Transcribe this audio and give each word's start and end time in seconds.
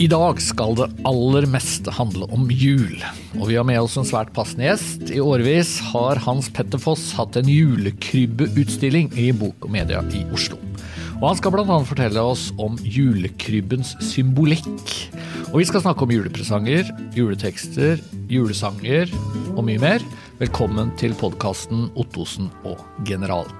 I 0.00 0.06
dag 0.08 0.38
skal 0.40 0.78
det 0.78 0.86
aller 1.04 1.44
meste 1.52 1.92
handle 1.92 2.24
om 2.32 2.46
jul, 2.48 3.02
og 3.36 3.50
vi 3.50 3.58
har 3.58 3.66
med 3.68 3.82
oss 3.82 3.98
en 4.00 4.06
svært 4.08 4.30
passende 4.32 4.64
gjest. 4.64 5.10
I 5.12 5.18
årevis 5.20 5.74
har 5.90 6.16
Hans 6.24 6.46
Petter 6.56 6.80
Foss 6.80 7.10
hatt 7.18 7.36
en 7.36 7.50
julekrybbuutstilling 7.52 9.10
i 9.20 9.26
Bok 9.36 9.66
og 9.68 9.74
Media 9.74 10.00
i 10.16 10.22
Oslo. 10.32 10.56
Og 11.18 11.26
Han 11.26 11.36
skal 11.36 11.52
bl.a. 11.52 11.76
fortelle 11.84 12.24
oss 12.24 12.46
om 12.56 12.78
julekrybbens 12.80 13.92
symbolikk. 14.00 14.64
Og 15.50 15.58
vi 15.60 15.68
skal 15.68 15.84
snakke 15.84 16.08
om 16.08 16.16
julepresanger, 16.16 16.88
juletekster, 17.12 18.00
julesanger 18.32 19.12
og 19.52 19.66
mye 19.68 19.84
mer. 19.84 20.06
Velkommen 20.40 20.96
til 20.96 21.12
podkasten 21.20 21.90
Ottosen 21.92 22.48
og 22.64 22.80
generalen. 23.04 23.52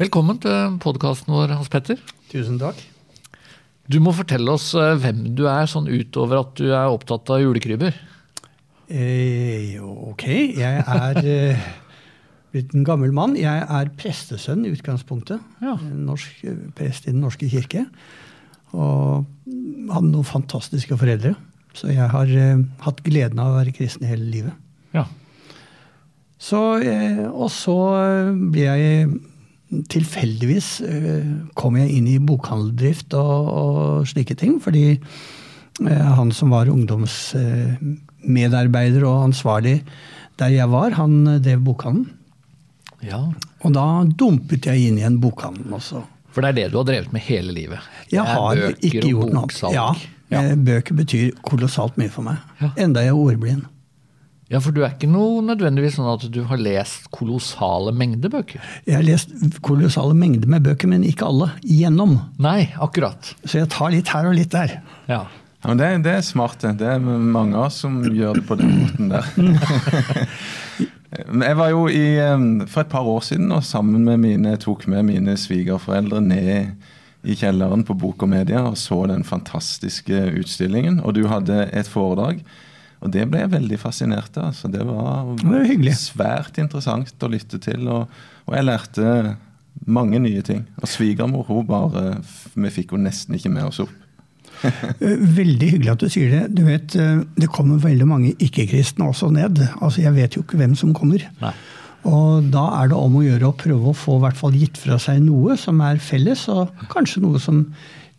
Velkommen 0.00 0.40
til 0.40 0.80
podkasten 0.80 1.36
vår, 1.36 1.52
Hans 1.60 1.68
Petter. 1.68 2.00
Tusen 2.32 2.56
takk. 2.60 2.80
Du 3.92 3.98
må 4.00 4.14
fortelle 4.16 4.54
oss 4.54 4.70
eh, 4.78 4.94
hvem 5.02 5.34
du 5.36 5.44
er, 5.50 5.66
sånn 5.68 5.90
utover 5.90 6.40
at 6.40 6.56
du 6.56 6.70
er 6.70 6.88
opptatt 6.88 7.28
av 7.34 7.42
julekrybber. 7.42 7.96
Eh, 8.92 9.76
ok, 9.82 10.24
jeg 10.56 10.80
er 10.80 11.20
eh, 11.20 11.66
blitt 12.54 12.72
en 12.76 12.86
gammel 12.88 13.12
mann. 13.16 13.36
Jeg 13.36 13.64
er 13.64 13.92
prestesønn 13.98 14.64
i 14.64 14.72
utgangspunktet. 14.72 15.42
Ja. 15.64 15.76
Norsk 15.80 16.44
eh, 16.48 16.60
prest 16.76 17.08
i 17.08 17.12
Den 17.12 17.24
norske 17.24 17.48
kirke. 17.52 17.86
Og 18.72 19.26
hadde 19.92 20.08
noen 20.08 20.28
fantastiske 20.28 20.96
foreldre. 21.00 21.34
Så 21.76 21.90
jeg 21.92 22.08
har 22.12 22.32
eh, 22.32 22.62
hatt 22.86 23.02
gleden 23.04 23.40
av 23.42 23.52
å 23.52 23.58
være 23.58 23.74
kristen 23.76 24.08
hele 24.08 24.28
livet. 24.28 24.56
Ja. 24.96 25.04
Så, 26.42 26.62
eh, 26.84 27.26
og 27.28 27.52
så 27.54 27.76
ble 28.52 28.68
jeg 28.68 29.12
Tilfeldigvis 29.72 30.66
eh, 30.84 31.24
kom 31.56 31.78
jeg 31.80 31.88
inn 31.96 32.04
i 32.12 32.18
bokhandeldrift 32.20 33.14
og, 33.16 33.48
og 33.48 34.04
slike 34.10 34.34
ting. 34.36 34.58
Fordi 34.60 34.82
eh, 34.98 36.10
han 36.18 36.28
som 36.36 36.52
var 36.52 36.68
ungdomsmedarbeider 36.72 39.00
og 39.08 39.22
ansvarlig 39.30 39.78
der 40.40 40.48
jeg 40.54 40.68
var, 40.72 40.90
han 40.98 41.12
eh, 41.36 41.40
drev 41.44 41.60
bokhandelen. 41.68 42.10
ja. 43.04 43.22
Og 43.62 43.70
da 43.76 43.82
dumpet 44.18 44.66
jeg 44.66 44.78
inn 44.88 44.96
i 44.98 45.04
en 45.06 45.20
bokhandel 45.22 45.70
også. 45.76 46.00
For 46.34 46.40
det 46.42 46.48
er 46.50 46.56
det 46.56 46.64
du 46.72 46.76
har 46.80 46.86
drevet 46.88 47.12
med 47.14 47.22
hele 47.22 47.52
livet? 47.54 47.78
Jeg 48.10 48.24
har 48.26 48.56
bøker 48.58 48.74
ikke 48.88 49.04
gjort 49.06 49.30
noe 49.36 49.44
annet. 49.46 49.62
Ja, 49.76 49.88
Ja. 50.32 50.40
eh, 50.48 50.56
Bøker 50.56 50.94
betyr 50.98 51.30
kolossalt 51.46 51.94
mye 52.00 52.10
for 52.10 52.22
meg. 52.26 52.36
Ja. 52.58 52.72
Enda 52.80 53.00
jeg 53.04 53.12
er 53.12 53.20
ordblind. 53.20 53.62
Ja, 54.52 54.60
for 54.60 54.74
du 54.76 54.82
er 54.84 54.92
ikke 54.92 55.08
noe 55.08 55.40
nødvendigvis 55.46 55.94
sånn 55.96 56.10
at 56.12 56.26
du 56.28 56.42
har 56.50 56.60
lest 56.60 57.06
kolossale 57.14 57.94
mengder 57.96 58.32
bøker? 58.32 58.60
Jeg 58.84 58.98
har 58.98 59.06
lest 59.06 59.32
kolossale 59.64 60.12
mengder 60.18 60.50
med 60.52 60.66
bøker, 60.66 60.90
men 60.92 61.06
ikke 61.08 61.24
alle 61.30 61.48
igjennom. 61.64 62.18
Nei, 62.42 62.66
akkurat. 62.84 63.32
Så 63.46 63.62
jeg 63.62 63.70
tar 63.72 63.94
litt 63.94 64.12
her 64.12 64.28
og 64.28 64.36
litt 64.36 64.52
der. 64.52 64.82
Ja. 65.08 65.22
Ja, 65.62 65.70
men 65.70 65.78
det, 65.78 65.88
det 66.04 66.16
er 66.18 66.24
smart. 66.26 66.60
det. 66.60 66.84
Er 66.84 66.98
mange 67.00 67.56
av 67.56 67.70
oss 67.70 67.78
som 67.84 68.00
gjør 68.02 68.40
det 68.40 68.46
på 68.48 68.58
den 68.60 68.74
måten 68.82 69.12
der. 69.14 69.28
Jeg 71.12 71.56
var 71.58 71.68
jo 71.68 71.82
i, 71.92 72.06
For 72.72 72.82
et 72.82 72.92
par 72.92 73.04
år 73.04 73.20
siden 73.20 73.52
og 73.52 73.64
sammen 73.68 74.04
med 74.04 74.20
mine, 74.22 74.56
tok 74.56 74.86
med 74.88 75.04
mine 75.10 75.36
svigerforeldre 75.36 76.22
ned 76.24 76.72
i 77.22 77.36
kjelleren 77.38 77.84
på 77.86 77.94
Bok 77.94 78.24
og 78.24 78.32
Media 78.32 78.64
og 78.66 78.78
så 78.80 79.04
den 79.10 79.22
fantastiske 79.24 80.24
utstillingen. 80.40 81.00
Og 81.04 81.14
du 81.14 81.26
hadde 81.30 81.68
et 81.70 81.88
foredrag. 81.88 82.40
Og 83.02 83.10
det 83.10 83.24
ble 83.30 83.40
jeg 83.42 83.52
veldig 83.52 83.78
fascinert 83.82 84.36
av. 84.38 84.52
Så 84.54 84.70
det 84.70 84.84
var, 84.86 85.32
Det 85.40 85.48
var 85.48 85.96
svært 85.98 86.60
interessant 86.62 87.24
å 87.26 87.30
lytte 87.32 87.58
til. 87.62 87.88
Og, 87.90 88.06
og 88.46 88.54
jeg 88.56 88.68
lærte 88.68 89.36
mange 89.90 90.20
nye 90.22 90.42
ting. 90.46 90.62
Og 90.80 90.88
svigermor 90.90 91.48
hun 91.48 91.66
bare 91.66 92.20
Vi 92.54 92.70
fikk 92.70 92.94
henne 92.94 93.10
nesten 93.10 93.34
ikke 93.38 93.52
med 93.52 93.70
oss 93.72 93.82
opp. 93.86 93.98
Eh, 94.62 95.18
Veldig 95.34 95.68
hyggelig 95.72 95.90
at 95.90 96.02
du 96.04 96.10
sier 96.12 96.30
det. 96.30 96.42
Du 96.54 96.60
vet, 96.66 96.94
eh, 96.94 97.22
Det 97.34 97.48
kommer 97.50 97.80
veldig 97.82 98.06
mange 98.06 98.34
ikke-kristne 98.38 99.08
også 99.10 99.32
ned. 99.34 99.58
Altså, 99.80 100.04
Jeg 100.04 100.14
vet 100.14 100.36
jo 100.36 100.42
ikke 100.44 100.60
hvem 100.60 100.76
som 100.78 100.92
kommer. 100.94 101.24
Nei. 101.42 101.54
Og 102.06 102.50
Da 102.52 102.62
er 102.82 102.92
det 102.92 102.98
om 102.98 103.16
å 103.18 103.24
gjøre 103.24 103.48
å 103.50 103.56
prøve 103.58 103.90
å 103.90 103.96
få 103.96 104.20
hvert 104.22 104.38
fall 104.38 104.54
gitt 104.58 104.78
fra 104.78 105.00
seg 105.02 105.22
noe 105.24 105.56
som 105.58 105.80
er 105.82 105.98
felles, 106.02 106.44
og 106.52 106.70
kanskje 106.92 107.22
noe 107.24 107.40
som 107.42 107.64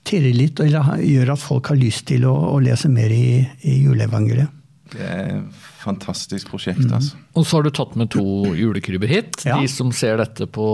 tirrer 0.07 0.35
litt, 0.35 0.59
eller 0.59 0.97
gjør 1.03 1.33
at 1.37 1.39
folk 1.43 1.69
har 1.71 1.79
lyst 1.79 2.07
til 2.11 2.25
å, 2.27 2.33
å 2.55 2.59
lese 2.63 2.91
mer 2.91 3.11
i, 3.11 3.43
i 3.63 3.77
juleevangeliet. 3.85 4.51
Det 4.93 5.01
er 5.01 5.25
et 5.25 5.43
fantastisk 5.83 6.49
prosjekt, 6.51 6.85
altså. 6.87 7.17
Og 7.33 7.45
så 7.47 7.57
har 7.57 7.65
du 7.65 7.71
tatt 7.73 7.95
med 7.99 8.11
to 8.13 8.23
julekrybber 8.55 9.09
hit. 9.09 9.39
Ja. 9.47 9.57
De 9.59 9.69
som 9.71 9.89
ser 9.95 10.19
dette 10.21 10.45
på, 10.53 10.65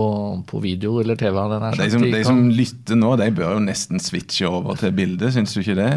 på 0.46 0.60
video 0.62 0.98
eller 1.00 1.16
TV. 1.18 1.36
Denne, 1.50 1.70
den 1.72 1.80
De 1.80 1.90
som, 1.94 2.04
de 2.14 2.20
som 2.26 2.42
lytter 2.52 2.98
nå, 3.00 3.14
de 3.20 3.28
bør 3.34 3.56
jo 3.56 3.62
nesten 3.64 4.02
switche 4.02 4.48
over 4.48 4.78
til 4.80 4.92
bildet, 4.96 5.32
syns 5.34 5.56
du 5.56 5.62
ikke 5.62 5.78
det? 5.78 5.88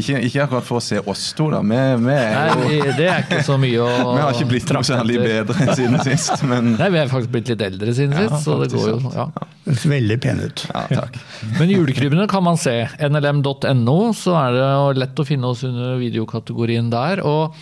Ikke, 0.00 0.20
ikke 0.28 0.44
akkurat 0.44 0.68
for 0.68 0.80
å 0.80 0.84
se 0.84 1.00
oss 1.00 1.30
to, 1.38 1.48
da. 1.54 1.62
Vi, 1.64 1.80
vi, 2.04 2.16
er 2.16 2.52
jo, 2.52 2.68
Nei, 2.68 2.94
det 2.98 3.08
er 3.08 3.24
ikke 3.24 3.42
så 3.46 3.56
mye 3.60 3.80
å 3.80 3.88
vi 4.16 4.22
har 4.24 4.36
ikke 4.36 4.50
blitt 4.52 4.74
noe 4.76 4.86
særlig 4.86 5.18
bedre 5.24 5.76
siden 5.78 5.98
sist, 6.04 6.36
men 6.50 6.74
Nei, 6.76 6.90
vi 6.92 7.02
er 7.02 7.10
faktisk 7.12 7.34
blitt 7.34 7.52
litt 7.54 7.64
eldre 7.70 7.96
siden 7.96 8.16
Ja, 8.16 8.28
sist, 8.28 8.46
så 8.46 8.60
det 8.62 8.70
går 8.74 8.88
jo 8.92 9.14
ja. 9.16 9.28
Det 9.70 9.76
veldig 9.88 10.16
pen 10.22 10.40
ut. 10.44 10.64
ja, 10.68 10.86
takk. 10.90 11.18
Men 11.58 11.70
julekrybbene 11.70 12.26
kan 12.30 12.42
man 12.42 12.58
se. 12.60 12.74
nlm.no, 13.06 13.98
så 14.16 14.34
er 14.40 14.56
det 14.56 14.70
lett 14.98 15.20
å 15.20 15.26
finne 15.26 15.52
oss 15.52 15.62
under 15.68 15.94
videokategorien 16.00 16.90
der. 16.92 17.22
Og 17.26 17.54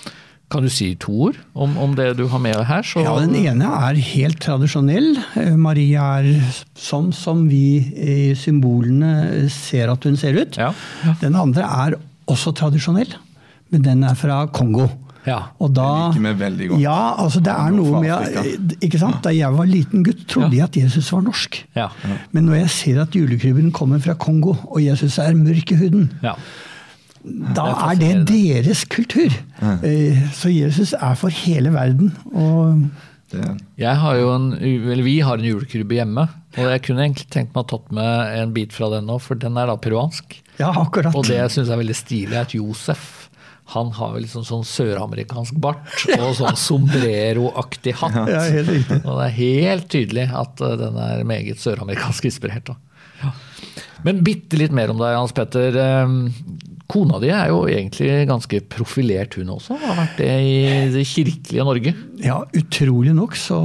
kan 0.48 0.64
du 0.64 0.70
si 0.72 0.94
to 1.00 1.12
ord 1.28 1.36
om, 1.52 1.74
om 1.80 1.94
det 1.96 2.12
du 2.16 2.24
har 2.32 2.40
med 2.40 2.56
her? 2.68 2.86
Så, 2.86 3.02
Ja, 3.04 3.18
Den 3.20 3.34
ene 3.36 3.68
er 3.88 3.98
helt 4.14 4.40
tradisjonell. 4.40 5.10
Marie 5.56 5.88
Maria 5.88 6.06
er 6.20 6.54
sånn 6.76 7.12
som 7.14 7.46
vi 7.48 7.78
i 7.94 8.34
symbolene 8.36 9.48
ser 9.52 9.92
at 9.92 10.04
hun 10.04 10.16
ser 10.16 10.36
ut. 10.36 10.58
Ja. 10.58 10.72
Den 11.22 11.36
andre 11.38 11.64
er 11.64 11.98
også 12.28 12.52
tradisjonell, 12.56 13.14
men 13.72 13.84
den 13.84 14.02
er 14.04 14.16
fra 14.18 14.46
Kongo. 14.52 14.88
Ja. 15.28 15.50
Og 15.60 15.72
da, 15.76 15.84
jeg 16.14 16.22
liker 16.22 16.24
vi 16.24 16.32
veldig 16.40 16.68
godt. 16.70 16.80
Ja, 16.82 16.98
altså 17.20 17.40
det 17.44 17.52
er 17.52 17.74
noe 17.74 18.00
med 18.00 18.76
ikke 18.84 19.00
sant? 19.00 19.20
Da 19.24 19.32
jeg 19.34 19.52
var 19.52 19.68
liten 19.68 20.04
gutt, 20.06 20.24
trodde 20.30 20.56
jeg 20.56 20.64
at 20.64 20.78
Jesus 20.80 21.10
var 21.12 21.24
norsk. 21.26 21.60
Ja. 21.76 21.90
Men 22.32 22.48
når 22.48 22.62
jeg 22.62 22.70
ser 22.76 23.02
at 23.04 23.16
julekrybben 23.16 23.70
kommer 23.76 24.00
fra 24.00 24.16
Kongo, 24.16 24.56
og 24.68 24.80
Jesus 24.82 25.18
er 25.22 25.36
mørk 25.36 25.74
i 25.74 25.80
huden, 25.82 26.08
ja. 26.24 26.34
Da 27.24 27.64
er 27.90 27.98
det 28.00 28.12
deres 28.30 28.84
kultur. 28.88 29.32
Eh, 29.82 30.18
Så 30.34 30.50
Jesus 30.54 30.94
er 30.94 31.14
for 31.18 31.30
hele 31.44 31.72
verden. 31.74 32.12
Og 32.32 32.88
Jeg 33.76 33.96
har 34.00 34.16
jo 34.16 34.30
en, 34.32 34.52
eller 34.56 35.02
Vi 35.04 35.18
har 35.20 35.36
en 35.36 35.44
julekrybbe 35.44 35.98
hjemme, 35.98 36.28
og 36.56 36.64
jeg 36.72 36.82
kunne 36.86 37.04
egentlig 37.04 37.28
tenkt 37.28 37.54
meg 37.54 37.66
å 37.66 37.68
tatt 37.74 37.90
med 37.92 38.38
en 38.40 38.52
bit 38.56 38.72
fra 38.72 38.88
den 38.94 39.04
nå, 39.10 39.18
for 39.20 39.34
den 39.36 39.58
er 39.60 39.66
da 39.68 39.76
peruansk. 39.76 40.38
ja, 40.58 40.70
akkurat. 40.72 41.14
Og 41.14 41.26
det 41.28 41.36
jeg 41.36 41.50
syns 41.50 41.68
er 41.70 41.76
veldig 41.82 41.96
stilig, 41.98 42.32
er 42.34 42.46
at 42.46 42.54
Josef 42.56 43.28
han 43.68 43.90
har 43.92 44.14
vel 44.14 44.22
liksom 44.24 44.46
sånn 44.48 44.62
søramerikansk 44.64 45.58
bart 45.60 46.06
og 46.22 46.30
sånn 46.38 46.56
sombrero-aktig 46.56 47.92
hatt. 48.00 48.14
Ja, 48.32 48.40
helt 48.48 48.70
riktig. 48.72 49.02
Og 49.04 49.18
det 49.20 49.26
er 49.26 49.34
helt 49.36 49.88
tydelig 49.92 50.24
at 50.32 50.62
uh, 50.64 50.72
den 50.80 50.96
er 50.96 51.20
meget 51.28 51.60
søramerikansk 51.60 52.30
inspirert. 52.30 52.70
Da. 52.72 52.78
Ja. 53.20 53.34
Men 54.08 54.22
bitte 54.24 54.56
litt 54.56 54.72
mer 54.72 54.88
om 54.94 54.96
deg, 55.02 55.12
Hans 55.18 55.36
Petter. 55.36 55.76
Kona 56.88 57.18
di 57.20 57.28
er 57.28 57.50
jo 57.50 57.66
egentlig 57.68 58.22
ganske 58.30 58.62
profilert, 58.72 59.34
hun 59.36 59.50
også. 59.52 59.76
Har 59.82 59.98
vært 59.98 60.20
det 60.22 60.28
i 60.40 60.54
det 60.94 61.02
kirkelige 61.10 61.66
Norge. 61.68 61.92
Ja, 62.24 62.38
utrolig 62.56 63.12
nok. 63.12 63.36
Så 63.36 63.58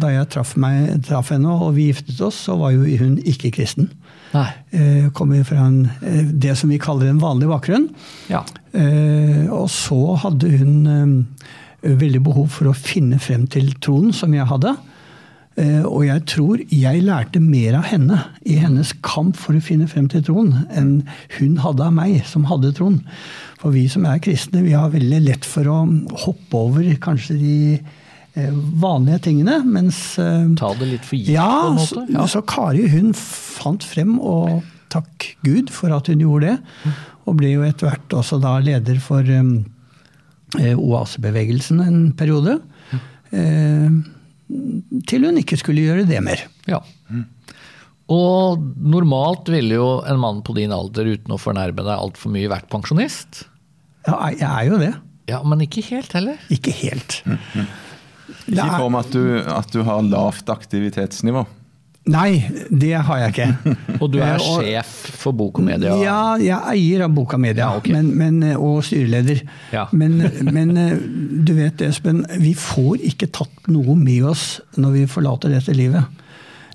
da 0.00 0.08
jeg 0.14 0.30
traff, 0.32 0.54
meg, 0.56 0.94
traff 1.04 1.34
henne 1.34 1.52
og 1.52 1.74
vi 1.76 1.90
giftet 1.90 2.22
oss, 2.24 2.38
så 2.48 2.56
var 2.56 2.72
jo 2.72 2.86
hun 3.02 3.18
ikke 3.28 3.52
kristen. 3.58 3.90
Nei. 4.32 4.46
Eh, 4.72 5.10
Kommer 5.12 5.44
fra 5.44 5.66
en, 5.68 5.90
eh, 6.00 6.22
det 6.32 6.56
som 6.56 6.72
vi 6.72 6.80
kaller 6.80 7.10
en 7.12 7.20
vanlig 7.20 7.50
bakgrunn. 7.52 7.90
Ja. 8.32 8.40
Eh, 8.72 9.44
og 9.52 9.68
så 9.68 10.00
hadde 10.24 10.54
hun 10.56 10.72
eh, 10.88 11.92
veldig 11.92 12.22
behov 12.24 12.48
for 12.56 12.70
å 12.72 12.76
finne 12.78 13.20
frem 13.20 13.44
til 13.52 13.68
troen, 13.84 14.14
som 14.16 14.32
jeg 14.32 14.48
hadde. 14.48 14.72
Eh, 15.60 15.84
og 15.84 16.06
jeg 16.06 16.22
tror 16.30 16.60
jeg 16.72 17.04
lærte 17.04 17.40
mer 17.44 17.76
av 17.82 17.88
henne 17.90 18.18
i 18.48 18.56
hennes 18.62 18.94
kamp 19.04 19.36
for 19.36 19.56
å 19.56 19.64
finne 19.64 19.88
frem 19.90 20.06
til 20.12 20.24
troen, 20.24 20.52
enn 20.72 21.02
hun 21.36 21.58
hadde 21.60 21.84
av 21.84 21.96
meg, 21.96 22.22
som 22.28 22.46
hadde 22.48 22.72
troen. 22.78 23.02
For 23.60 23.74
vi 23.74 23.84
som 23.92 24.06
er 24.08 24.22
kristne, 24.24 24.64
vi 24.64 24.72
har 24.72 24.94
veldig 24.94 25.20
lett 25.26 25.48
for 25.48 25.68
å 25.68 25.82
hoppe 26.24 26.62
over 26.70 26.88
kanskje 27.04 27.36
de 27.36 27.56
eh, 27.76 28.54
vanlige 28.80 29.26
tingene, 29.28 29.60
mens 29.66 30.00
eh, 30.22 30.48
Ta 30.58 30.72
det 30.78 30.88
litt 30.94 31.04
for 31.04 31.20
gitt, 31.20 31.34
ja, 31.36 31.50
på 31.50 31.74
en 31.74 31.80
måte. 31.82 32.06
Ja. 32.16 32.24
så 32.32 32.44
Kari 32.48 32.88
hun 32.94 33.12
fant 33.18 33.84
frem, 33.84 34.16
og 34.18 34.62
takk 34.92 35.28
Gud 35.44 35.68
for 35.72 35.92
at 35.92 36.08
hun 36.08 36.24
gjorde 36.24 36.54
det. 36.54 36.96
Og 37.28 37.36
ble 37.38 37.52
jo 37.52 37.68
etter 37.68 37.90
hvert 37.90 38.16
også 38.18 38.40
da 38.42 38.56
leder 38.64 38.98
for 39.00 39.28
um, 39.28 39.54
oasebevegelsen 40.58 41.84
en 41.84 42.00
periode. 42.18 42.58
Eh, 43.32 44.00
til 45.08 45.24
hun 45.26 45.38
ikke 45.40 45.58
skulle 45.60 45.84
gjøre 45.86 46.06
det 46.08 46.18
mer. 46.24 46.42
Ja. 46.68 46.80
Og 48.12 48.60
normalt 48.76 49.48
ville 49.52 49.78
jo 49.78 49.88
en 50.08 50.20
mann 50.20 50.42
på 50.44 50.56
din 50.58 50.74
alder 50.74 51.14
uten 51.14 51.32
å 51.32 51.40
fornærme 51.40 51.84
deg 51.86 51.94
altfor 51.94 52.34
mye 52.34 52.50
vært 52.52 52.68
pensjonist. 52.72 53.46
Ja, 54.08 54.18
jeg 54.34 54.48
er 54.48 54.68
jo 54.68 54.80
det. 54.82 54.92
Ja, 55.30 55.40
Men 55.46 55.62
ikke 55.64 55.84
helt 55.86 56.12
heller. 56.16 56.40
Ikke 56.52 56.74
helt. 56.74 57.22
Det 57.22 58.56
Ikke 58.56 58.66
i 58.66 58.78
form 58.80 58.96
at 58.98 59.12
du, 59.14 59.22
at 59.38 59.70
du 59.72 59.82
har 59.86 60.02
lavt 60.02 60.50
aktivitetsnivå. 60.50 61.44
Nei, 62.10 62.42
det 62.70 62.96
har 63.06 63.18
jeg 63.20 63.32
ikke. 63.32 63.74
Og 64.02 64.08
du 64.10 64.16
er 64.18 64.32
Eh, 64.34 64.42
og- 64.42 64.64
sjef 64.64 64.88
for 65.22 65.32
Bokomedia? 65.38 65.92
Media? 65.94 66.02
Ja, 66.02 66.36
jeg 66.42 66.56
er 66.56 66.72
eier 66.72 67.04
av 67.06 67.12
Boka 67.14 67.38
Media, 67.38 67.68
Ja, 67.70 67.76
okay. 67.78 67.92
men, 67.94 68.08
men, 68.18 68.56
og 68.58 68.80
styreleder. 68.88 69.44
Ja. 69.72 69.84
Men, 69.92 70.16
men 70.50 70.72
eh, 70.76 70.96
du 71.46 71.52
vet 71.54 71.80
Espen, 71.86 72.24
vi 72.42 72.54
får 72.58 73.04
ikke 73.12 73.30
tatt 73.38 73.70
noe 73.70 73.94
med 73.94 74.24
oss 74.32 74.60
når 74.76 74.96
vi 74.96 75.04
forlater 75.06 75.54
dette 75.54 75.76
livet. 75.78 76.02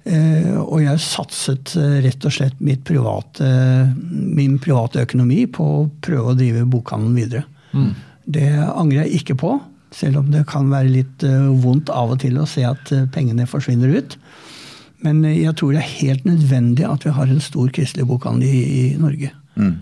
Eh, 0.07 0.53
og 0.55 0.79
jeg 0.85 1.01
satset 1.03 1.73
eh, 1.75 1.97
rett 2.07 2.23
og 2.29 2.31
slett 2.31 2.61
mitt 2.63 2.85
private, 2.87 3.49
min 4.07 4.55
private 4.63 5.03
økonomi 5.03 5.43
på 5.51 5.65
å 5.81 5.85
prøve 6.07 6.31
å 6.31 6.37
drive 6.39 6.63
bokhandelen 6.71 7.17
videre. 7.19 7.43
Mm. 7.75 7.89
Det 8.23 8.47
angrer 8.63 9.03
jeg 9.03 9.19
ikke 9.25 9.35
på, 9.43 9.57
selv 9.91 10.21
om 10.21 10.31
det 10.31 10.45
kan 10.47 10.71
være 10.71 10.87
litt 10.93 11.27
eh, 11.27 11.49
vondt 11.63 11.91
av 11.91 12.15
og 12.15 12.21
til 12.23 12.39
å 12.39 12.47
se 12.47 12.63
at 12.67 12.95
eh, 12.95 13.03
pengene 13.11 13.43
forsvinner 13.51 13.91
ut. 13.99 14.15
Men 15.05 15.23
eh, 15.25 15.41
jeg 15.43 15.55
tror 15.59 15.75
det 15.75 15.83
er 15.83 15.95
helt 16.01 16.27
nødvendig 16.27 16.87
at 16.89 17.05
vi 17.05 17.15
har 17.17 17.31
en 17.31 17.43
stor 17.43 17.71
kristelig 17.73 18.07
bokhandel 18.09 18.47
i, 18.47 18.61
i 18.77 18.83
Norge. 19.01 19.31
Mm. 19.55 19.75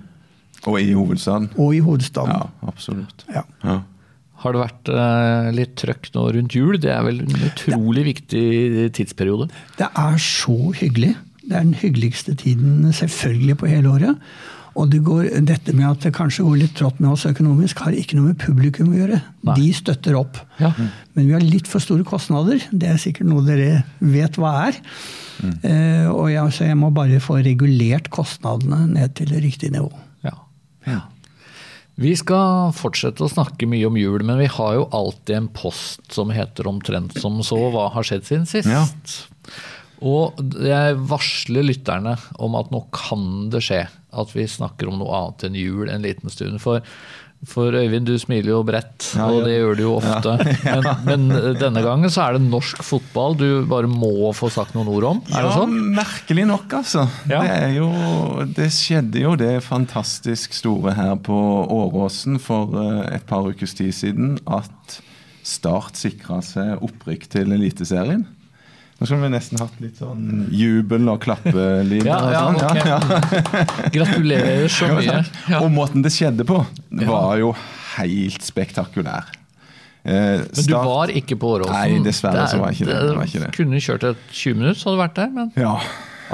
Og 0.65 0.79
i 0.81 0.94
hovedstaden. 0.97 1.51
Og 1.62 1.75
i 1.77 1.83
hovedstaden. 1.85 2.33
Ja, 2.33 2.69
absolutt. 2.69 3.27
Ja. 3.29 3.45
Ja. 3.63 3.81
Har 4.44 4.53
det 4.53 4.62
vært 4.62 4.89
eh, 4.91 5.51
litt 5.56 5.77
trøkk 5.79 6.09
nå 6.15 6.25
rundt 6.35 6.57
jul? 6.57 6.75
Det 6.81 6.91
er 6.91 7.06
vel 7.06 7.21
en 7.23 7.45
utrolig 7.47 8.03
viktig 8.09 8.89
tidsperiode? 8.97 9.47
Det 9.79 9.88
er 9.88 10.19
så 10.21 10.57
hyggelig. 10.75 11.13
Det 11.45 11.53
er 11.53 11.63
den 11.63 11.77
hyggeligste 11.77 12.35
tiden 12.41 12.91
selvfølgelig 12.94 13.57
på 13.62 13.69
hele 13.69 13.94
året. 13.94 14.19
Og 14.75 14.89
det 14.92 15.01
går, 15.07 15.30
dette 15.48 15.72
med 15.75 15.88
at 15.88 16.04
det 16.04 16.13
kanskje 16.18 16.44
går 16.44 16.57
litt 16.60 16.74
trått 16.75 16.98
med 17.00 17.13
oss 17.13 17.25
økonomisk, 17.30 17.83
har 17.86 17.95
ikke 17.95 18.18
noe 18.18 18.33
med 18.33 18.39
publikum 18.42 18.92
å 18.92 18.98
gjøre. 18.98 19.19
Nei. 19.48 19.56
De 19.62 19.69
støtter 19.77 20.18
opp. 20.19 20.39
Ja. 20.60 20.74
Men 21.16 21.30
vi 21.30 21.31
har 21.31 21.45
litt 21.45 21.69
for 21.72 21.83
store 21.83 22.04
kostnader. 22.07 22.60
Det 22.72 22.89
er 22.92 23.00
sikkert 23.00 23.30
noe 23.31 23.45
dere 23.48 23.86
vet 24.04 24.36
hva 24.42 24.51
er. 24.66 24.81
Eh, 25.45 26.07
og 26.12 26.27
jeg, 26.31 26.56
så 26.56 26.68
jeg 26.68 26.80
må 26.80 26.92
bare 26.95 27.22
få 27.24 27.39
regulert 27.45 28.12
kostnadene 28.13 28.86
ned 28.92 29.16
til 29.19 29.31
riktig 29.39 29.72
nivå. 29.75 29.92
Ja. 30.86 31.00
Vi 31.95 32.12
skal 32.19 32.74
fortsette 32.75 33.24
å 33.24 33.31
snakke 33.31 33.68
mye 33.72 33.88
om 33.88 33.95
jul, 33.95 34.19
men 34.27 34.42
vi 34.42 34.50
har 34.51 34.74
jo 34.75 34.88
alltid 34.92 35.38
en 35.38 35.48
post 35.56 36.12
som 36.12 36.33
heter 36.36 36.68
omtrent 36.68 37.16
som 37.22 37.39
så. 37.48 37.60
Hva 37.72 37.88
har 37.94 38.07
skjedd 38.07 38.27
siden 38.27 38.50
sist? 38.50 38.68
Ja. 38.68 38.83
Og 40.03 40.39
jeg 40.65 40.97
varsler 41.09 41.68
lytterne 41.68 42.15
om 42.42 42.57
at 42.59 42.71
nå 42.74 42.86
kan 42.95 43.51
det 43.53 43.63
skje 43.65 43.86
at 44.15 44.31
vi 44.36 44.47
snakker 44.47 44.89
om 44.89 45.00
noe 45.01 45.13
annet 45.15 45.47
enn 45.47 45.59
jul 45.59 45.92
en 45.92 46.03
liten 46.03 46.31
stund. 46.31 46.57
For, 46.63 46.83
for 47.47 47.75
Øyvind, 47.75 48.07
du 48.07 48.15
smiler 48.19 48.53
jo 48.53 48.62
bredt, 48.68 49.09
Ja, 49.18 49.27
og 49.27 49.44
det 49.47 49.57
gjør 49.57 49.77
du 49.77 49.83
jo 49.83 49.95
ofte. 49.97 50.36
Men, 51.06 51.27
men 51.27 51.57
denne 51.59 51.83
gangen 51.86 52.12
så 52.12 52.25
er 52.25 52.38
det 52.38 52.45
norsk 52.47 52.81
fotball 52.86 53.36
du 53.39 53.47
bare 53.69 53.89
må 53.92 54.31
få 54.36 54.50
sagt 54.53 54.75
noen 54.75 54.89
ord 54.92 55.09
om. 55.12 55.24
Er 55.30 55.45
det 55.45 55.51
ja, 55.51 55.56
sånn? 55.59 55.75
merkelig 55.95 56.48
nok, 56.50 56.77
altså. 56.80 57.06
Ja. 57.30 57.41
Det, 57.44 57.57
er 57.68 57.75
jo, 57.77 57.89
det 58.57 58.69
skjedde 58.75 59.25
jo 59.25 59.36
det 59.39 59.53
fantastisk 59.68 60.56
store 60.57 60.95
her 60.98 61.15
på 61.24 61.36
Åråsen 61.75 62.39
for 62.44 62.75
eh, 62.81 63.03
et 63.18 63.27
par 63.30 63.48
ukers 63.48 63.75
tid 63.77 63.94
siden 63.95 64.39
at 64.45 65.01
Start 65.45 65.94
sikra 66.00 66.39
seg 66.41 66.81
opprykk 66.81 67.27
til 67.30 67.53
Eliteserien. 67.53 68.24
Nå 68.95 69.06
skulle 69.07 69.25
vi 69.25 69.31
nesten 69.33 69.59
hatt 69.59 69.80
litt 69.83 69.97
sånn 70.00 70.45
jubel 70.56 71.09
og 71.12 71.19
klappelyd. 71.25 72.06
Ja, 72.07 72.19
ja, 72.31 72.44
okay. 72.56 72.94
ok. 72.95 73.89
Gratulerer 73.97 74.69
så 74.71 74.88
mye. 74.94 75.18
Og 75.59 75.68
måten 75.74 76.06
det 76.06 76.13
skjedde 76.15 76.47
på, 76.47 76.62
var 77.03 77.33
jo 77.42 77.51
helt 77.97 78.45
spektakulær. 78.45 79.27
Eh, 80.06 80.45
Men 80.45 80.68
du 80.69 80.74
var 80.77 81.09
ikke 81.09 81.36
på 81.42 81.56
Åråsen? 81.57 81.75
Nei, 81.75 82.01
dessverre 82.06 82.47
så 82.47 82.59
var 82.62 82.71
jeg 82.71 82.83
ikke 82.83 82.92
det. 82.92 82.97
Det, 83.01 83.13
var 83.18 83.30
ikke 83.31 83.44
det. 83.44 83.53
Kunne 83.57 83.80
kjørt 83.81 84.03
et 84.12 84.27
20 84.31 84.59
minutter, 84.59 84.80
så 84.80 84.89
hadde 84.92 84.98
du 85.00 85.03
vært 85.03 85.18
der. 85.19 85.31
Men 85.33 85.56
Ja. 85.59 85.77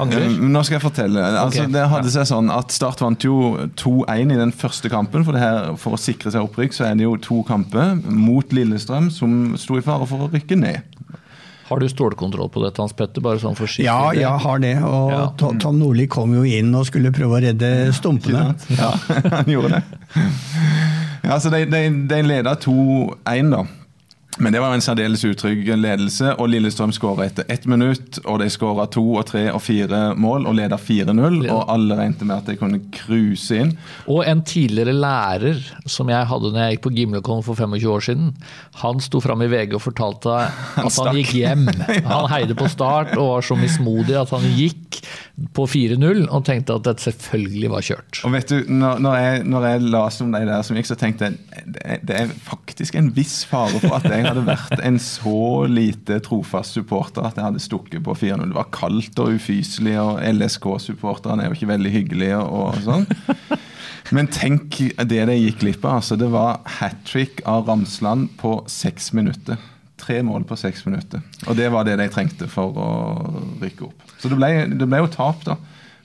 Angrer? 0.00 0.24
Eh, 0.24 0.36
Nå 0.52 0.62
skal 0.64 0.78
jeg 0.78 0.84
fortelle. 0.84 1.20
Altså, 1.20 1.64
okay. 1.64 1.72
det 1.72 1.82
hadde 1.92 2.12
seg 2.14 2.28
sånn 2.30 2.52
at 2.52 2.72
Start 2.72 3.02
vant 3.04 3.24
jo 3.26 3.66
2-1 3.80 4.32
i 4.32 4.38
den 4.38 4.52
første 4.56 4.88
kampen. 4.92 5.24
For, 5.26 5.36
det 5.36 5.42
her, 5.42 5.72
for 5.80 5.96
å 5.96 6.00
sikre 6.00 6.32
seg 6.32 6.46
opprykk 6.46 6.76
så 6.76 6.86
er 6.88 6.96
det 7.00 7.08
jo 7.08 7.16
to 7.20 7.42
kamper 7.48 7.98
mot 8.08 8.54
Lillestrøm, 8.54 9.10
som 9.12 9.56
sto 9.60 9.80
i 9.80 9.84
fare 9.84 10.08
for 10.08 10.24
å 10.26 10.30
rykke 10.32 10.56
ned. 10.60 10.84
Har 11.72 11.80
du 11.82 11.88
stålkontroll 11.90 12.48
på 12.54 12.62
dette, 12.64 12.78
Hans 12.84 12.92
Petter? 12.96 13.24
Bare 13.24 13.40
sånn 13.42 13.56
forsiktig. 13.58 13.88
Ja, 13.88 14.12
jeg 14.16 14.28
har 14.46 14.62
det. 14.62 14.74
Og 14.84 15.10
Ja. 15.12 15.22
To- 15.40 15.52
Tom 15.60 15.78
Nordli 15.82 16.06
kom 16.12 16.32
jo 16.36 16.44
inn 16.46 16.70
og 16.78 16.86
skulle 16.88 17.10
prøve 17.12 17.40
å 17.40 17.42
redde 17.48 17.72
stumpene. 17.96 18.52
Ja, 18.76 18.92
han 19.40 19.50
gjorde 19.50 19.78
det. 19.80 19.82
Ja, 21.22 21.36
så 21.38 21.52
De, 21.54 21.60
de, 21.70 21.80
de 22.10 22.16
leda 22.26 22.56
2-1, 22.58 23.50
da. 23.52 23.60
Men 24.38 24.52
det 24.52 24.60
var 24.60 24.72
en 24.72 24.80
særdeles 24.80 25.20
utrygg 25.28 25.66
ledelse, 25.76 26.30
og 26.40 26.48
Lillestrøm 26.48 26.92
skåra 26.96 27.26
etter 27.28 27.44
ett 27.52 27.66
minutt. 27.68 28.16
Og 28.24 28.40
de 28.40 28.48
skåra 28.52 28.86
to 28.88 29.04
og 29.18 29.26
tre 29.28 29.44
og 29.52 29.60
fire 29.60 30.14
mål 30.16 30.46
og 30.48 30.56
leda 30.56 30.78
4-0. 30.80 31.42
Og 31.52 31.60
alle 31.72 31.98
regnet 31.98 32.24
med 32.24 32.38
at 32.38 32.48
de 32.48 32.56
kunne 32.56 32.80
cruise 32.96 33.52
inn. 33.52 33.74
Og 34.08 34.24
en 34.24 34.40
tidligere 34.48 34.94
lærer 34.96 35.60
som 35.84 36.08
jeg 36.12 36.30
hadde 36.30 36.52
når 36.52 36.64
jeg 36.64 36.76
gikk 36.78 36.84
på 36.86 36.94
Gimlekollen 36.96 37.44
for 37.44 37.60
25 37.60 37.92
år 37.92 38.06
siden, 38.08 38.32
han 38.80 39.04
sto 39.04 39.20
fram 39.20 39.44
i 39.44 39.50
VG 39.52 39.76
og 39.76 39.84
fortalte 39.84 40.38
at 40.86 40.96
han 40.96 41.20
gikk 41.20 41.36
hjem. 41.36 41.68
Han 42.12 42.28
heide 42.32 42.54
på 42.56 42.66
start 42.70 43.12
og 43.18 43.28
var 43.28 43.44
så 43.46 43.56
mismodig 43.56 44.14
at 44.18 44.30
han 44.32 44.44
gikk 44.56 44.98
på 45.56 45.64
4-0 45.70 46.26
og 46.28 46.44
tenkte 46.46 46.76
at 46.76 46.84
dette 46.86 47.04
selvfølgelig 47.08 47.70
var 47.72 47.84
kjørt. 47.86 48.20
Og 48.26 48.34
vet 48.34 48.52
du, 48.52 48.58
når, 48.68 49.00
når, 49.02 49.16
jeg, 49.18 49.44
når 49.48 49.66
jeg 49.68 49.84
leste 49.94 50.26
om 50.26 50.34
de 50.34 50.42
der 50.48 50.66
som 50.66 50.78
gikk, 50.78 50.88
så 50.90 50.98
tenkte 50.98 51.30
jeg 51.30 51.98
det 52.06 52.16
er 52.16 52.32
faktisk 52.46 52.96
en 52.98 53.10
viss 53.16 53.42
fare 53.48 53.80
for 53.82 53.96
at 53.96 54.06
jeg 54.10 54.21
hadde 54.28 54.44
vært 54.46 54.80
en 54.82 54.98
så 55.02 55.64
lite 55.70 56.18
trofast 56.24 56.78
supporter 56.78 57.26
at 57.26 57.38
jeg 57.38 57.46
hadde 57.48 57.62
stukket 57.62 58.04
på 58.06 58.14
4-0. 58.18 58.52
Det 58.52 58.58
var 58.58 58.70
kaldt 58.74 59.22
og 59.22 59.36
ufyselig, 59.36 59.96
og 60.02 60.22
LSK-supporterne 60.22 61.44
er 61.44 61.50
jo 61.50 61.58
ikke 61.58 61.72
veldig 61.72 61.92
hyggelige 61.96 62.40
og 62.42 62.80
sånn. 62.84 63.06
Men 64.12 64.28
tenk 64.28 64.76
det 65.08 65.20
de 65.28 65.36
gikk 65.38 65.62
glipp 65.62 65.84
av. 65.86 66.02
Altså, 66.02 66.18
det 66.20 66.28
var 66.32 66.60
hat 66.78 66.98
trick 67.08 67.40
av 67.48 67.68
Ramsland 67.68 68.32
på 68.40 68.58
seks 68.68 69.12
minutter. 69.16 69.60
Tre 70.02 70.18
mål 70.26 70.44
på 70.48 70.58
seks 70.58 70.84
minutter. 70.88 71.22
Og 71.46 71.56
det 71.56 71.70
var 71.72 71.86
det 71.86 71.96
de 72.00 72.08
trengte 72.12 72.48
for 72.50 72.76
å 72.76 72.90
rykke 73.62 73.86
opp. 73.88 74.10
Så 74.18 74.28
det 74.28 74.38
ble, 74.40 74.50
det 74.68 74.88
ble 74.88 75.00
jo 75.04 75.12
tap, 75.14 75.46
da. 75.46 75.56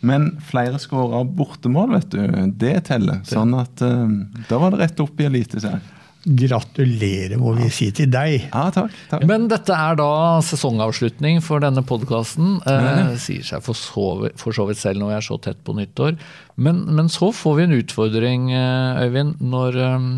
Men 0.05 0.35
flere 0.45 0.77
skårer 0.79 1.25
bortemål, 1.37 1.95
vet 1.97 2.11
du. 2.13 2.21
Det 2.61 2.75
teller. 2.87 3.23
Sånn 3.27 3.55
at 3.57 3.81
uh, 3.81 4.05
da 4.49 4.59
var 4.61 4.73
det 4.73 4.83
rett 4.85 5.01
opp 5.03 5.19
i 5.19 5.27
Eliteserien. 5.27 5.83
Gratulerer, 6.27 7.37
må 7.39 7.53
vi 7.55 7.69
si 7.71 7.87
til 7.95 8.09
deg. 8.11 8.49
Ja, 8.49 8.65
takk. 8.75 8.91
takk. 9.07 9.23
Men 9.29 9.45
dette 9.47 9.71
er 9.71 9.95
da 9.95 10.09
sesongavslutning 10.43 11.39
for 11.45 11.63
denne 11.63 11.85
podkasten. 11.87 12.57
Eh, 12.67 13.13
sier 13.23 13.45
seg 13.47 13.63
for 13.63 13.79
så, 13.79 14.07
for 14.35 14.55
så 14.55 14.65
vidt 14.67 14.81
selv 14.81 14.99
når 14.99 15.13
vi 15.13 15.15
er 15.21 15.27
så 15.29 15.37
tett 15.39 15.61
på 15.63 15.77
nyttår. 15.77 16.17
Men, 16.59 16.83
men 16.97 17.07
så 17.13 17.31
får 17.31 17.55
vi 17.59 17.67
en 17.67 17.77
utfordring, 17.77 18.49
eh, 18.51 19.05
Øyvind, 19.05 19.37
når 19.39 19.79
um, 19.85 20.09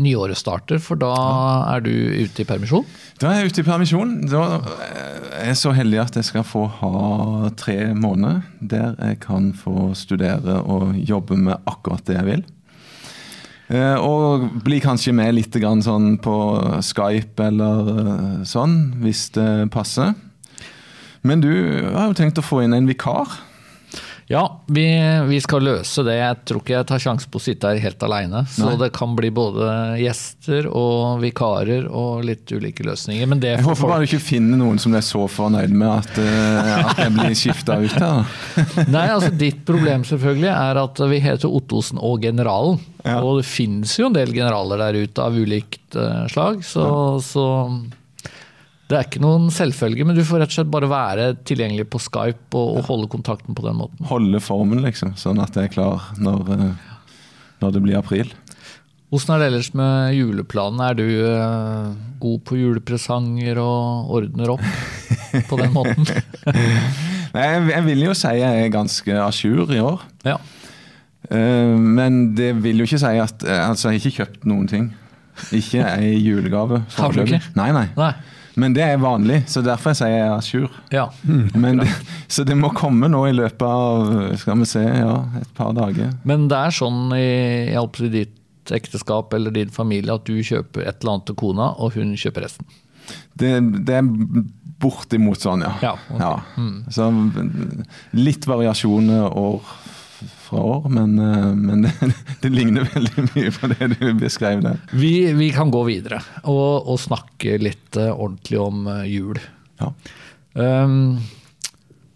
nyåret 0.00 0.40
starter. 0.40 0.80
For 0.80 0.96
da 0.96 1.12
er 1.74 1.84
du 1.84 1.92
ute 1.92 2.46
i 2.46 2.48
permisjon. 2.48 2.88
Da 3.20 3.34
er 3.34 3.42
jeg 3.42 3.52
ute 3.52 3.64
i 3.64 3.68
permisjon. 3.68 4.16
Da 4.32 4.46
er 5.42 5.50
jeg 5.50 5.60
så 5.60 5.74
heldig 5.76 6.00
at 6.06 6.18
jeg 6.22 6.30
skal 6.30 6.46
få 6.46 6.64
ha 6.80 7.52
tre 7.60 7.92
måneder 7.92 8.40
der 8.60 8.96
jeg 8.96 9.20
kan 9.26 9.52
få 9.58 9.92
studere 9.98 10.62
og 10.62 10.96
jobbe 10.96 11.36
med 11.36 11.68
akkurat 11.68 12.06
det 12.08 12.16
jeg 12.16 12.30
vil. 12.30 12.44
Eh, 13.72 13.96
Og 13.96 14.50
bli 14.64 14.80
kanskje 14.84 15.14
med 15.16 15.34
litt 15.34 15.56
sånn 15.56 16.18
på 16.20 16.34
Skype 16.84 17.40
eller 17.46 17.88
eh, 17.88 18.42
sånn, 18.44 19.00
hvis 19.00 19.30
det 19.32 19.70
passer. 19.72 20.12
Men 21.22 21.40
du 21.40 21.48
har 21.94 22.10
jo 22.10 22.18
tenkt 22.18 22.38
å 22.38 22.44
få 22.44 22.64
inn 22.64 22.74
en 22.74 22.86
vikar. 22.90 23.30
Ja, 24.32 24.60
vi, 24.66 24.86
vi 25.28 25.38
skal 25.44 25.66
løse 25.66 26.00
det. 26.06 26.14
Jeg 26.16 26.36
tror 26.48 26.62
ikke 26.62 26.72
jeg 26.72 26.86
tar 26.88 27.02
sjansen 27.04 27.28
på 27.28 27.36
å 27.36 27.42
sitte 27.44 27.68
her 27.68 27.82
helt 27.84 28.04
aleine. 28.06 28.40
Så 28.48 28.64
Nei. 28.64 28.78
det 28.80 28.88
kan 28.96 29.12
bli 29.18 29.28
både 29.34 29.66
gjester 30.00 30.70
og 30.72 31.20
vikarer 31.20 31.84
og 31.84 32.24
litt 32.24 32.48
ulike 32.48 32.86
løsninger. 32.86 33.28
Men 33.28 33.42
det 33.42 33.52
Jeg 33.58 33.66
håper 33.66 33.80
folk... 33.82 33.92
bare 33.92 34.06
du 34.06 34.08
ikke 34.08 34.24
finner 34.24 34.60
noen 34.62 34.80
som 34.80 34.94
du 34.94 34.98
er 35.02 35.04
så 35.04 35.26
fornøyd 35.28 35.76
med 35.76 35.90
at, 35.90 36.16
uh, 36.16 36.72
at 36.88 37.04
jeg 37.04 37.14
blir 37.18 37.36
skifta 37.42 37.76
ut 37.82 37.98
her. 37.98 38.34
Nei, 38.96 39.06
altså 39.12 39.32
Ditt 39.36 39.60
problem 39.68 40.08
selvfølgelig 40.08 40.52
er 40.54 40.80
at 40.86 41.04
vi 41.12 41.22
heter 41.28 41.52
Ottosen 41.60 42.00
og 42.00 42.24
Generalen. 42.24 42.80
Ja. 43.04 43.20
Og 43.20 43.42
det 43.42 43.48
finnes 43.50 43.92
jo 43.98 44.08
en 44.08 44.16
del 44.16 44.32
generaler 44.32 44.80
der 44.80 45.02
ute 45.04 45.28
av 45.28 45.36
ulikt 45.36 45.98
uh, 45.98 46.24
slag, 46.32 46.64
så, 46.64 46.86
så 47.20 47.44
det 48.92 48.98
er 48.98 49.08
ikke 49.08 49.22
noen 49.24 49.48
selvfølge. 49.54 50.04
Men 50.06 50.18
du 50.18 50.22
får 50.26 50.42
rett 50.42 50.52
og 50.52 50.58
slett 50.58 50.72
bare 50.72 50.90
være 50.90 51.30
tilgjengelig 51.48 51.88
på 51.92 52.00
Skype 52.02 52.52
og, 52.58 52.78
og 52.78 52.88
holde 52.90 53.10
kontakten 53.12 53.56
på 53.56 53.64
den 53.64 53.78
måten. 53.80 54.04
Holde 54.10 54.42
formen, 54.44 54.82
liksom, 54.84 55.16
sånn 55.20 55.40
at 55.42 55.56
jeg 55.56 55.70
er 55.70 55.74
klar 55.74 56.12
når, 56.20 56.54
eh, 56.54 57.04
når 57.62 57.76
det 57.76 57.84
blir 57.86 58.00
april. 58.00 58.32
Hvordan 59.12 59.34
er 59.34 59.42
det 59.42 59.48
ellers 59.50 59.72
med 59.76 60.14
juleplanen? 60.16 60.78
Er 60.86 60.94
du 60.96 61.04
eh, 61.04 61.88
god 62.22 62.38
på 62.48 62.56
julepresanger 62.56 63.58
og 63.60 64.12
ordner 64.16 64.54
opp 64.54 64.64
på 65.50 65.58
den 65.60 65.74
måten? 65.74 66.08
Nei, 67.34 67.44
Jeg, 67.44 67.60
jeg 67.72 67.84
vil 67.88 68.06
jo 68.06 68.14
si 68.16 68.32
jeg 68.38 68.64
er 68.64 68.72
ganske 68.72 69.18
à 69.20 69.28
jour 69.32 69.72
i 69.72 69.80
år. 69.84 70.04
Ja. 70.24 70.38
Uh, 71.32 71.76
men 71.78 72.32
det 72.36 72.50
vil 72.64 72.82
jo 72.82 72.84
ikke 72.88 72.98
si 72.98 73.10
at 73.22 73.44
eh, 73.46 73.60
Altså, 73.62 73.92
jeg 73.92 74.00
har 74.00 74.08
ikke 74.08 74.16
kjøpt 74.16 74.48
noen 74.48 74.66
ting. 74.68 74.88
Ikke 75.54 75.84
ei 75.86 76.16
julegave. 76.18 76.82
Har 76.96 77.12
du 77.14 77.22
ikke? 77.22 77.40
Nei, 77.56 77.68
nei. 77.72 77.86
Nei. 77.96 78.12
Men 78.54 78.74
det 78.76 78.84
er 78.84 79.00
vanlig, 79.00 79.42
så 79.48 79.62
derfor 79.64 79.96
sier 79.96 80.12
jeg 80.12 80.28
à 80.28 80.40
jour. 80.44 80.76
Ja. 80.92 81.06
Mm. 81.24 81.48
det, 81.80 81.88
så 82.28 82.44
det 82.44 82.56
må 82.58 82.72
komme 82.76 83.08
nå 83.12 83.24
i 83.30 83.34
løpet 83.36 83.64
av 83.64 84.36
skal 84.40 84.60
vi 84.60 84.68
se, 84.68 84.82
ja, 84.84 85.16
et 85.40 85.52
par 85.56 85.72
dager. 85.76 86.12
Men 86.28 86.48
det 86.52 86.58
er 86.58 86.76
sånn 86.76 87.14
i, 87.16 87.72
si, 87.72 88.12
ditt 88.12 88.72
ekteskap 88.72 89.32
eller 89.34 89.54
din 89.54 89.72
familie 89.74 90.14
at 90.14 90.28
du 90.28 90.36
kjøper 90.44 90.84
et 90.84 91.00
eller 91.00 91.16
annet 91.16 91.30
til 91.30 91.38
kona, 91.40 91.72
og 91.80 91.96
hun 91.96 92.12
kjøper 92.18 92.46
resten. 92.46 92.68
Det, 93.34 93.56
det 93.88 93.96
er 93.98 94.10
bortimot 94.82 95.42
sånn, 95.42 95.64
ja. 95.64 95.72
Ja, 95.82 95.94
okay. 96.10 96.20
ja. 96.22 96.68
Så 96.92 97.08
litt 98.18 98.46
variasjoner 98.50 99.32
år 99.38 99.72
fra 100.52 100.62
år, 100.76 100.88
men, 100.92 101.18
eh, 101.18 101.50
men 101.56 101.82
det, 101.86 102.14
det 102.42 102.52
ligner 102.52 102.88
veldig 102.92 103.28
mye 103.30 103.52
på 103.56 103.70
det 103.72 103.90
du 103.96 104.08
beskrev 104.20 104.64
der. 104.64 104.80
Vi, 104.92 105.14
vi 105.38 105.50
kan 105.54 105.72
gå 105.72 105.84
videre 105.88 106.20
og, 106.42 106.88
og 106.92 107.00
snakke 107.00 107.58
litt 107.62 107.98
eh, 108.00 108.12
ordentlig 108.12 108.60
om 108.60 108.82
eh, 108.92 109.06
jul. 109.10 109.40
Ja. 109.80 109.92
Um, 110.52 111.16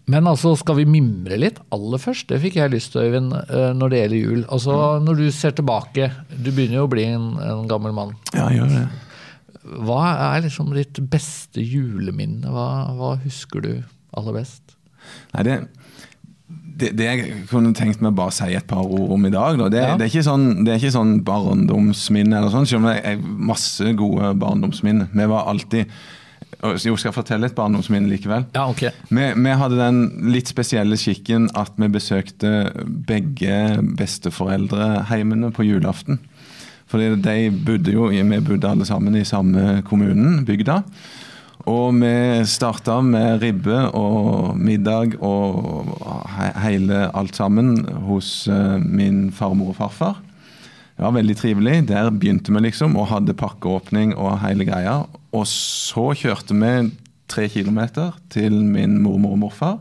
men 0.07 0.29
altså, 0.29 0.53
skal 0.55 0.77
vi 0.77 0.85
mimre 0.87 1.39
litt 1.41 1.57
aller 1.75 1.99
først? 1.99 2.29
Det 2.29 2.39
fikk 2.39 2.59
jeg 2.61 2.71
lyst 2.71 2.93
til, 2.93 3.09
Øyvind, 3.09 3.33
når 3.75 3.91
det 3.91 3.97
gjelder 3.99 4.21
jul. 4.21 4.45
Altså, 4.55 4.77
Når 5.03 5.17
du 5.19 5.25
ser 5.35 5.57
tilbake, 5.57 6.07
du 6.31 6.47
begynner 6.53 6.77
jo 6.79 6.85
å 6.85 6.91
bli 6.93 7.03
en, 7.09 7.25
en 7.43 7.65
gammel 7.67 7.91
mann. 7.97 8.13
ja, 8.31 8.45
jeg 8.47 8.61
gjør 8.61 8.71
det. 8.71 8.85
Hva 9.83 10.03
er 10.29 10.45
liksom 10.45 10.71
ditt 10.77 11.01
beste 11.11 11.59
juleminne? 11.59 12.47
Hva, 12.55 12.69
hva 12.95 13.17
husker 13.25 13.65
du 13.65 13.73
aller 14.15 14.37
best? 14.37 14.77
Nei, 15.33 15.43
det, 15.43 15.57
det, 16.79 16.91
det 16.99 17.05
jeg 17.07 17.31
kunne 17.49 17.73
tenkt 17.77 18.01
meg 18.05 18.13
bare 18.17 18.31
å 18.31 18.35
si 18.35 18.51
et 18.55 18.67
par 18.69 18.85
ord 18.85 19.15
om 19.15 19.25
i 19.25 19.31
dag, 19.33 19.57
da. 19.59 19.69
Det, 19.73 19.81
Ja. 19.81 19.95
det, 19.97 20.05
er 20.07 20.11
ikke 20.13 20.27
sånn, 20.27 20.45
det 20.65 20.73
er 20.75 20.81
ikke 20.81 20.93
sånn 20.97 21.15
barndomsminne 21.27 22.37
eller 22.37 22.53
sånn, 22.53 22.67
selv 22.69 22.83
om 22.83 22.91
det 22.91 22.99
er 23.03 23.17
masse 23.23 23.93
gode 23.97 24.33
barndomsminner. 24.41 25.09
Vi 25.13 25.27
var 25.33 25.49
alltid 25.51 25.91
Jo, 26.63 26.95
skal 26.97 27.09
jeg 27.11 27.13
fortelle 27.13 27.45
et 27.49 27.53
barndomsminne 27.57 28.09
likevel? 28.09 28.45
Ja, 28.55 28.63
ok. 28.71 28.87
Vi, 29.13 29.25
vi 29.35 29.51
hadde 29.59 29.77
den 29.77 29.99
litt 30.33 30.47
spesielle 30.49 30.97
skikken 30.97 31.49
at 31.59 31.75
vi 31.77 31.89
besøkte 31.93 32.51
begge 33.05 33.77
besteforeldreheimene 33.99 35.51
på 35.53 35.65
julaften. 35.67 36.19
Fordi 36.87 37.09
de 37.19 37.35
bodde 37.67 37.93
jo, 37.93 38.07
vi 38.09 38.39
bodde 38.39 38.69
alle 38.69 38.85
sammen 38.87 39.15
i 39.19 39.25
samme 39.27 39.81
kommunen, 39.87 40.45
bygda. 40.47 40.81
Og 41.67 41.97
vi 41.99 42.11
starta 42.47 43.01
med 43.03 43.41
ribbe 43.43 43.75
og 43.97 44.55
middag 44.55 45.17
og 45.19 45.89
hele 46.63 47.07
alt 47.11 47.35
sammen 47.35 47.81
hos 48.07 48.47
eh, 48.47 48.77
min 48.79 49.27
farmor 49.35 49.73
og 49.73 49.79
farfar. 49.81 50.21
Det 50.97 51.03
var 51.03 51.17
veldig 51.17 51.35
trivelig. 51.37 51.75
Der 51.89 52.07
begynte 52.09 52.53
vi 52.55 52.63
liksom 52.63 52.95
og 52.97 53.09
hadde 53.11 53.35
pakkeåpning 53.37 54.15
og 54.15 54.39
hele 54.45 54.65
greia. 54.69 55.01
Og 55.35 55.43
så 55.51 56.13
kjørte 56.17 56.55
vi 56.55 56.71
tre 57.27 57.49
kilometer 57.51 58.15
til 58.31 58.55
min 58.63 58.95
mormor 59.03 59.35
og 59.35 59.43
morfar. 59.43 59.77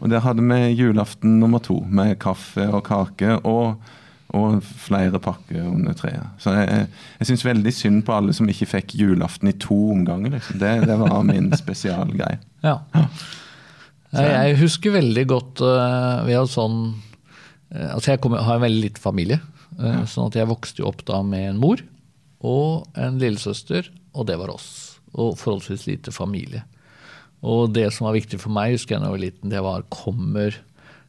Og 0.00 0.08
der 0.10 0.24
hadde 0.24 0.42
vi 0.42 0.72
julaften 0.72 1.38
nummer 1.40 1.60
to 1.60 1.82
med 1.84 2.16
kaffe 2.18 2.64
og 2.72 2.82
kake 2.88 3.36
og, 3.44 3.76
og 4.36 4.60
flere 4.62 5.20
pakker 5.22 5.64
under 5.64 5.96
treet. 5.96 6.36
Så 6.42 6.54
jeg, 6.56 6.86
jeg, 7.18 7.28
syns 7.30 7.44
veldig 7.46 7.72
synd 7.74 8.04
på 8.06 8.14
alle 8.16 8.34
som 8.36 8.48
ikke 8.50 8.68
fikk 8.76 8.94
julaften 9.00 9.50
i 9.50 9.56
to 9.62 9.78
omganger. 9.94 10.36
Liksom. 10.36 10.60
Det, 10.62 10.72
det 10.88 10.98
var 11.00 11.18
min 11.26 11.50
spesialgreie. 11.56 12.38
Ja. 12.64 12.78
Jeg, 14.12 14.30
jeg 14.30 14.60
husker 14.62 14.94
veldig 14.94 15.22
godt 15.28 15.60
uh, 15.66 16.22
Vi 16.24 16.32
hadde 16.32 16.48
sånn 16.48 16.76
uh, 17.74 17.88
Altså 17.90 18.12
jeg 18.12 18.20
kom, 18.22 18.36
har 18.38 18.56
en 18.56 18.62
veldig 18.62 18.84
liten 18.84 19.02
familie. 19.02 19.40
eh, 19.76 20.04
Sånn 20.08 20.30
at 20.30 20.38
jeg 20.38 20.48
vokste 20.48 20.80
jo 20.80 20.88
opp 20.88 21.02
da 21.08 21.20
med 21.26 21.50
en 21.50 21.60
mor 21.60 21.82
og 22.46 22.86
en 23.00 23.16
lillesøster, 23.18 23.88
og 24.14 24.28
det 24.28 24.36
var 24.38 24.52
oss. 24.52 24.68
Og 25.16 25.34
forholdsvis 25.40 25.86
lite 25.88 26.12
familie. 26.14 26.60
Og 27.42 27.72
det 27.74 27.88
som 27.94 28.06
var 28.06 28.14
viktig 28.14 28.38
for 28.38 28.54
meg, 28.54 28.76
husker 28.76 28.94
jeg 28.94 29.02
da 29.02 29.08
jeg 29.08 29.16
var 29.16 29.22
liten, 29.22 29.52
det 29.52 29.62
var 29.64 29.86
kommer 29.92 30.54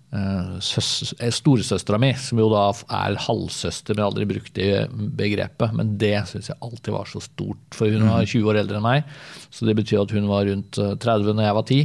storesøstera 0.07 1.99
mi, 1.99 2.13
som 2.15 2.39
jo 2.39 2.47
da 2.53 2.69
er 2.95 3.17
halvsøster, 3.25 3.97
men 3.97 4.05
aldri 4.05 4.27
brukt 4.29 4.53
det 4.55 4.87
begrepet. 4.93 5.73
Men 5.75 5.97
det 5.99 6.15
syns 6.29 6.47
jeg 6.51 6.59
alltid 6.63 6.93
var 6.95 7.09
så 7.11 7.21
stort, 7.23 7.59
for 7.75 7.91
hun 7.91 8.07
var 8.07 8.23
20 8.23 8.47
år 8.47 8.61
eldre 8.63 8.79
enn 8.79 8.87
meg. 8.87 9.17
Så 9.51 9.67
det 9.67 9.75
betyr 9.77 10.05
at 10.05 10.15
hun 10.15 10.29
var 10.31 10.47
rundt 10.47 10.79
eh, 10.79 10.95
30 10.95 11.35
når 11.35 11.47
jeg 11.47 11.59
var 11.59 11.67
10. 11.67 11.83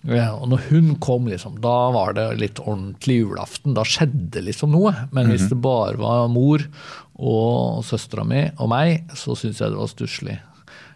Og 0.00 0.46
når 0.48 0.62
hun 0.70 0.94
kom, 1.04 1.28
liksom, 1.28 1.58
da 1.60 1.76
var 1.92 2.14
det 2.16 2.26
litt 2.40 2.60
ordentlig 2.64 3.18
julaften. 3.20 3.76
Da 3.76 3.84
skjedde 3.84 4.40
liksom 4.46 4.72
noe. 4.72 4.94
Men 5.12 5.28
hvis 5.28 5.50
det 5.50 5.60
bare 5.60 6.00
var 6.00 6.30
mor 6.32 6.64
og 7.20 7.84
søstera 7.84 8.24
mi 8.24 8.46
og 8.56 8.70
meg, 8.72 9.12
så 9.12 9.36
syns 9.36 9.60
jeg 9.60 9.74
det 9.74 9.82
var 9.82 9.92
stusslig. 9.92 10.38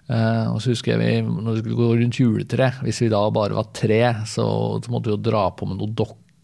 Uh, 0.04 0.52
og 0.52 0.59
så 0.61 0.75
husker 0.75 0.92
jeg 0.92 1.00
vi, 1.00 1.12
når 1.25 1.54
vi 1.54 1.61
skulle 1.62 1.78
gå 1.78 1.92
rundt 1.97 2.18
juletre, 2.21 2.66
hvis 2.85 2.99
vi 3.00 3.12
da 3.12 3.23
bare 3.33 3.56
var 3.56 3.71
tre, 3.76 4.02
så, 4.28 4.44
så 4.85 4.92
måtte 4.92 5.09
vi 5.09 5.14
jo 5.16 5.23
dra 5.30 5.47
på 5.56 5.68
med 5.68 5.80
noen 5.80 5.94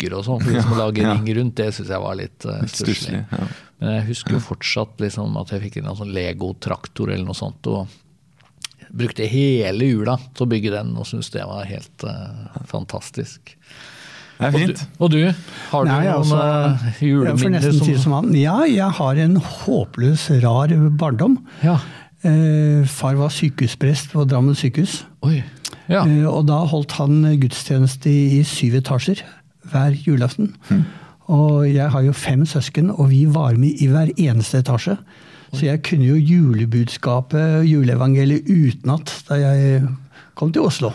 dokker 0.01 0.17
og 0.17 0.27
sånn, 0.27 0.43
for 0.43 0.55
liksom 0.55 0.77
å 0.77 0.81
lage 0.81 1.07
ring 1.07 1.33
rundt, 1.39 1.57
det 1.61 1.71
syns 1.77 1.91
jeg 1.93 2.03
var 2.03 2.19
litt 2.19 2.47
uh, 2.49 2.61
Litt 2.65 2.77
stusslig, 2.77 3.25
ja. 3.31 3.49
Men 3.81 3.95
jeg 3.97 4.07
husker 4.11 4.37
jo 4.37 4.43
fortsatt 4.45 5.01
liksom, 5.01 5.37
at 5.41 5.53
jeg 5.55 5.63
fikk 5.65 5.81
en 5.81 5.95
sånn 5.97 6.13
Lego-traktor 6.13 7.13
eller 7.15 7.25
noe 7.25 7.37
sånt. 7.39 7.65
og 7.71 7.89
brukte 8.91 9.25
hele 9.31 9.87
jula 9.87 10.17
til 10.35 10.45
å 10.45 10.51
bygge 10.51 10.75
den, 10.75 10.93
og 10.99 11.07
syntes 11.09 11.31
det 11.33 11.47
var 11.47 11.69
helt 11.69 12.05
uh, 12.05 12.61
fantastisk. 12.69 13.55
Det 14.41 14.49
er 14.49 14.55
Og 14.55 14.57
du, 14.57 14.67
fint. 14.67 14.83
og 14.99 15.11
du 15.13 15.19
har 15.71 15.85
du 15.85 15.91
Nei, 15.91 16.03
noen 16.09 16.13
altså, 16.17 16.93
juleminner 17.05 17.65
som 17.77 17.91
som 18.03 18.15
han. 18.17 18.31
Ja, 18.35 18.59
jeg 18.65 18.89
har 18.97 19.21
en 19.21 19.37
håpløs 19.37 20.31
rar 20.43 20.73
barndom. 20.97 21.37
Ja. 21.63 21.77
Eh, 22.25 22.89
far 22.89 23.17
var 23.21 23.33
sykehusprest 23.33 24.13
på 24.13 24.25
Drammen 24.29 24.57
sykehus. 24.57 25.03
Ja. 25.89 26.07
Eh, 26.07 26.25
og 26.29 26.49
da 26.49 26.63
holdt 26.69 26.97
han 26.97 27.21
gudstjeneste 27.41 28.09
i, 28.09 28.41
i 28.41 28.43
syv 28.49 28.81
etasjer 28.81 29.23
hver 29.73 29.97
julaften. 30.07 30.55
Og 31.31 31.67
jeg 31.75 31.91
har 31.91 32.03
jo 32.03 32.13
fem 32.13 32.45
søsken, 32.47 32.91
og 32.91 33.11
vi 33.11 33.25
var 33.31 33.55
med 33.59 33.79
i 33.83 33.87
hver 33.87 34.11
eneste 34.19 34.59
etasje. 34.65 34.97
Så 35.53 35.65
jeg 35.67 35.83
kunne 35.83 36.07
jo 36.07 36.15
julebudskapet, 36.75 37.65
juleevangeliet 37.67 38.47
utenat 38.51 39.13
da 39.29 39.35
jeg 39.41 39.83
kom 40.39 40.53
til 40.55 40.63
Oslo. 40.63 40.91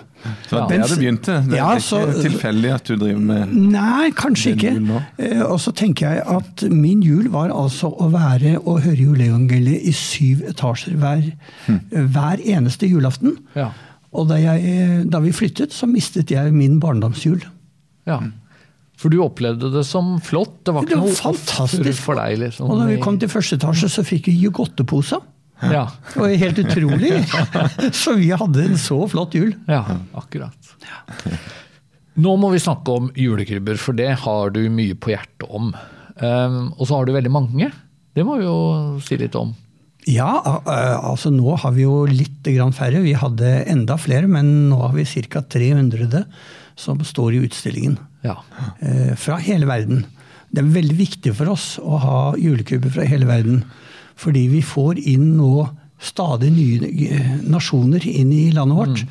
Så 0.48 0.55
det 0.55 0.58
var 0.58 0.70
der 0.72 0.88
det 0.88 0.98
begynte. 0.98 1.34
Det 1.46 1.58
Ja, 1.60 1.65
er 1.72 1.75
ikke 1.75 1.86
så- 1.86 2.22
tilfeldig 2.24 2.72
at 2.74 2.84
du 2.88 2.96
driver 2.96 3.20
med 3.20 3.53
Nei, 3.53 4.10
kanskje 4.12 4.55
ikke. 4.55 5.01
Eh, 5.20 5.41
Og 5.44 5.60
så 5.60 5.72
tenker 5.72 6.10
jeg 6.10 6.24
at 6.27 6.63
min 6.72 7.01
jul 7.03 7.27
var 7.29 7.50
altså 7.51 7.91
å 8.00 8.10
være 8.10 8.58
og 8.65 8.82
høre 8.82 8.96
juleevangeliet 8.98 9.84
i 9.88 9.91
syv 9.91 10.41
etasjer 10.50 10.96
hver, 10.98 11.22
hver 11.91 12.38
eneste 12.44 12.88
julaften. 12.89 13.38
Ja. 13.55 13.70
Og 14.13 14.27
da, 14.29 14.36
jeg, 14.36 15.12
da 15.12 15.20
vi 15.20 15.32
flyttet, 15.32 15.72
så 15.74 15.86
mistet 15.86 16.32
jeg 16.32 16.53
min 16.53 16.79
barndomsjul. 16.79 17.44
ja. 18.08 18.20
For 19.00 19.12
du 19.12 19.20
opplevde 19.24 19.70
det 19.74 19.84
som 19.88 20.16
flott? 20.24 20.62
Det 20.64 20.74
var 20.75 20.86
Det 20.86 20.94
ikke 20.94 21.02
var 21.02 21.10
noe 21.10 21.20
fantastisk. 21.20 22.02
for 22.04 22.20
deg? 22.20 22.38
liksom? 22.46 22.70
Og 22.72 22.80
da 22.80 22.86
vi 22.90 23.00
kom 23.04 23.18
til 23.20 23.32
første 23.32 23.58
etasje, 23.60 23.90
så 23.92 24.06
fikk 24.08 24.30
vi 24.32 24.38
Jugotteposer. 24.46 25.24
Ja. 25.72 25.86
Det 26.14 26.20
var 26.20 26.34
helt 26.40 26.60
utrolig. 26.60 27.12
Så 28.04 28.16
vi 28.20 28.28
hadde 28.36 28.66
en 28.66 28.80
så 28.80 28.98
flott 29.08 29.36
jul. 29.38 29.54
ja, 29.72 29.84
akkurat. 30.14 30.74
Nå 32.20 32.36
må 32.40 32.50
vi 32.52 32.60
snakke 32.64 32.92
om 32.92 33.08
julekrybber, 33.16 33.80
for 33.80 33.96
det 33.96 34.10
har 34.24 34.52
du 34.56 34.62
mye 34.72 34.96
på 35.00 35.12
hjertet 35.14 35.48
om. 35.48 35.74
Um, 36.20 36.60
og 36.78 36.84
så 36.88 36.96
har 36.96 37.08
du 37.08 37.14
veldig 37.16 37.32
mange. 37.32 37.72
Det 38.16 38.24
må 38.28 38.38
vi 38.40 38.48
jo 38.48 39.00
si 39.04 39.18
litt 39.20 39.36
om. 39.40 39.52
Ja, 40.08 40.30
altså 41.02 41.32
nå 41.34 41.56
har 41.60 41.74
vi 41.75 41.84
jo 41.84 42.04
litt 42.08 42.46
færre. 42.78 43.02
Vi 43.02 43.16
hadde 43.18 43.66
enda 43.66 43.98
flere, 43.98 44.28
men 44.30 44.70
nå 44.70 44.78
har 44.84 44.94
vi 44.94 45.04
ca. 45.28 45.42
300 45.42 46.24
som 46.75 47.00
står 47.03 47.34
i 47.34 47.44
utstillingen. 47.48 47.98
Ja. 48.25 48.38
eh, 48.82 49.13
fra 49.15 49.38
hele 49.38 49.65
verden. 49.70 50.05
Det 50.51 50.63
er 50.63 50.72
veldig 50.75 50.96
viktig 50.98 51.34
for 51.36 51.51
oss 51.51 51.75
å 51.82 51.98
ha 52.01 52.20
julekrybber 52.39 52.89
fra 52.94 53.03
hele 53.08 53.25
verden. 53.27 53.63
Fordi 54.15 54.48
vi 54.48 54.62
får 54.63 55.00
inn 55.08 55.36
nå 55.38 55.67
stadig 56.00 56.51
nye 56.55 56.89
eh, 57.12 57.34
nasjoner 57.48 58.03
inn 58.08 58.32
i 58.32 58.51
landet 58.55 58.77
vårt. 58.77 59.03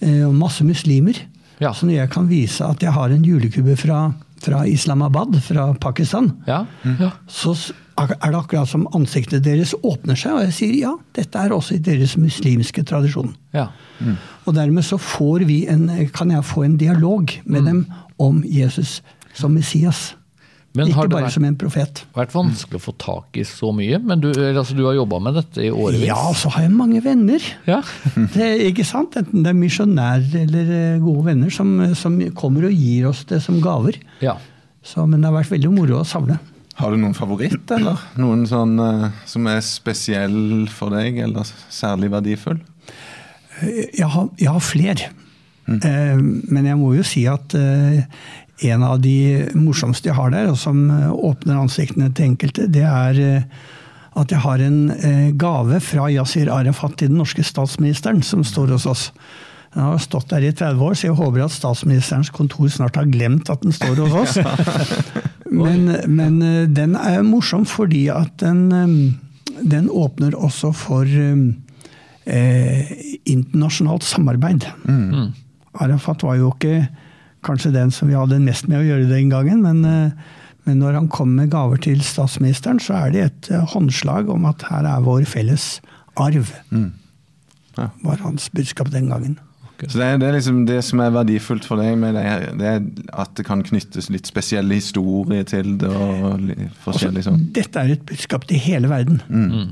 eh, 0.00 0.22
Og 0.26 0.34
masse 0.34 0.64
muslimer. 0.64 1.18
Ja. 1.60 1.72
Så 1.72 1.86
når 1.86 1.96
jeg 2.02 2.10
kan 2.12 2.28
vise 2.28 2.64
at 2.66 2.82
jeg 2.82 2.92
har 2.92 3.10
en 3.10 3.24
julekubbe 3.24 3.76
fra, 3.80 4.12
fra 4.46 4.62
Islamabad, 4.70 5.34
fra 5.42 5.72
Pakistan, 5.82 6.32
Ja. 6.46 6.62
Mm. 6.84 7.10
så 7.26 7.56
er 7.98 8.10
det 8.30 8.36
akkurat 8.38 8.68
som 8.68 8.86
ansiktet 8.94 9.42
deres 9.46 9.72
åpner 9.82 10.14
seg, 10.20 10.34
og 10.36 10.42
jeg 10.44 10.52
sier 10.52 10.74
ja, 10.82 10.90
dette 11.16 11.40
er 11.40 11.54
også 11.56 11.74
i 11.78 11.82
deres 11.82 12.16
muslimske 12.20 12.84
tradisjon. 12.86 13.34
ja. 13.56 13.68
Og 14.46 14.54
dermed 14.54 14.84
så 14.84 14.98
får 15.00 15.46
vi 15.48 15.62
en, 15.72 15.88
kan 16.14 16.30
jeg 16.30 16.44
få 16.44 16.62
en 16.66 16.76
dialog 16.76 17.32
med 17.44 17.64
dem 17.64 17.86
om 18.22 18.42
Jesus 18.44 19.00
som 19.34 19.54
Messias. 19.56 20.14
Men 20.76 20.90
Ikke 20.92 21.06
bare 21.08 21.24
vært, 21.26 21.34
som 21.34 21.44
en 21.48 21.56
profet. 21.58 22.02
Det 22.02 22.14
har 22.18 22.24
vært 22.26 22.34
vanskelig 22.36 22.78
å 22.80 22.84
få 22.84 22.92
tak 23.00 23.38
i 23.40 23.44
så 23.48 23.70
mye? 23.76 23.98
Men 24.04 24.20
du, 24.22 24.28
altså, 24.34 24.76
du 24.76 24.82
har 24.86 24.96
jobba 24.98 25.20
med 25.24 25.38
dette 25.40 25.64
i 25.64 25.70
årevis? 25.72 26.04
Ja, 26.08 26.18
og 26.30 26.36
så 26.36 26.52
har 26.54 26.66
jeg 26.66 26.74
mange 26.76 27.00
venner. 27.04 27.46
Ja. 27.68 27.80
Det, 28.36 28.50
ikke 28.70 28.84
sant? 28.86 29.16
Enten 29.16 29.42
det 29.46 29.52
er 29.54 29.58
misjonærer 29.58 30.42
eller 30.44 30.74
eh, 30.80 30.98
gode 31.02 31.24
venner 31.30 31.52
som, 31.54 31.72
som 31.96 32.18
kommer 32.36 32.68
og 32.68 32.76
gir 32.76 33.08
oss 33.10 33.24
det 33.30 33.40
som 33.44 33.62
gaver. 33.64 33.98
ja. 34.24 34.36
Så, 34.86 35.02
men 35.02 35.18
det 35.18 35.26
har 35.26 35.34
vært 35.34 35.50
veldig 35.50 35.70
moro 35.74 35.96
å 35.98 36.04
savne. 36.06 36.36
Har 36.78 36.92
du 36.94 37.00
noen 37.02 37.14
favoritt, 37.16 37.72
eller? 37.74 37.98
Noen 38.22 38.44
sånn 38.46 38.76
eh, 38.78 39.06
som 39.26 39.48
er 39.50 39.58
spesiell 39.66 40.68
for 40.70 40.94
deg, 40.94 41.16
eller 41.24 41.48
særlig 41.74 42.12
verdifull? 42.12 42.60
Jeg 43.64 44.06
har, 44.12 44.28
jeg 44.38 44.52
har 44.52 44.62
fler. 44.62 45.02
Eh, 45.66 46.18
Men 46.20 46.68
jeg 46.70 46.78
må 46.78 46.92
jo 46.94 47.02
si 47.08 47.24
at 47.26 47.56
eh, 47.58 48.04
en 48.64 48.82
av 48.82 49.00
de 49.04 49.46
morsomste 49.56 50.08
jeg 50.10 50.16
har 50.16 50.30
der, 50.32 50.50
og 50.52 50.58
som 50.60 50.86
eh, 50.90 51.10
åpner 51.12 51.58
ansiktene 51.60 52.08
til 52.16 52.30
enkelte, 52.30 52.68
det 52.72 52.86
er 52.88 53.20
eh, 53.20 53.42
at 54.16 54.32
jeg 54.32 54.40
har 54.46 54.62
en 54.64 54.78
eh, 54.96 55.34
gave 55.36 55.80
fra 55.84 56.08
Yasir 56.12 56.48
Arafat 56.52 56.96
til 56.96 57.12
den 57.12 57.20
norske 57.20 57.44
statsministeren, 57.44 58.22
som 58.24 58.44
står 58.46 58.72
hos 58.72 58.86
oss. 58.88 59.10
Den 59.74 59.84
har 59.84 60.00
stått 60.00 60.30
der 60.32 60.46
i 60.48 60.54
30 60.56 60.80
år, 60.80 60.96
så 60.96 61.10
jeg 61.10 61.18
håper 61.18 61.44
at 61.44 61.52
statsministerens 61.52 62.32
kontor 62.32 62.70
snart 62.72 62.96
har 62.96 63.10
glemt 63.12 63.50
at 63.52 63.60
den 63.60 63.76
står 63.76 64.00
hos 64.06 64.16
oss. 64.22 64.38
Men, 65.46 65.86
men 66.10 66.40
den 66.74 66.96
er 66.98 67.20
morsom 67.22 67.62
fordi 67.70 68.08
at 68.10 68.32
den, 68.42 68.66
den 69.62 69.86
åpner 69.88 70.34
også 70.34 70.72
for 70.74 71.06
eh, 71.06 72.90
internasjonalt 73.30 74.04
samarbeid. 74.04 74.66
Arafat 75.78 76.26
var 76.26 76.40
jo 76.40 76.50
ikke 76.50 76.88
kanskje 77.46 77.74
den 77.74 77.94
som 77.94 78.10
vi 78.10 78.18
hadde 78.18 78.42
mest 78.42 78.68
med 78.70 78.82
å 78.82 78.86
gjøre 78.86 79.08
den 79.10 79.30
gangen, 79.32 79.62
men, 79.64 79.84
eh, 79.86 80.36
men 80.66 80.82
når 80.82 81.00
han 81.00 81.08
kom 81.12 81.34
med 81.38 81.52
gaver 81.54 81.80
til 81.82 82.02
statsministeren, 82.04 82.82
så 82.82 82.98
er 83.06 83.14
det 83.14 83.24
et 83.24 83.50
eh, 83.54 83.66
håndslag 83.74 84.30
om 84.32 84.48
at 84.50 84.66
her 84.70 84.88
er 84.90 85.04
vår 85.06 85.26
felles 85.30 85.76
arv. 86.16 86.54
Ja. 87.76 87.90
var 88.02 88.22
hans 88.24 88.48
budskap 88.56 88.88
den 88.90 89.10
gangen. 89.12 89.36
Så 89.76 89.98
det 89.98 90.06
er, 90.06 90.14
det 90.16 90.28
er 90.30 90.36
liksom 90.38 90.62
det 90.64 90.78
som 90.86 91.00
er 91.04 91.10
verdifullt 91.12 91.66
for 91.68 91.76
deg 91.76 91.98
med 92.00 92.14
det, 92.16 92.22
her, 92.24 92.44
det 92.56 92.68
er 92.70 92.78
at 93.20 93.34
det 93.36 93.44
kan 93.44 93.60
knyttes 93.64 94.08
litt 94.12 94.28
spesielle 94.28 94.78
historier 94.78 95.44
til 95.44 95.74
det. 95.82 95.90
og 95.90 96.38
Altså, 96.38 96.68
forskjellig 96.86 97.24
sånn. 97.26 97.42
Dette 97.56 97.82
er 97.82 97.92
et 97.92 98.06
budskap 98.08 98.46
til 98.48 98.62
hele 98.64 98.88
verden. 98.88 99.20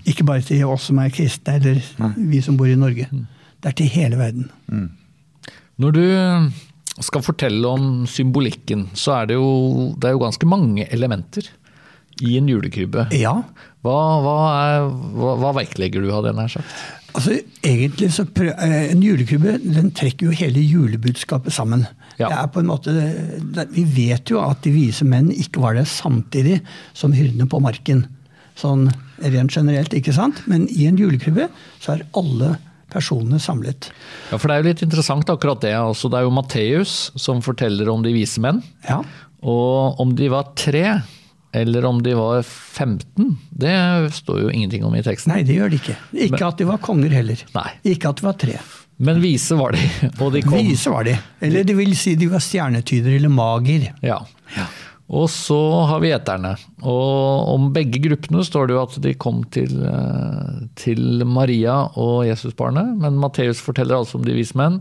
Ikke 0.04 0.26
bare 0.28 0.44
til 0.44 0.66
oss 0.68 0.90
som 0.90 1.00
er 1.00 1.08
kristne, 1.14 1.56
eller 1.56 1.80
vi 2.18 2.42
som 2.44 2.60
bor 2.60 2.68
i 2.68 2.76
Norge. 2.76 3.08
Det 3.08 3.72
er 3.72 3.78
til 3.80 3.88
hele 3.94 4.20
verden. 4.20 4.50
Når 5.80 5.96
du 5.96 6.04
skal 7.02 7.24
fortelle 7.26 7.66
om 7.66 8.04
symbolikken, 8.06 8.88
så 8.94 9.16
er 9.20 9.30
det 9.32 9.38
jo, 9.38 9.94
det 9.98 10.10
er 10.10 10.14
jo 10.14 10.22
ganske 10.22 10.46
mange 10.46 10.86
elementer 10.94 11.48
i 12.22 12.36
en 12.38 12.48
julekrybbe. 12.48 13.08
Ja, 13.18 13.40
Hva, 13.84 13.96
hva, 14.22 14.36
er, 14.64 14.84
hva, 15.18 15.32
hva 15.42 15.50
vektlegger 15.58 16.04
du 16.04 16.12
av 16.14 16.22
det, 16.28 16.36
nær 16.38 16.52
sagt? 16.52 16.76
altså 17.14 17.36
egentlig 17.62 18.08
så 18.14 18.24
prøv, 18.26 18.50
eh, 18.58 18.90
En 18.90 19.02
julekrybbe 19.02 19.58
den 19.62 19.92
trekker 19.94 20.28
jo 20.28 20.34
hele 20.34 20.62
julebudskapet 20.62 21.54
sammen. 21.54 21.86
Ja. 22.18 22.28
Det 22.28 22.38
er 22.38 22.50
på 22.54 22.62
en 22.62 22.70
måte, 22.70 22.94
det, 23.54 23.68
vi 23.74 23.84
vet 23.84 24.30
jo 24.30 24.40
at 24.42 24.62
de 24.64 24.72
vise 24.74 25.06
menn 25.06 25.30
ikke 25.30 25.62
var 25.62 25.78
der 25.78 25.88
samtidig 25.88 26.60
som 26.94 27.14
hyrdene 27.14 27.48
på 27.50 27.62
marken. 27.62 28.06
Sånn 28.58 28.88
rent 29.18 29.54
generelt, 29.54 29.94
ikke 29.94 30.14
sant? 30.14 30.42
Men 30.50 30.68
i 30.70 30.86
en 30.86 30.98
julekrybbe 30.98 31.48
så 31.82 31.96
er 31.96 32.06
alle 32.18 32.54
personene 32.94 33.40
samlet. 33.42 33.90
Ja, 34.30 34.38
for 34.38 34.48
Det 34.48 34.54
er 34.56 34.62
jo 34.62 34.68
litt 34.70 34.84
interessant 34.86 35.28
akkurat 35.34 35.60
det. 35.66 35.74
Altså, 35.76 36.08
det 36.12 36.20
er 36.20 36.28
jo 36.28 36.32
Matteus 36.38 36.94
som 37.20 37.42
forteller 37.44 37.90
om 37.92 38.04
de 38.06 38.14
vise 38.14 38.40
menn. 38.44 38.62
Ja, 38.88 39.02
Og 39.44 40.00
om 40.00 40.14
de 40.16 40.30
var 40.32 40.54
tre, 40.56 41.00
eller 41.54 41.84
om 41.84 41.98
de 42.02 42.14
var 42.16 42.40
15, 42.42 43.34
det 43.52 43.74
står 44.16 44.40
jo 44.46 44.48
ingenting 44.54 44.86
om 44.88 44.94
i 44.96 45.02
teksten. 45.04 45.34
Nei, 45.34 45.42
det 45.46 45.58
gjør 45.58 45.74
de 45.74 45.82
ikke. 45.82 45.98
Ikke 46.30 46.46
at 46.48 46.62
de 46.62 46.70
var 46.70 46.80
konger 46.82 47.12
heller. 47.12 47.44
Nei. 47.54 47.68
Ikke 47.92 48.08
at 48.14 48.22
de 48.22 48.26
var 48.30 48.38
tre. 48.40 48.56
Men 49.04 49.18
vise 49.20 49.56
var 49.58 49.74
de, 49.74 49.82
og 50.22 50.32
de 50.32 50.40
kom. 50.46 50.54
Vise 50.62 50.90
var 50.92 51.04
de. 51.06 51.16
Eller 51.44 51.66
det 51.66 51.74
vil 51.76 51.92
si 51.98 52.14
de 52.18 52.28
var 52.30 52.42
stjernetyder 52.42 53.16
eller 53.18 53.32
mager. 53.32 53.88
Ja. 54.06 54.20
Ja. 54.54 54.66
Og 55.14 55.28
så 55.30 55.56
har 55.86 56.00
vi 56.02 56.10
gjeterne. 56.10 56.54
Og 56.82 57.50
om 57.54 57.68
begge 57.74 58.00
gruppene 58.02 58.42
står 58.46 58.66
det 58.70 58.74
jo 58.76 58.82
at 58.82 58.96
de 59.04 59.12
kom 59.20 59.42
til, 59.54 59.76
eh, 59.86 60.64
til 60.80 61.22
Maria 61.28 61.84
og 61.94 62.24
Jesusbarnet, 62.26 62.96
men 62.98 63.20
Matteus 63.22 63.60
forteller 63.62 64.00
altså 64.00 64.18
om 64.18 64.24
de 64.26 64.34
vise 64.34 64.56
menn. 64.58 64.80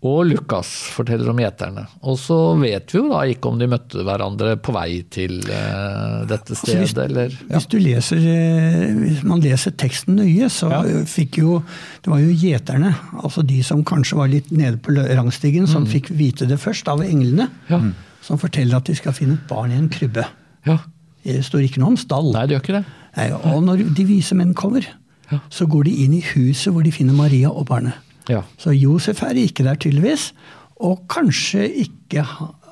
Og 0.00 0.22
Lukas 0.30 0.64
forteller 0.94 1.28
om 1.28 1.36
gjeterne. 1.42 1.82
Og 2.08 2.14
så 2.16 2.36
vet 2.56 2.88
vi 2.88 2.96
jo 3.02 3.10
da 3.10 3.18
ikke 3.28 3.50
om 3.50 3.58
de 3.60 3.66
møtte 3.68 4.00
hverandre 4.06 4.54
på 4.64 4.72
vei 4.72 5.02
til 5.12 5.34
uh, 5.44 6.24
dette 6.24 6.54
Altså, 6.56 6.72
hvis- 6.78 6.94
stedet, 6.94 7.10
eller 7.10 7.28
Hvis, 7.50 7.66
du 7.68 7.76
leser, 7.84 8.16
eh, 8.16 8.94
hvis 8.96 9.22
man 9.28 9.42
leser 9.44 9.76
teksten 9.76 10.16
nøye, 10.16 10.48
så 10.48 10.70
Ja. 10.72 10.80
fikk 11.04 11.36
jo 11.42 11.62
Det 12.02 12.08
var 12.14 12.18
jo 12.24 12.32
gjeterne, 12.32 12.94
altså 13.22 13.44
de 13.46 13.60
som 13.62 13.84
kanskje 13.84 14.16
var 14.16 14.28
litt 14.32 14.50
nede 14.50 14.78
på 14.80 14.96
rangstigen, 14.96 15.68
som 15.68 15.84
fikk 15.84 16.08
vite 16.16 16.48
det 16.48 16.58
først 16.58 16.88
av 16.88 17.00
englene. 17.04 17.50
Ja. 17.68 17.82
Som 18.22 18.38
forteller 18.38 18.76
at 18.76 18.84
de 18.90 18.94
skal 18.98 19.12
finne 19.16 19.34
et 19.38 19.46
barn 19.48 19.70
i 19.72 19.78
en 19.80 19.88
krybbe. 19.92 20.24
Ja. 20.66 20.78
Det 21.24 21.40
står 21.44 21.64
ikke 21.66 21.80
noe 21.82 21.92
om 21.94 21.96
stall. 22.00 22.32
Nei, 22.32 22.46
det 22.46 22.56
gjør 22.56 22.64
ikke 22.64 22.78
det. 22.78 22.84
Nei, 23.16 23.28
og 23.32 23.62
når 23.66 23.82
de 23.96 24.04
vise 24.08 24.34
menn 24.38 24.54
kommer, 24.54 24.86
Ja. 25.30 25.38
så 25.50 25.66
går 25.70 25.84
de 25.84 25.90
inn 26.04 26.14
i 26.14 26.20
huset 26.34 26.72
hvor 26.72 26.82
de 26.82 26.90
finner 26.92 27.14
Maria 27.14 27.50
og 27.50 27.66
barnet. 27.68 27.94
Ja. 28.28 28.42
Så 28.58 28.72
Josef 28.74 29.22
er 29.22 29.34
ikke 29.38 29.64
der, 29.64 29.74
tydeligvis. 29.78 30.32
Og 30.80 31.04
kanskje 31.08 31.68
ikke 31.84 32.24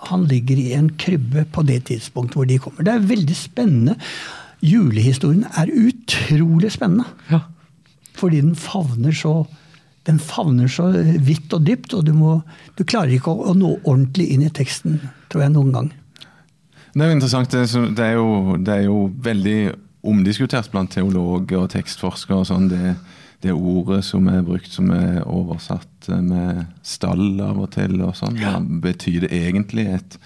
han 0.08 0.24
ligger 0.30 0.56
i 0.56 0.72
en 0.74 0.90
krybbe 0.96 1.44
på 1.52 1.62
det 1.66 1.84
tidspunktet 1.90 2.34
hvor 2.38 2.46
de 2.46 2.58
kommer. 2.58 2.82
Det 2.86 2.94
er 2.94 2.98
veldig 3.08 3.36
spennende. 3.36 3.96
Julehistorien 4.62 5.44
er 5.56 5.70
utrolig 5.70 6.72
spennende. 6.72 7.04
ja. 7.30 7.40
Fordi 8.18 8.40
den 8.40 8.56
favner 8.58 9.12
så 9.14 9.46
den 10.06 10.18
favner 10.22 10.68
så 10.72 10.86
vidt 11.20 11.52
og 11.52 11.64
dypt, 11.66 11.92
og 11.94 12.04
du, 12.06 12.12
må, 12.16 12.38
du 12.78 12.84
klarer 12.84 13.12
ikke 13.18 13.32
å, 13.34 13.50
å 13.50 13.54
nå 13.56 13.74
ordentlig 13.82 14.30
inn 14.34 14.42
i 14.46 14.50
teksten, 14.54 15.00
tror 15.28 15.42
jeg, 15.44 15.52
noen 15.52 15.72
gang. 15.74 15.90
Det 16.94 17.04
er 17.04 17.10
jo 17.10 17.16
interessant. 17.18 17.50
Det 17.52 17.60
er, 17.60 17.66
så- 17.68 17.90
det 17.94 18.04
er, 18.06 18.14
jo, 18.16 18.56
det 18.56 18.74
er 18.74 18.82
jo 18.86 18.96
veldig 19.22 19.58
omdiskutert 20.08 20.70
blant 20.72 20.90
teologer 20.94 21.58
og 21.60 21.70
tekstforskere. 21.74 22.38
og 22.40 22.46
sånn, 22.48 22.68
det, 22.72 22.94
det 23.44 23.52
ordet 23.52 24.00
som 24.06 24.26
er 24.32 24.42
brukt, 24.46 24.70
som 24.72 24.90
er 24.94 25.20
oversatt 25.28 26.08
med 26.24 26.64
stall 26.82 27.40
av 27.44 27.58
og 27.60 27.70
til. 27.76 28.00
og 28.02 28.16
sånn, 28.16 28.38
ja. 28.40 28.56
betyr 28.58 29.26
det 29.26 29.32
egentlig? 29.36 29.86
Et, 29.98 30.18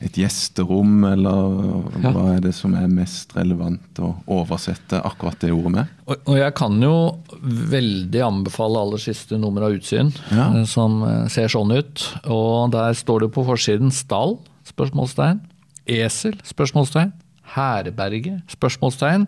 et 0.00 0.12
gjesterom, 0.20 1.04
eller 1.08 2.02
Ja. 2.02 2.10
hva 2.12 2.36
er 2.36 2.40
det 2.40 2.54
som 2.54 2.74
er 2.74 2.86
mest 2.88 3.32
relevant 3.36 3.80
å 3.98 4.14
oversette 4.28 5.00
akkurat 5.02 5.38
det 5.40 5.50
ordet 5.52 5.72
med? 5.72 5.86
Og, 6.06 6.16
og 6.26 6.36
jeg 6.36 6.54
kan 6.54 6.80
jo 6.82 6.96
veldig 7.42 8.20
anbefale 8.26 8.78
aller 8.78 8.98
siste 8.98 9.38
nummer 9.40 9.62
av 9.62 9.72
Utsyn, 9.78 10.12
Ja. 10.30 10.50
eh, 10.54 10.64
som 10.64 11.02
eh, 11.02 11.28
ser 11.28 11.48
sånn 11.48 11.72
ut. 11.76 12.04
Og 12.26 12.70
der 12.72 12.92
står 12.94 13.20
det 13.26 13.32
på 13.32 13.44
forsiden 13.46 13.90
stall? 13.92 14.38
spørsmålstegn. 14.66 15.40
Esel? 15.86 16.34
spørsmålstegn. 16.44 17.12
Herberge? 17.54 18.42
spørsmålstegn. 18.50 19.26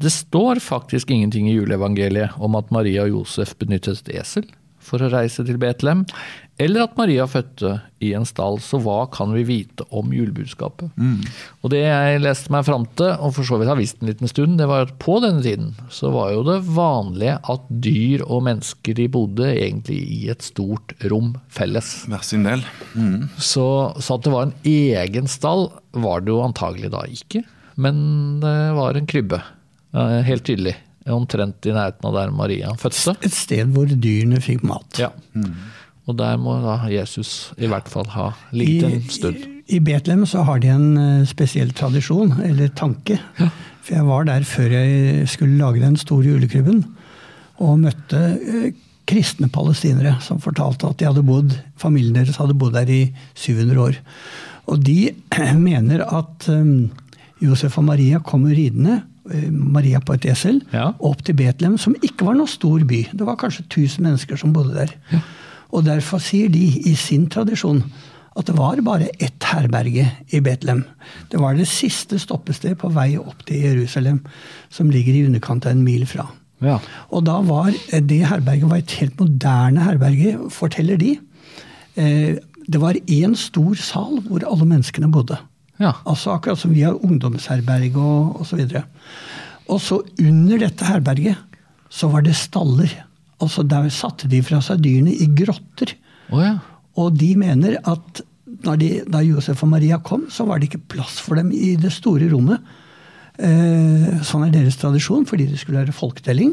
Det 0.00 0.10
står 0.10 0.58
faktisk 0.60 1.10
ingenting 1.10 1.46
i 1.48 1.54
juleevangeliet 1.54 2.32
om 2.42 2.56
at 2.58 2.70
Maria 2.74 3.04
og 3.04 3.10
Josef 3.10 3.54
benyttet 3.60 4.02
et 4.08 4.16
esel 4.20 4.44
for 4.82 5.02
å 5.02 5.10
reise 5.12 5.44
til 5.46 5.58
Betlehem, 5.62 6.02
eller 6.60 6.84
at 6.84 6.98
Maria 6.98 7.24
fødte 7.26 7.78
i 8.04 8.12
en 8.14 8.26
stall. 8.28 8.58
Så 8.62 8.78
hva 8.84 9.06
kan 9.10 9.32
vi 9.34 9.42
vite 9.48 9.86
om 9.94 10.12
julebudskapet? 10.14 10.92
Og 11.62 11.72
det 11.72 11.80
jeg 11.80 12.20
leste 12.22 12.52
meg 12.54 12.66
fram 12.68 12.84
til, 12.98 13.14
og 13.16 13.32
for 13.38 13.48
så 13.48 13.58
vidt 13.58 13.70
har 13.72 13.80
visst 13.80 14.02
en 14.02 14.10
liten 14.10 14.30
stund, 14.30 14.58
det 14.60 14.68
var 14.70 14.86
at 14.86 14.92
på 15.02 15.16
denne 15.24 15.42
tiden 15.42 15.72
så 15.90 16.12
var 16.14 16.34
jo 16.34 16.44
det 16.46 16.58
vanlige 16.68 17.38
at 17.54 17.64
dyr 17.86 18.26
og 18.28 18.44
mennesker 18.50 18.98
de 19.00 19.08
bodde 19.16 19.48
egentlig 19.54 19.98
i 20.18 20.20
et 20.34 20.44
stort 20.44 20.94
rom 21.10 21.32
felles. 21.52 21.94
Hver 22.12 22.26
sin 22.26 22.46
del. 22.46 22.62
Mm. 22.94 23.32
Så, 23.38 23.66
så 23.98 24.18
at 24.18 24.28
det 24.28 24.36
var 24.36 24.50
en 24.50 24.56
egen 24.68 25.30
stall, 25.32 25.70
var 25.96 26.22
det 26.22 26.34
jo 26.34 26.44
antagelig 26.44 26.92
da 26.92 27.02
ikke. 27.10 27.42
Men 27.80 27.96
det 28.44 28.56
var 28.76 28.98
en 28.98 29.08
krybbe, 29.08 29.40
helt 30.28 30.44
tydelig. 30.46 30.76
Omtrent 31.10 31.66
i 31.66 31.74
nærheten 31.74 32.06
av 32.06 32.14
der 32.14 32.34
Maria 32.34 32.74
fødte. 32.78 33.16
Et 33.26 33.34
sted 33.34 33.72
hvor 33.74 33.90
dyrene 33.90 34.38
fikk 34.42 34.62
mat. 34.66 35.00
Ja. 35.00 35.10
Og 36.06 36.18
der 36.18 36.38
må 36.40 36.56
da 36.62 36.80
Jesus 36.90 37.52
i 37.58 37.68
hvert 37.70 37.90
fall 37.90 38.08
ha 38.14 38.32
ligget 38.54 38.88
en 38.88 39.10
stund. 39.10 39.42
I, 39.42 39.76
I 39.78 39.82
Betlehem 39.82 40.24
så 40.26 40.42
har 40.46 40.62
de 40.62 40.70
en 40.72 40.88
eh, 40.98 41.26
spesiell 41.30 41.70
tradisjon, 41.78 42.34
eller 42.42 42.72
tanke. 42.78 43.18
For 43.82 43.96
jeg 43.96 44.06
var 44.08 44.26
der 44.26 44.46
før 44.46 44.74
jeg 44.74 45.28
skulle 45.30 45.58
lage 45.60 45.82
den 45.82 45.98
store 45.98 46.26
julekrybben, 46.34 46.82
og 47.62 47.78
møtte 47.84 48.22
eh, 48.38 48.72
kristne 49.08 49.48
palestinere 49.52 50.16
som 50.24 50.42
fortalte 50.42 50.90
at 50.90 50.98
de 50.98 51.08
hadde 51.08 51.24
bodd, 51.26 51.54
familien 51.78 52.18
deres 52.18 52.38
hadde 52.40 52.58
bodd 52.58 52.74
der 52.78 52.90
i 52.90 53.02
700 53.34 53.82
år. 53.82 54.02
Og 54.70 54.82
de 54.86 55.12
mener 55.68 56.02
at 56.06 56.50
eh, 56.50 56.74
Josef 57.42 57.78
og 57.78 57.86
Maria 57.90 58.22
kommer 58.22 58.54
ridende, 58.54 59.02
Maria 59.50 60.00
på 60.00 60.14
et 60.14 60.24
esel, 60.32 60.62
Ja. 60.72 60.92
opp 61.00 61.22
til 61.24 61.34
Betlehem, 61.38 61.78
som 61.78 61.94
ikke 62.02 62.24
var 62.26 62.34
noe 62.34 62.46
stor 62.50 62.80
by. 62.84 63.04
Det 63.14 63.26
var 63.26 63.36
kanskje 63.36 63.64
1000 63.68 64.02
mennesker 64.02 64.36
som 64.36 64.52
bodde 64.52 64.74
der. 64.74 65.22
Og 65.72 65.84
derfor 65.84 66.18
sier 66.20 66.48
de 66.52 66.64
i 66.90 66.94
sin 66.94 67.28
tradisjon 67.28 67.82
at 68.36 68.46
det 68.48 68.56
var 68.56 68.80
bare 68.80 69.08
ett 69.20 69.42
herberge 69.44 70.06
i 70.32 70.40
Betlehem. 70.40 70.84
Det 71.30 71.38
var 71.40 71.54
det 71.54 71.66
siste 71.68 72.18
stoppested 72.18 72.76
på 72.80 72.90
vei 72.92 73.16
opp 73.20 73.44
til 73.46 73.60
Jerusalem, 73.60 74.22
som 74.70 74.88
ligger 74.90 75.12
i 75.14 75.26
underkant 75.26 75.66
av 75.66 75.72
en 75.72 75.84
mil 75.84 76.06
fra. 76.06 76.26
Ja. 76.62 76.78
Og 77.10 77.24
da 77.26 77.40
var 77.42 77.68
eh, 77.92 78.00
det 78.00 78.22
herberget 78.26 78.70
var 78.70 78.76
et 78.78 78.90
helt 79.00 79.18
moderne 79.20 79.80
herberge, 79.84 80.38
forteller 80.50 80.96
de. 80.98 81.18
Eh, 81.96 82.38
Det 82.68 82.78
var 82.80 82.94
én 83.10 83.34
stor 83.34 83.74
sal 83.74 84.20
hvor 84.28 84.44
alle 84.46 84.64
menneskene 84.64 85.10
bodde. 85.10 85.36
Ja. 85.82 85.96
Altså 86.06 86.36
akkurat 86.36 86.60
som 86.60 86.74
vi 86.74 86.84
har 86.86 86.98
ungdomsherberg 87.02 87.96
og 87.98 88.42
osv. 88.44 88.62
Og 89.68 89.80
så 89.82 90.02
under 90.22 90.62
dette 90.62 90.86
herberget 90.86 91.40
så 91.92 92.08
var 92.12 92.24
det 92.24 92.38
staller. 92.38 92.92
Altså 93.42 93.64
Der 93.66 93.88
satte 93.92 94.30
de 94.30 94.42
fra 94.46 94.60
seg 94.64 94.82
dyrene 94.84 95.14
i 95.14 95.26
grotter. 95.26 95.96
Oh, 96.30 96.42
ja. 96.42 96.58
Og 97.00 97.16
de 97.18 97.32
mener 97.40 97.80
at 97.82 98.22
når 98.62 98.78
de, 98.78 98.90
da 99.10 99.22
Josef 99.24 99.64
og 99.64 99.72
Maria 99.72 99.98
kom, 100.04 100.28
så 100.30 100.46
var 100.46 100.60
det 100.60 100.68
ikke 100.68 100.86
plass 100.94 101.18
for 101.24 101.40
dem 101.40 101.50
i 101.54 101.74
det 101.80 101.90
store 101.94 102.28
rommet. 102.30 102.62
Eh, 103.40 104.20
sånn 104.26 104.44
er 104.46 104.52
deres 104.54 104.76
tradisjon, 104.78 105.24
fordi 105.26 105.48
det 105.50 105.58
skulle 105.60 105.80
være 105.80 105.96
folketelling. 105.96 106.52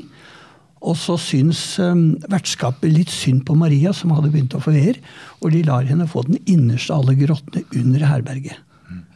Og 0.79 0.95
så 0.97 1.17
syns 1.21 1.61
eh, 1.83 2.05
vertskapet 2.31 2.89
litt 2.93 3.11
synd 3.13 3.43
på 3.45 3.57
Maria, 3.59 3.93
som 3.93 4.15
hadde 4.15 4.31
begynt 4.31 4.55
å 4.57 4.63
få 4.63 4.73
veer. 4.73 4.97
Og 5.43 5.53
de 5.53 5.61
lar 5.67 5.85
henne 5.89 6.07
få 6.09 6.23
den 6.27 6.39
innerste 6.47 6.95
av 6.95 7.03
alle 7.03 7.19
grottene 7.19 7.67
under 7.83 8.07
herberget. 8.09 8.57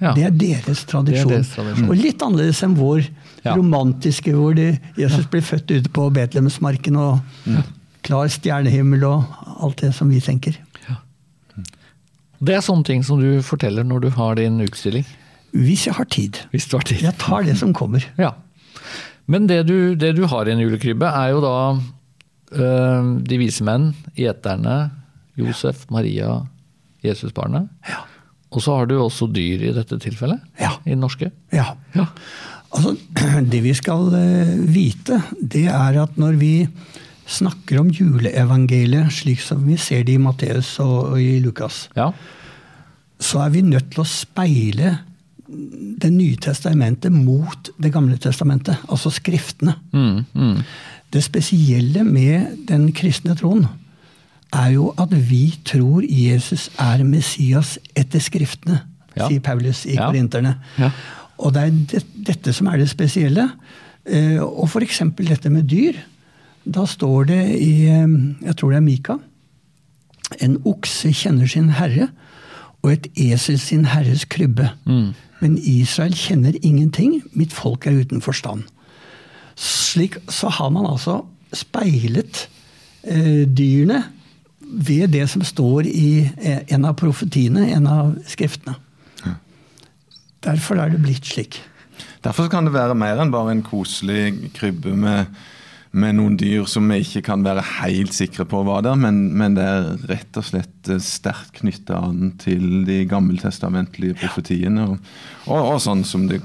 Ja. 0.01 0.13
Det 0.13 0.23
er 0.27 0.33
deres 0.37 0.83
tradisjon. 0.89 1.29
Det 1.29 1.35
er 1.35 1.37
deres 1.41 1.53
tradisjon. 1.55 1.89
Og 1.89 1.97
litt 1.97 2.21
annerledes 2.25 2.63
enn 2.65 2.75
vår 2.77 3.05
Ja. 3.43 3.55
romantiske, 3.57 4.31
hvor 4.31 4.53
de, 4.55 4.79
Jesus 4.97 5.25
blir 5.27 5.41
født 5.43 5.71
ute 5.71 5.89
på 5.91 6.05
Betlehemsmarken 6.15 6.95
og 6.95 7.19
klar 8.03 8.27
stjernehimmel 8.31 9.03
og 9.03 9.25
alt 9.63 9.81
det 9.83 9.93
som 9.95 10.09
vi 10.09 10.19
tenker. 10.23 10.55
Det 12.43 12.55
er 12.57 12.63
sånne 12.65 12.83
ting 12.83 13.03
som 13.07 13.19
du 13.21 13.41
forteller 13.45 13.85
når 13.87 14.01
du 14.03 14.09
har 14.17 14.35
din 14.35 14.59
utstilling. 14.63 15.05
Hvis 15.55 15.85
jeg 15.87 15.95
har 15.95 16.05
tid. 16.11 16.39
Hvis 16.51 16.65
du 16.67 16.75
har 16.77 16.83
tid. 16.83 16.99
Jeg 17.05 17.15
tar 17.21 17.43
det 17.47 17.55
som 17.59 17.71
kommer. 17.73 18.03
Ja. 18.19 18.33
Men 19.31 19.47
det 19.47 19.61
du, 19.69 19.95
det 19.95 20.15
du 20.17 20.25
har 20.27 20.47
i 20.47 20.51
en 20.51 20.59
julekrybbe, 20.59 21.07
er 21.07 21.29
jo 21.31 21.39
da 21.43 21.53
øh, 22.57 23.13
de 23.23 23.37
vise 23.39 23.63
menn, 23.63 23.93
gjeterne, 24.19 24.91
Josef, 25.39 25.85
Maria, 25.93 26.41
Jesusbarnet. 27.05 27.69
Ja. 27.87 28.01
Og 28.53 28.63
så 28.63 28.75
har 28.77 28.89
du 28.89 28.97
også 28.99 29.27
dyr 29.33 29.67
i 29.69 29.73
dette 29.75 29.97
tilfellet? 30.01 30.41
Ja. 30.61 30.75
I 30.85 30.97
norske? 30.99 31.31
Ja. 31.53 31.73
Ja. 31.97 32.07
Altså, 32.73 32.95
det 33.51 33.63
vi 33.65 33.73
skal 33.77 34.13
eh, 34.17 34.53
vite, 34.73 35.21
det 35.39 35.67
er 35.71 36.03
at 36.03 36.19
når 36.21 36.37
vi 36.41 36.53
snakker 37.29 37.79
om 37.79 37.89
juleevangeliet, 37.93 39.13
slik 39.15 39.41
som 39.41 39.63
vi 39.65 39.77
ser 39.79 40.03
det 40.07 40.17
i 40.17 40.21
Matteus 40.21 40.75
og, 40.83 41.13
og 41.13 41.21
i 41.21 41.37
Lukas, 41.43 41.87
ja. 41.97 42.09
så 43.21 43.45
er 43.45 43.53
vi 43.53 43.65
nødt 43.65 43.93
til 43.93 44.03
å 44.03 44.09
speile 44.09 44.97
Det 45.53 46.09
nye 46.09 46.37
testamentet 46.41 47.13
mot 47.13 47.67
Det 47.77 47.91
gamle 47.93 48.15
testamentet, 48.17 48.79
altså 48.89 49.11
Skriftene. 49.13 49.75
Mm, 49.91 50.23
mm. 50.33 50.61
Det 51.13 51.21
spesielle 51.21 52.01
med 52.07 52.65
den 52.67 52.87
kristne 52.95 53.35
troen 53.37 53.67
er 54.53 54.71
jo 54.75 54.91
at 55.01 55.11
vi 55.29 55.55
tror 55.65 56.03
Jesus 56.07 56.69
er 56.79 57.03
Messias 57.03 57.77
etter 57.95 58.19
Skriftene, 58.21 58.81
Ja. 59.17 59.27
sier 59.27 59.39
Paulus 59.45 59.85
i 59.85 59.93
Ja. 59.95 60.07
Korinterne. 60.09 60.55
Ja. 60.79 60.91
Og 61.37 61.53
det 61.53 61.61
er 61.63 61.69
det, 61.69 62.03
dette 62.27 62.53
som 62.53 62.67
er 62.67 62.77
det 62.77 62.89
spesielle. 62.89 63.49
Eh, 64.05 64.39
og 64.41 64.67
f.eks. 64.69 65.01
dette 65.17 65.49
med 65.49 65.63
dyr. 65.69 65.93
Da 66.65 66.85
står 66.85 67.25
det 67.27 67.59
i 67.61 67.85
eh, 67.87 68.07
Jeg 68.45 68.55
tror 68.57 68.69
det 68.71 68.77
er 68.77 68.81
Mika. 68.87 69.15
En 70.41 70.57
okse 70.65 71.11
kjenner 71.13 71.47
sin 71.47 71.69
herre, 71.69 72.09
og 72.83 72.91
et 72.91 73.07
esel 73.15 73.59
sin 73.59 73.85
herres 73.85 74.25
krybbe. 74.25 74.69
Men 75.41 75.57
Israel 75.57 76.13
kjenner 76.13 76.53
ingenting, 76.63 77.21
mitt 77.33 77.53
folk 77.53 77.85
er 77.87 77.99
uten 78.01 78.21
forstand. 78.21 78.63
Slik 79.55 80.17
så 80.29 80.49
har 80.49 80.69
man 80.73 80.85
altså 80.89 81.21
speilet 81.53 82.47
eh, 83.03 83.45
dyrene 83.45 84.03
ved 84.63 85.11
det 85.13 85.27
som 85.31 85.43
står 85.45 85.87
i 85.89 86.29
eh, 86.41 86.63
en 86.73 86.87
av 86.89 86.97
profetiene, 86.99 87.67
en 87.75 87.87
av 87.89 88.15
skriftene. 88.29 88.77
Derfor 90.43 90.79
er 90.81 90.91
det 90.91 91.03
blitt 91.03 91.27
slik. 91.27 91.61
Derfor 92.23 92.49
kan 92.51 92.67
det 92.67 92.75
være 92.75 92.95
mer 92.97 93.19
enn 93.21 93.31
bare 93.33 93.53
en 93.53 93.63
koselig 93.65 94.51
krybbe 94.55 94.95
med, 94.97 95.29
med 95.91 96.17
noen 96.17 96.35
dyr 96.39 96.65
som 96.69 96.87
vi 96.91 97.01
ikke 97.03 97.23
kan 97.29 97.45
være 97.45 97.63
helt 97.79 98.15
sikre 98.15 98.45
på 98.49 98.63
var 98.67 98.83
der, 98.83 98.97
men, 98.99 99.25
men 99.39 99.55
det 99.57 99.67
er 99.67 99.87
rett 100.11 100.39
og 100.39 100.47
slett 100.47 100.91
eh, 100.91 101.03
sterkt 101.03 101.61
knytta 101.61 102.01
an 102.09 102.33
til 102.41 102.83
de 102.87 103.03
gammeltestamentlige 103.09 104.19
profetiene. 104.23 104.89
Og, 104.89 105.15
og, 105.47 105.73
og 105.75 105.79
sånn 105.83 106.03
som 106.07 106.27
det 106.31 106.41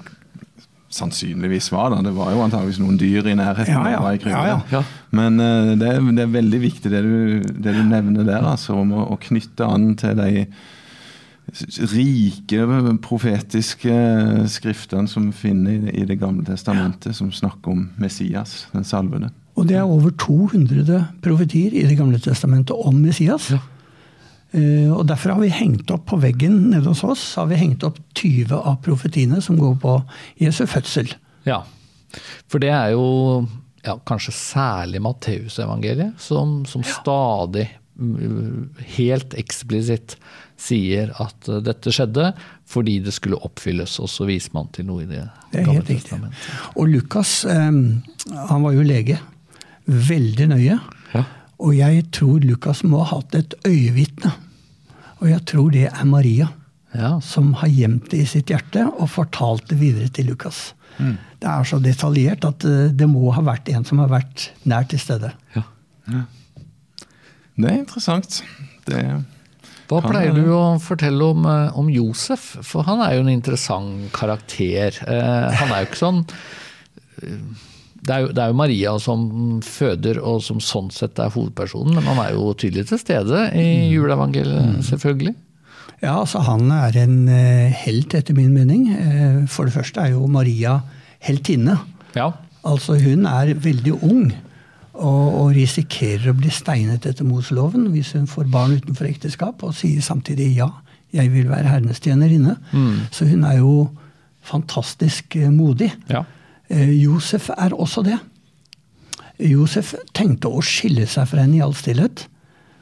sannsynligvis 0.88 1.70
var. 1.72 1.90
da. 1.92 2.00
Det 2.02 2.14
var 2.16 2.32
jo 2.32 2.42
antageligvis 2.44 2.80
noen 2.80 2.98
dyr 3.00 3.28
i 3.28 3.36
nærheten. 3.36 3.74
Ja, 3.74 3.90
ja. 3.92 4.14
Ja, 4.30 4.42
ja. 4.48 4.58
Ja. 4.72 4.82
Men 5.10 5.40
uh, 5.40 5.74
det, 5.78 5.92
er, 5.92 6.00
det 6.16 6.24
er 6.24 6.34
veldig 6.34 6.60
viktig 6.62 6.92
det 6.92 7.04
du, 7.04 7.14
det 7.44 7.76
du 7.76 7.84
nevner 7.84 8.26
der, 8.26 8.44
altså, 8.54 8.78
om 8.80 8.94
å, 8.96 9.06
å 9.12 9.20
knytte 9.28 9.68
an 9.68 9.92
til 10.00 10.16
de 10.18 10.46
rike 11.92 12.64
profetiske 13.00 13.94
skriftene 14.52 15.08
som 15.08 15.30
vi 15.30 15.36
finner 15.36 15.88
i, 15.88 16.02
i 16.02 16.06
Det 16.08 16.18
gamle 16.20 16.44
testamentet, 16.44 17.16
som 17.16 17.32
snakker 17.32 17.72
om 17.72 17.86
Messias, 17.96 18.66
den 18.74 18.84
salvede. 18.84 19.30
Og 19.58 19.66
det 19.68 19.78
er 19.80 19.88
over 19.88 20.10
200 20.10 21.00
profetier 21.24 21.72
i 21.72 21.86
Det 21.88 21.96
gamle 21.98 22.20
testamentet 22.22 22.76
om 22.76 23.00
Messias. 23.00 23.50
Ja. 23.50 23.62
Eh, 24.56 24.88
og 24.88 25.04
Derfor 25.08 25.34
har 25.34 25.42
vi 25.42 25.52
hengt 25.52 25.90
opp 25.92 26.06
på 26.08 26.20
veggen 26.22 26.70
nede 26.72 26.88
hos 26.88 27.04
oss 27.04 27.24
har 27.36 27.50
vi 27.50 27.60
hengt 27.60 27.84
opp 27.84 27.98
20 28.16 28.54
av 28.56 28.78
profetiene 28.84 29.42
som 29.44 29.58
går 29.60 29.76
på 29.82 29.98
Jesu 30.40 30.64
fødsel. 30.68 31.12
Ja, 31.48 31.62
for 32.48 32.62
det 32.62 32.72
er 32.72 32.94
jo 32.94 33.44
ja, 33.84 33.98
kanskje 34.08 34.34
særlig 34.34 35.02
Matteusevangeliet 35.04 36.16
som, 36.22 36.62
som 36.68 36.84
stadig 36.86 37.68
mm, 38.00 38.74
helt 38.96 39.36
eksplisitt 39.38 40.16
sier 40.58 41.12
at 41.22 41.48
uh, 41.52 41.60
dette 41.62 41.92
skjedde 41.94 42.32
fordi 42.68 42.98
det 43.04 43.14
skulle 43.16 43.38
oppfylles, 43.46 43.94
og 44.02 44.10
så 44.12 44.26
viser 44.28 44.52
man 44.56 44.72
til 44.74 44.88
noe 44.88 45.04
i 45.04 45.08
det, 45.08 45.22
Det 45.52 45.62
er 45.62 45.70
helt 45.70 45.92
riktig. 45.92 46.18
Og 46.76 46.90
Lukas, 46.90 47.44
eh, 47.48 47.70
han 47.70 48.64
var 48.64 48.74
jo 48.76 48.84
lege. 48.84 49.16
Veldig 49.88 50.48
nøye. 50.50 50.76
Ja. 51.58 51.64
Og 51.66 51.74
jeg 51.74 52.04
tror 52.14 52.44
Lukas 52.46 52.84
må 52.86 53.02
ha 53.02 53.16
hatt 53.18 53.34
et 53.34 53.54
øyevitne. 53.66 54.30
Og 55.18 55.28
jeg 55.32 55.42
tror 55.50 55.72
det 55.74 55.88
er 55.90 56.04
Maria. 56.06 56.52
Ja, 56.94 57.18
som 57.20 57.50
har 57.60 57.68
gjemt 57.68 58.06
det 58.10 58.22
i 58.22 58.28
sitt 58.30 58.48
hjerte 58.48 58.86
og 58.88 59.10
fortalt 59.12 59.66
det 59.68 59.76
videre 59.80 60.08
til 60.08 60.30
Lukas. 60.30 60.70
Det 60.98 61.46
er 61.46 61.66
så 61.68 61.78
detaljert 61.82 62.46
at 62.48 62.64
eh, 62.66 62.88
det 62.96 63.06
må 63.10 63.28
ha 63.36 63.42
vært 63.44 63.68
en 63.70 63.84
som 63.86 64.00
har 64.02 64.08
vært 64.10 64.48
nær 64.66 64.88
til 64.88 65.02
stede. 65.02 65.34
ja. 65.54 66.24
Det 67.58 67.66
er 67.66 67.76
interessant. 67.80 68.38
Det 68.86 69.02
Hva 69.90 70.00
Kan 70.00 70.12
pleier 70.12 70.34
du 70.36 70.44
å 70.54 70.78
fortelle 70.80 71.26
om, 71.34 71.46
eh, 71.46 71.78
om 71.78 71.88
Josef? 71.90 72.56
For 72.62 72.86
han 72.86 73.02
er 73.02 73.16
jo 73.16 73.24
en 73.24 73.32
interessant 73.32 74.08
karakter. 74.14 74.94
Eh, 75.04 75.58
han 75.60 75.74
er 75.74 75.82
jo 75.82 75.88
ikke 75.90 76.00
sånn 76.00 76.22
det 78.08 78.14
er, 78.14 78.22
jo, 78.24 78.28
det 78.32 78.40
er 78.42 78.50
jo 78.52 78.56
Maria 78.56 78.94
som 79.04 79.26
føder, 79.64 80.18
og 80.24 80.40
som 80.44 80.62
sånn 80.64 80.88
sett 80.94 81.20
er 81.20 81.28
hovedpersonen, 81.34 81.94
men 81.98 82.06
han 82.08 82.20
er 82.22 82.32
jo 82.36 82.48
tydelig 82.56 82.86
til 82.88 83.00
stede 83.02 83.42
i 83.60 83.66
juleevangeliet, 83.92 84.80
selvfølgelig. 84.88 85.34
Ja, 86.00 86.12
altså 86.22 86.38
Han 86.46 86.68
er 86.70 86.94
en 87.02 87.16
eh, 87.28 87.72
helt, 87.84 88.14
etter 88.14 88.36
min 88.38 88.52
mening. 88.54 88.84
Eh, 88.94 89.38
For 89.50 89.66
det 89.66 89.74
første 89.74 90.04
er 90.04 90.12
jo 90.12 90.28
Maria 90.30 90.76
heltinne. 91.26 91.74
Ja. 92.14 92.28
Altså 92.62 92.94
Hun 93.02 93.26
er 93.26 93.50
veldig 93.58 93.96
ung 94.06 94.28
og, 94.94 95.26
og 95.40 95.48
risikerer 95.56 96.30
å 96.30 96.36
bli 96.38 96.50
steinet 96.54 97.06
etter 97.06 97.26
Moseloven 97.26 97.88
hvis 97.90 98.12
hun 98.14 98.28
får 98.30 98.46
barn 98.54 98.76
utenfor 98.78 99.10
ekteskap, 99.10 99.62
og 99.66 99.74
sier 99.74 99.98
samtidig 100.02 100.52
ja, 100.60 100.70
jeg 101.14 101.32
vil 101.34 101.50
være 101.50 101.66
Herrenes 101.70 101.98
tjenerinne. 102.04 102.54
Så 103.10 103.26
hun 103.30 103.42
er 103.50 103.58
jo 103.58 103.74
fantastisk 104.48 105.34
eh, 105.36 105.50
modig. 105.50 105.92
ja. 106.10 106.24
Eh, 106.68 106.92
Josef 107.02 107.50
er 107.54 107.74
også 107.76 108.04
det. 108.06 108.18
Josef 109.38 109.94
tenkte 110.16 110.50
å 110.50 110.62
skille 110.64 111.06
seg 111.08 111.28
fra 111.30 111.44
henne 111.44 111.60
i 111.60 111.64
all 111.64 111.76
stillhet. 111.78 112.26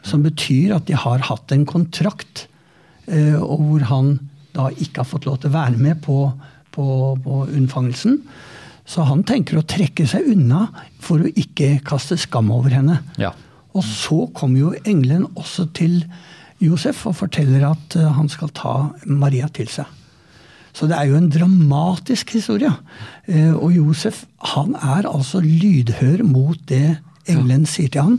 Som 0.07 0.25
betyr 0.25 0.77
at 0.77 0.87
de 0.89 0.97
har 0.99 1.25
hatt 1.29 1.53
en 1.53 1.67
kontrakt, 1.69 2.47
eh, 3.07 3.37
og 3.37 3.63
hvor 3.63 3.87
han 3.91 4.13
da 4.57 4.71
ikke 4.73 5.03
har 5.03 5.11
fått 5.11 5.27
lov 5.29 5.41
til 5.43 5.51
å 5.51 5.59
være 5.59 5.81
med 5.81 6.01
på, 6.05 6.31
på, 6.73 6.87
på 7.23 7.41
unnfangelsen. 7.51 8.21
Så 8.87 9.03
han 9.09 9.25
tenker 9.27 9.59
å 9.59 9.67
trekke 9.67 10.07
seg 10.09 10.31
unna 10.31 10.69
for 11.03 11.21
å 11.21 11.33
ikke 11.35 11.81
kaste 11.87 12.17
skam 12.23 12.53
over 12.55 12.73
henne. 12.73 13.01
Ja. 13.21 13.35
Og 13.77 13.85
så 13.85 14.25
kommer 14.37 14.63
jo 14.63 14.73
engelen 14.87 15.27
også 15.35 15.67
til 15.77 15.99
Josef 16.63 17.03
og 17.11 17.19
forteller 17.19 17.67
at 17.69 17.99
eh, 17.99 18.13
han 18.17 18.31
skal 18.33 18.55
ta 18.57 18.77
Maria 19.05 19.51
til 19.53 19.69
seg. 19.69 19.91
Så 20.77 20.85
det 20.91 20.97
er 20.99 21.09
jo 21.09 21.17
en 21.17 21.31
dramatisk 21.33 22.35
historie. 22.37 22.69
Eh, 23.29 23.55
Og 23.57 23.73
Josef 23.73 24.25
han 24.53 24.75
er 24.77 25.09
altså 25.09 25.41
lydhør 25.41 26.21
mot 26.29 26.59
det 26.69 26.99
engelen 27.27 27.65
sier 27.67 27.89
til 27.89 28.03
ham. 28.05 28.19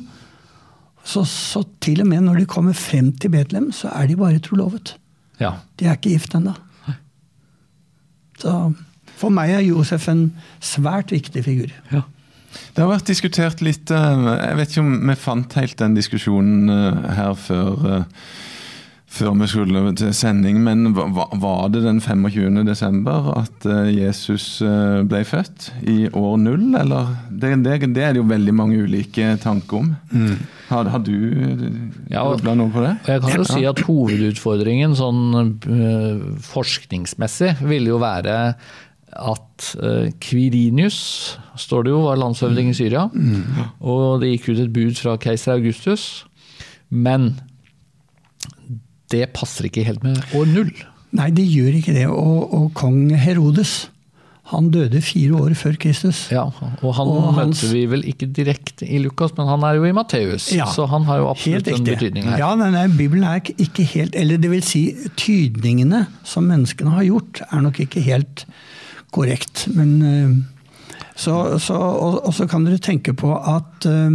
Så, 1.07 1.21
så 1.29 1.61
til 1.85 2.01
og 2.03 2.07
med 2.09 2.25
når 2.25 2.41
de 2.41 2.45
kommer 2.49 2.73
frem 2.75 3.11
til 3.15 3.29
Betlehem, 3.31 3.69
så 3.71 3.87
er 3.95 4.07
de 4.09 4.17
bare 4.19 4.39
trolovet. 4.43 4.95
ja. 5.39 5.53
De 5.79 5.85
er 5.85 5.93
ikke 5.95 6.09
gift 6.17 6.33
ennå. 6.35 6.55
Så 8.41 8.51
for 9.17 9.33
meg 9.33 9.49
er 9.55 9.63
Josef 9.65 10.07
en 10.11 10.27
svært 10.61 11.11
viktig 11.13 11.43
figur. 11.45 11.71
ja. 11.93 12.01
Det 12.73 12.81
har 12.81 12.89
vært 12.89 13.09
diskutert 13.09 13.59
litt 13.61 13.91
eh, 13.91 14.27
Jeg 14.39 14.55
vet 14.57 14.69
ikke 14.71 14.81
om 14.81 15.09
vi 15.09 15.15
fant 15.19 15.53
helt 15.59 15.75
den 15.77 15.93
diskusjonen 15.97 16.69
eh, 16.73 17.09
her 17.17 17.33
før, 17.37 18.05
før 19.07 19.31
vi 19.39 19.47
skulle 19.47 19.81
til 19.95 20.11
sending, 20.13 20.57
men 20.65 20.91
var 20.93 21.69
det 21.71 21.79
den 21.85 22.01
25. 22.03 22.59
desember 22.67 23.29
at 23.39 23.65
eh, 23.65 23.87
Jesus 23.95 24.59
eh, 24.65 24.99
ble 25.07 25.21
født? 25.25 25.69
I 25.87 26.09
år 26.11 26.35
null, 26.41 26.65
eller? 26.75 27.13
Det, 27.31 27.53
det, 27.63 27.77
det 27.95 28.03
er 28.03 28.17
det 28.17 28.21
jo 28.21 28.27
veldig 28.27 28.55
mange 28.57 28.81
ulike 28.83 29.29
tanker 29.43 29.79
om. 29.79 29.93
Har, 30.67 30.89
har 30.91 30.99
du 30.99 31.13
Ja, 32.11 32.25
grubla 32.27 32.57
noe 32.59 32.73
på 32.73 32.83
det? 32.83 32.97
Jeg 33.07 33.23
kan 33.23 33.39
jo 33.39 33.47
si 33.47 33.63
at 33.69 33.79
hovedutfordringen 33.87 34.97
sånn 34.99 35.55
forskningsmessig 36.43 37.55
ville 37.63 37.93
jo 37.93 38.01
være 38.03 38.37
at 39.17 39.69
Quirinius, 40.21 40.99
står 41.57 41.87
det 41.87 41.93
jo, 41.95 42.03
var 42.05 42.19
landshøvding 42.21 42.69
i 42.69 42.75
Syria. 42.77 43.07
Og 43.79 44.19
det 44.21 44.33
gikk 44.35 44.51
ut 44.51 44.65
et 44.67 44.73
bud 44.75 44.99
fra 44.99 45.15
keiser 45.21 45.55
Augustus. 45.55 46.25
Men 46.91 47.31
det 49.13 49.27
passer 49.33 49.69
ikke 49.69 49.85
helt 49.87 50.03
med 50.03 50.17
år 50.35 50.47
null. 50.51 50.71
Nei, 51.17 51.29
det 51.31 51.45
gjør 51.47 51.77
ikke 51.79 51.93
det. 51.95 52.07
Og, 52.11 52.41
og 52.53 52.73
kong 52.75 53.05
Herodes, 53.15 53.87
han 54.51 54.69
døde 54.71 54.99
fire 55.03 55.35
år 55.39 55.53
før 55.59 55.75
Kristus. 55.79 56.25
Ja, 56.31 56.45
og 56.47 56.93
han 56.95 57.07
Og 57.11 57.33
hans- 57.35 57.63
møter 57.63 57.73
vi 57.73 57.81
vel 57.91 58.03
ikke 58.07 58.27
direkte 58.31 58.87
i 58.87 58.99
Lukas, 59.03 59.33
men 59.37 59.47
han 59.47 59.63
er 59.67 59.75
jo 59.79 59.87
i 59.87 59.91
Matteus. 59.95 60.49
Ja, 60.55 60.67
så 60.71 60.85
han 60.87 61.03
har 61.07 61.17
jo 61.19 61.29
absolutt 61.31 61.67
en 61.71 61.83
betydning 61.87 62.27
her. 62.29 62.37
Ja, 62.39 62.53
nei, 62.59 62.69
nei, 62.75 62.85
Bibelen 62.87 63.23
er 63.27 63.41
ikke- 63.43 63.83
helt 63.93 64.15
Eller 64.15 64.37
det 64.37 64.49
vil 64.51 64.63
si, 64.63 64.85
tydningene 65.19 66.05
som 66.23 66.47
menneskene 66.47 66.91
har 66.95 67.03
gjort, 67.03 67.41
er 67.51 67.61
nok 67.61 67.79
ikke 67.83 68.03
helt 68.07 68.45
korrekt. 69.11 69.67
Men 69.75 69.91
eh, 70.01 70.31
så, 71.15 71.57
så, 71.59 71.73
og, 71.75 72.19
og 72.27 72.33
så 72.33 72.47
kan 72.47 72.63
dere 72.67 72.79
tenke 72.79 73.13
på 73.17 73.31
at 73.35 73.85
eh, 73.87 74.09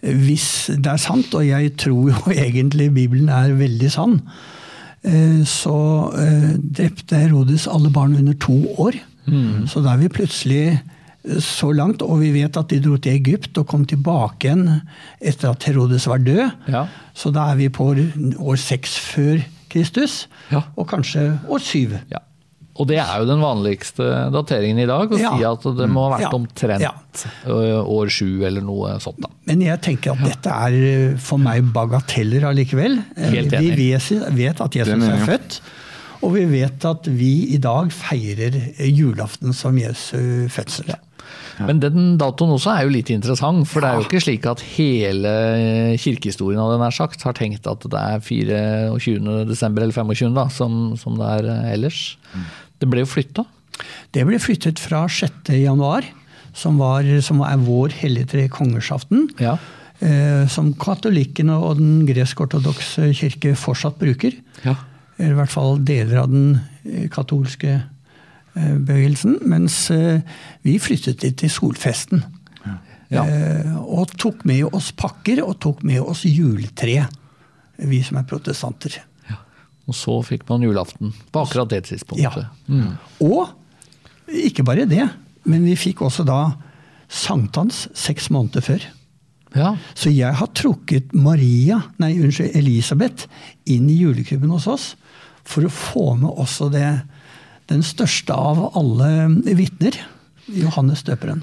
hvis 0.00 0.70
det 0.80 0.86
er 0.88 1.00
sant, 1.00 1.34
og 1.36 1.44
jeg 1.46 1.74
tror 1.80 2.08
jo 2.12 2.32
egentlig 2.46 2.88
Bibelen 2.94 3.28
er 3.28 3.52
veldig 3.58 3.90
sann, 3.92 4.20
eh, 5.04 5.42
så 5.48 5.74
eh, 6.16 6.54
drepte 6.78 7.18
Herodes 7.20 7.66
alle 7.70 7.90
barn 7.92 8.16
under 8.16 8.36
to 8.40 8.56
år. 8.80 8.96
Så 9.70 9.78
da 9.84 9.92
er 9.92 10.00
vi 10.00 10.08
plutselig 10.10 10.62
eh, 10.72 11.36
så 11.44 11.68
langt, 11.76 12.02
og 12.02 12.18
vi 12.22 12.32
vet 12.34 12.56
at 12.58 12.72
de 12.72 12.80
dro 12.82 12.96
til 12.96 13.12
Egypt 13.20 13.58
og 13.60 13.68
kom 13.70 13.84
tilbake 13.86 14.48
igjen 14.48 14.64
etter 15.20 15.52
at 15.52 15.68
Herodes 15.68 16.08
var 16.10 16.18
død. 16.24 16.48
Ja. 16.72 16.86
Så 17.14 17.30
da 17.36 17.50
er 17.52 17.60
vi 17.60 17.68
på 17.68 17.92
år, 17.92 18.00
år 18.40 18.58
seks 18.58 18.96
før 19.12 19.38
Kristus, 19.70 20.24
Ja. 20.50 20.64
og 20.76 20.88
kanskje 20.90 21.28
år 21.46 21.62
syv. 21.62 21.92
Ja. 22.10 22.24
Og 22.80 22.86
det 22.88 22.96
er 23.02 23.18
jo 23.20 23.26
den 23.28 23.42
vanligste 23.44 24.06
dateringen 24.32 24.78
i 24.80 24.86
dag, 24.88 25.10
å 25.12 25.18
Ja. 25.20 25.34
si 25.36 25.44
at 25.44 25.66
det 25.76 25.88
må 25.92 26.06
ha 26.08 26.14
vært 26.16 26.24
Ja. 26.24 26.30
omtrent 26.32 26.80
Ja. 26.80 26.94
år 27.84 28.08
sju 28.08 28.42
eller 28.46 28.62
noe 28.64 28.94
sånt. 29.04 29.20
da. 29.20 29.28
Men 29.46 29.60
jeg 29.60 29.82
tenker 29.82 30.12
at 30.16 30.24
dette 30.24 30.46
er 30.50 31.16
for 31.18 31.36
meg 31.38 31.68
bagateller 31.74 32.46
allikevel. 32.48 33.02
Eh, 33.16 33.30
Helt 33.30 33.50
Vi 33.50 33.70
enig. 33.70 33.76
vet, 33.76 34.32
vet 34.34 34.60
at 34.60 34.70
Jesus 34.80 35.04
er 35.10 35.26
født, 35.26 35.60
og 36.22 36.32
vi 36.34 36.44
vet 36.46 36.84
at 36.88 37.04
vi 37.04 37.54
i 37.54 37.58
dag 37.58 37.90
feirer 37.92 38.56
julaften 38.78 39.52
som 39.54 39.76
Jesu 39.76 40.48
fødsel. 40.48 40.94
Men 41.60 41.78
den 41.78 42.16
datoen 42.16 42.54
også 42.56 42.72
er 42.78 42.84
jo 42.86 42.88
litt 42.94 43.10
interessant, 43.12 43.66
for 43.68 43.82
det 43.82 43.90
er 43.90 43.98
jo 44.00 44.06
ikke 44.08 44.22
slik 44.24 44.46
at 44.48 44.60
hele 44.78 45.94
kirkehistorien 46.00 46.58
av 46.58 46.72
den 46.72 46.80
er 46.86 46.90
sagt, 46.90 47.20
har 47.22 47.34
tenkt 47.36 47.66
at 47.68 47.80
det 47.80 48.00
er 48.00 48.18
24. 48.24 49.44
desember 49.46 49.82
eller 49.82 49.92
25. 49.92 50.32
Da, 50.34 50.46
som, 50.48 50.96
som 50.96 51.18
det 51.18 51.26
er 51.44 51.74
ellers. 51.74 52.16
Det 52.80 52.88
ble 52.88 53.04
jo 53.04 53.10
flytta. 53.10 53.44
Det 54.12 54.24
ble 54.28 54.38
flyttet 54.42 54.80
fra 54.82 55.04
6. 55.08 55.52
januar, 55.60 56.04
som, 56.56 56.78
var, 56.80 57.06
som 57.22 57.40
er 57.46 57.60
vår 57.62 57.94
hellige 58.00 58.32
tre 58.32 58.48
kongersaften. 58.52 59.28
Ja. 59.40 59.54
eh, 60.00 60.48
Som 60.50 60.72
katolikkene 60.80 61.54
og 61.60 61.78
den 61.78 62.02
gresk-ortodokse 62.08 63.12
kirke 63.16 63.54
fortsatt 63.56 64.00
bruker. 64.00 64.34
Ja. 64.64 64.74
Eller 65.20 65.36
i 65.36 65.38
hvert 65.42 65.52
fall 65.54 65.78
deler 65.84 66.22
av 66.24 66.32
den 66.32 66.58
eh, 66.84 67.06
katolske 67.12 67.76
eh, 67.78 68.74
bevegelsen. 68.80 69.38
Mens 69.48 69.78
eh, 69.94 70.20
vi 70.66 70.78
flyttet 70.82 71.20
det 71.22 71.36
til 71.44 71.52
solfesten. 71.52 72.24
Ja. 73.10 73.24
Eh, 73.26 73.76
Og 73.90 74.12
tok 74.22 74.44
med 74.46 74.68
oss 74.72 74.92
pakker 74.94 75.40
og 75.44 75.56
tok 75.62 75.80
med 75.86 76.00
oss 76.02 76.22
juletre, 76.28 77.08
vi 77.80 78.02
som 78.06 78.18
er 78.20 78.26
protestanter. 78.28 79.00
Og 79.88 79.96
så 79.96 80.16
fikk 80.26 80.44
man 80.50 80.62
julaften 80.62 81.14
på 81.32 81.44
akkurat 81.44 81.70
det 81.72 81.84
tidspunktet. 81.88 82.46
Ja. 82.68 82.92
Og 83.24 83.50
ikke 84.30 84.64
bare 84.66 84.86
det, 84.88 85.08
men 85.48 85.64
vi 85.66 85.76
fikk 85.78 86.02
også 86.06 86.26
da 86.28 86.52
sankthans 87.10 87.88
seks 87.98 88.28
måneder 88.30 88.62
før. 88.64 88.84
Ja. 89.56 89.72
Så 89.98 90.12
jeg 90.14 90.36
har 90.38 90.50
trukket 90.54 91.14
Maria, 91.16 91.80
nei 91.98 92.12
unnskyld, 92.20 92.54
Elisabeth 92.58 93.26
inn 93.70 93.88
i 93.90 93.98
julekrybben 93.98 94.52
hos 94.54 94.68
oss 94.70 94.92
for 95.42 95.66
å 95.66 95.72
få 95.72 96.04
med 96.20 96.30
også 96.30 96.68
det, 96.70 96.86
den 97.72 97.82
største 97.86 98.36
av 98.36 98.68
alle 98.78 99.54
vitner, 99.58 99.96
Johannes 100.50 101.02
døperen. 101.06 101.42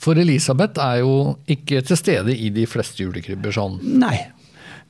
For 0.00 0.16
Elisabeth 0.20 0.80
er 0.80 1.02
jo 1.02 1.36
ikke 1.50 1.82
til 1.84 1.98
stede 2.00 2.32
i 2.32 2.48
de 2.54 2.64
fleste 2.70 3.02
julekrybber 3.02 3.52
sånn. 3.52 3.80
Nei. 4.00 4.16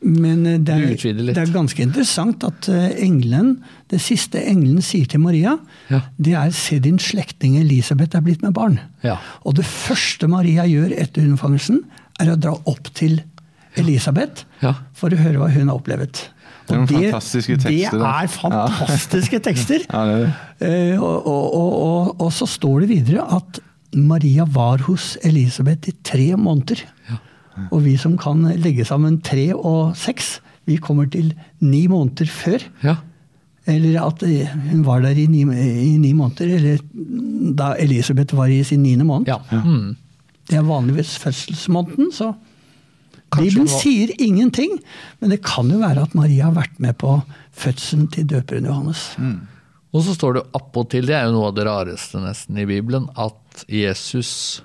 Men 0.01 0.45
eh, 0.47 0.59
det 0.63 0.75
er, 0.75 1.15
det 1.33 1.37
er 1.43 1.53
ganske 1.53 1.83
interessant 1.83 2.45
at 2.47 2.69
englen, 2.69 3.03
engelen, 3.09 3.49
det 3.91 3.99
siste 4.05 4.39
engelen 4.39 4.83
sier 4.85 5.09
til 5.11 5.21
Maria, 5.21 5.57
Ja. 5.91 6.01
det 6.19 6.35
er 6.35 6.51
'se 6.53 6.79
din 6.79 6.99
slektning 6.99 7.57
Elisabeth 7.59 8.17
er 8.17 8.21
blitt 8.21 8.43
med 8.43 8.55
barn'. 8.55 8.79
Ja. 9.03 9.17
Og 9.45 9.57
det 9.57 9.65
første 9.65 10.29
Maria 10.29 10.65
gjør 10.65 10.93
etter 10.99 11.23
unnfangelsen, 11.23 11.83
er 12.21 12.33
å 12.33 12.37
dra 12.39 12.55
opp 12.67 12.95
til 12.95 13.21
Elisabeth 13.77 14.45
Ja. 14.63 14.75
for 14.95 15.11
å 15.11 15.17
høre 15.17 15.39
hva 15.39 15.51
hun 15.51 15.69
har 15.69 15.79
opplevd. 15.79 16.29
Det 16.69 16.77
er 16.77 16.87
fantastiske 16.87 17.57
tekster, 17.57 17.99
Det 17.99 18.07
er 18.07 18.27
fantastiske 18.29 19.39
tekster. 19.41 19.87
Ja, 19.89 20.05
det 20.05 20.15
er 20.15 20.35
det. 20.61 20.93
Eh, 20.93 21.01
og, 21.03 21.27
og, 21.27 21.55
og, 21.55 21.73
og, 21.73 22.21
og 22.21 22.33
så 22.33 22.47
står 22.47 22.81
det 22.85 22.89
videre 22.91 23.25
at 23.25 23.61
Maria 23.97 24.45
var 24.45 24.83
hos 24.85 25.17
Elisabeth 25.25 25.89
i 25.89 25.95
tre 26.05 26.37
måneder. 26.37 26.83
Og 27.71 27.85
vi 27.85 27.97
som 28.01 28.17
kan 28.21 28.43
legge 28.63 28.87
sammen 28.89 29.21
tre 29.25 29.51
og 29.55 29.97
seks, 29.99 30.39
vi 30.69 30.77
kommer 30.83 31.09
til 31.11 31.33
ni 31.65 31.87
måneder 31.91 32.29
før. 32.31 32.65
Ja. 32.85 32.99
Eller 33.69 34.01
at 34.07 34.23
eh, 34.25 34.49
hun 34.71 34.85
var 34.87 35.03
der 35.05 35.19
i 35.19 35.27
ni, 35.29 35.43
i 35.45 35.97
ni 36.01 36.13
måneder, 36.17 36.55
eller 36.57 36.79
da 37.59 37.75
Elisabeth 37.81 38.37
var 38.37 38.53
i 38.53 38.63
sin 38.65 38.83
niende 38.83 39.05
måned. 39.09 39.29
ja. 39.29 39.41
Mm. 39.65 39.97
Det 40.49 40.57
er 40.57 40.65
vanligvis 40.65 41.19
fødselsmåneden, 41.21 42.07
så 42.13 42.33
Kanskje 43.29 43.51
Bibelen 43.51 43.69
sier 43.69 44.13
ingenting, 44.17 44.79
men 45.21 45.33
det 45.35 45.43
kan 45.45 45.69
jo 45.69 45.83
være 45.83 46.07
at 46.07 46.15
Maria 46.17 46.47
har 46.49 46.55
vært 46.57 46.79
med 46.81 46.97
på 46.97 47.19
fødselen 47.53 48.07
til 48.15 48.25
døperen 48.31 48.65
Johannes. 48.65 49.03
Og 49.93 50.05
så 50.07 50.15
står 50.17 50.39
det 50.39 50.45
appåtil, 50.57 51.05
det 51.09 51.19
er 51.19 51.27
jo 51.29 51.35
noe 51.37 51.51
av 51.51 51.59
det 51.59 51.67
rareste 51.69 52.23
nesten 52.23 52.57
i 52.61 52.65
Bibelen, 52.69 53.11
at 53.21 53.67
Jesus 53.69 54.63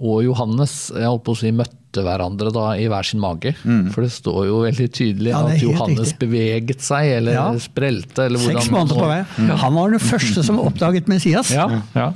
og 0.00 0.22
Johannes 0.24 0.90
jeg 0.94 1.06
holdt 1.08 1.24
på 1.26 1.34
å 1.34 1.38
si, 1.40 1.50
møtte 1.52 2.04
hverandre 2.04 2.52
da 2.54 2.66
i 2.78 2.86
hver 2.90 3.02
sin 3.06 3.20
mage. 3.20 3.54
For 3.94 4.04
det 4.04 4.10
står 4.14 4.46
jo 4.46 4.60
veldig 4.62 4.88
tydelig 4.94 5.32
Ja, 5.32 5.40
at 5.48 5.62
Johannes 5.62 6.12
riktig. 6.12 6.18
beveget 6.28 6.80
seg, 6.84 7.08
eller 7.16 7.32
Ja. 7.32 7.46
sprelte, 7.58 8.26
eller 8.26 8.38
hvordan 8.38 8.62
Seks 8.62 8.70
måneder 8.70 9.00
på 9.00 9.08
vei. 9.08 9.56
Han 9.64 9.74
var 9.74 9.90
den 9.90 9.98
første 10.04 10.44
som 10.44 10.58
oppdaget 10.62 11.08
Messias. 11.08 11.50
Ja, 11.50 11.66
ja. 11.96 12.12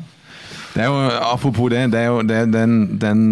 Det 0.74 0.80
er 0.80 0.86
jo, 0.88 1.00
apropos 1.34 1.68
det, 1.68 1.90
det 1.92 2.00
er 2.00 2.06
jo 2.06 2.22
det 2.24 2.36
er 2.36 2.46
den, 2.46 2.76
den 2.98 3.24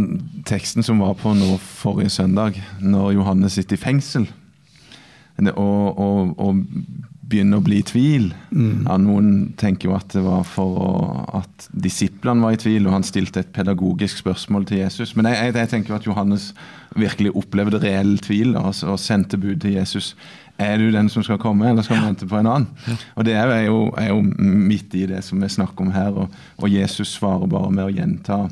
teksten 0.44 0.82
som 0.84 0.98
var 1.00 1.14
på 1.14 1.32
nå 1.34 1.54
forrige 1.60 2.10
søndag, 2.10 2.58
når 2.80 3.14
Johannes 3.14 3.54
sitter 3.56 3.78
i 3.78 3.80
fengsel 3.80 4.26
og, 5.56 5.98
og, 5.98 6.34
og 6.38 6.56
begynner 7.30 7.60
å 7.60 7.64
bli 7.64 7.78
i 7.80 7.86
tvil. 7.86 8.28
Ja, 8.86 8.96
noen 9.00 9.52
tenker 9.60 9.90
jo 9.90 9.96
at 9.96 10.10
det 10.14 10.22
var 10.24 10.42
for 10.48 10.80
å, 10.82 10.90
at 11.40 11.68
disiplene 11.70 12.44
var 12.44 12.56
i 12.56 12.60
tvil, 12.60 12.88
og 12.88 12.96
han 12.98 13.06
stilte 13.06 13.44
et 13.44 13.52
pedagogisk 13.54 14.22
spørsmål 14.24 14.66
til 14.68 14.82
Jesus. 14.82 15.14
Men 15.16 15.30
jeg, 15.30 15.38
jeg, 15.38 15.56
jeg 15.62 15.72
tenker 15.72 15.94
jo 15.94 15.98
at 16.00 16.08
Johannes 16.08 16.50
virkelig 16.98 17.34
opplevde 17.38 17.82
reell 17.82 18.16
tvil 18.22 18.56
og, 18.58 18.72
og 18.84 18.98
sendte 19.00 19.38
bud 19.40 19.62
til 19.62 19.76
Jesus. 19.78 20.14
Er 20.60 20.76
du 20.76 20.90
den 20.92 21.08
som 21.08 21.24
skal 21.24 21.40
komme, 21.40 21.70
eller 21.70 21.86
skal 21.86 22.00
vi 22.00 22.08
vente 22.10 22.28
på 22.28 22.36
en 22.36 22.50
annen? 22.50 22.96
Og 23.14 23.24
Det 23.24 23.36
er 23.38 23.54
jo, 23.64 23.86
er 23.96 24.10
jo 24.10 24.20
midt 24.20 24.94
i 24.98 25.06
det 25.08 25.22
som 25.24 25.40
vi 25.40 25.48
snakker 25.48 25.86
om 25.86 25.94
her, 25.94 26.10
og, 26.12 26.42
og 26.60 26.68
Jesus 26.72 27.14
svarer 27.16 27.48
bare 27.48 27.70
med 27.72 27.86
å 27.86 27.94
gjenta 27.94 28.42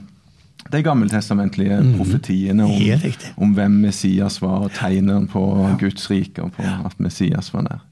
de 0.72 0.80
gammeltestamentlige 0.84 1.78
profetiene 1.96 2.64
om, 2.64 3.04
om 3.36 3.52
hvem 3.56 3.76
Messias 3.86 4.40
var, 4.42 4.66
og 4.66 4.74
tegnene 4.76 5.28
på 5.30 5.42
Guds 5.80 6.10
rike 6.10 6.44
og 6.44 6.52
på 6.56 6.64
at 6.66 6.98
Messias 7.00 7.52
var 7.54 7.64
nær. 7.68 7.84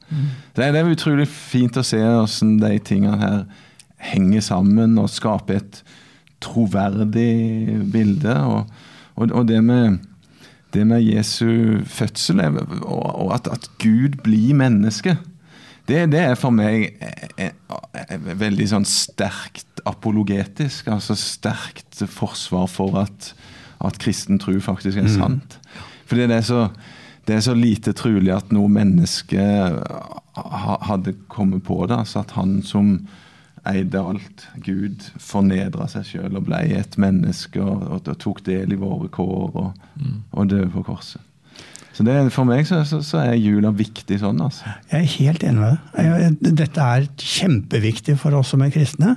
Det, 0.57 0.64
er, 0.64 0.72
det 0.74 0.83
er 0.83 0.90
utrolig 0.90 1.29
fint 1.31 1.79
å 1.79 1.85
se 1.87 2.00
hvordan 2.00 2.59
de 2.62 2.74
tingene 2.85 3.20
her 3.20 3.38
henger 4.12 4.44
sammen 4.44 4.98
og 5.00 5.11
skaper 5.11 5.62
et 5.62 5.81
troverdig 6.44 7.81
bilde. 7.92 8.35
Og, 8.44 8.76
og, 9.16 9.33
og 9.33 9.48
det, 9.48 9.62
med, 9.64 9.98
det 10.74 10.85
med 10.87 11.07
Jesu 11.07 11.81
fødsel 11.87 12.44
og, 12.44 13.07
og 13.24 13.33
at, 13.35 13.48
at 13.52 13.70
Gud 13.83 14.20
blir 14.26 14.55
menneske, 14.59 15.16
det, 15.87 16.00
det 16.11 16.20
er 16.20 16.38
for 16.38 16.50
meg 16.55 16.96
eh, 16.98 17.50
eh, 17.94 18.16
veldig 18.18 18.66
sånn 18.72 18.87
sterkt 18.90 19.65
apologetisk. 19.87 20.90
Altså 20.92 21.16
sterkt 21.18 22.03
forsvar 22.11 22.66
for 22.70 22.99
at, 23.03 23.33
at 23.85 23.99
kristen 24.03 24.40
tro 24.42 24.57
faktisk 24.61 24.99
er 25.03 25.11
sant. 25.12 25.59
Fordi 26.07 26.29
det 26.31 26.42
er 26.42 26.46
så 26.46 26.68
det 27.27 27.35
er 27.35 27.42
så 27.42 27.57
lite 27.59 27.90
trolig 27.96 28.31
at 28.31 28.53
noe 28.55 28.70
menneske 28.70 29.42
hadde 30.87 31.14
kommet 31.33 31.64
på 31.66 31.81
det. 31.90 31.99
Altså 31.99 32.22
at 32.22 32.37
han 32.37 32.61
som 32.62 33.01
eide 33.66 33.99
alt, 33.99 34.44
Gud, 34.62 35.09
fornedra 35.18 35.88
seg 35.90 36.07
sjøl 36.07 36.38
og 36.38 36.46
ble 36.46 36.61
et 36.77 36.94
menneske 37.03 37.59
og, 37.62 37.83
og, 37.83 38.05
og, 38.05 38.18
tok 38.22 38.44
del 38.46 38.77
i 38.77 38.79
våre 38.79 39.11
kår 39.11 39.59
og, 39.59 39.72
mm. 39.99 40.20
og 40.31 40.53
døde 40.53 40.68
på 40.70 40.85
korset. 40.87 41.22
Så 41.96 42.05
det, 42.05 42.14
For 42.31 42.44
meg 42.44 42.66
så, 42.68 42.83
så, 42.85 43.01
så, 43.03 43.22
er 43.25 43.38
jula 43.40 43.72
viktig 43.75 44.20
sånn. 44.20 44.38
altså. 44.44 44.68
Jeg 44.92 45.01
er 45.01 45.12
helt 45.16 45.44
enig 45.49 45.62
med 45.64 45.79
deg. 45.96 46.57
Dette 46.61 46.88
er 46.94 47.07
kjempeviktig 47.16 48.18
for 48.20 48.37
oss 48.37 48.53
som 48.53 48.62
er 48.62 48.70
kristne. 48.75 49.16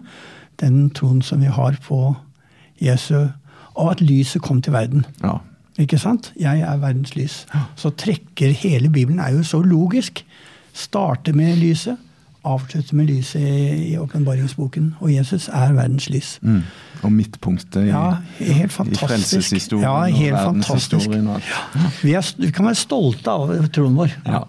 Den 0.60 0.90
troen 0.96 1.22
som 1.22 1.42
vi 1.42 1.52
har 1.52 1.78
på 1.86 2.16
Jesu, 2.82 3.30
og 3.76 3.92
at 3.92 4.02
lyset 4.02 4.42
kom 4.42 4.62
til 4.62 4.74
verden. 4.74 5.06
Ja. 5.24 5.38
Ikke 5.80 5.98
sant? 5.98 6.34
Jeg 6.40 6.60
er 6.60 6.78
verdens 6.82 7.16
lys. 7.16 7.46
Så 7.80 7.90
trekker 7.96 8.52
hele 8.52 8.90
Bibelen 8.90 9.20
er 9.20 9.32
jo 9.38 9.44
så 9.44 9.62
logisk. 9.64 10.26
Starter 10.74 11.34
med 11.34 11.56
lyset 11.56 11.98
avslutter 12.48 12.96
med 12.96 13.10
lyset 13.10 13.42
i 13.76 13.98
åpenbaringsboken. 14.00 14.94
Og 15.00 15.12
Jesus 15.14 15.50
er 15.52 15.74
verdens 15.76 16.10
lys. 16.12 16.38
Mm. 16.42 16.62
Og 17.02 17.12
midtpunktet 17.12 17.82
i, 17.86 17.90
ja, 17.92 18.20
helt 18.40 18.74
fantastisk. 18.74 19.04
i 19.04 19.08
frelseshistorien 19.08 19.86
ja, 19.86 20.04
helt 20.04 20.38
og 20.38 20.40
verdenshistorien. 20.40 21.28
Og 21.28 21.50
ja, 21.50 21.90
vi, 22.02 22.14
er, 22.14 22.32
vi, 22.40 22.52
kan 22.56 22.70
være 22.70 22.80
stolte 22.80 23.36
av 23.36 23.54
troen 23.76 24.00
vår. 24.00 24.16
Ja. 24.28 24.46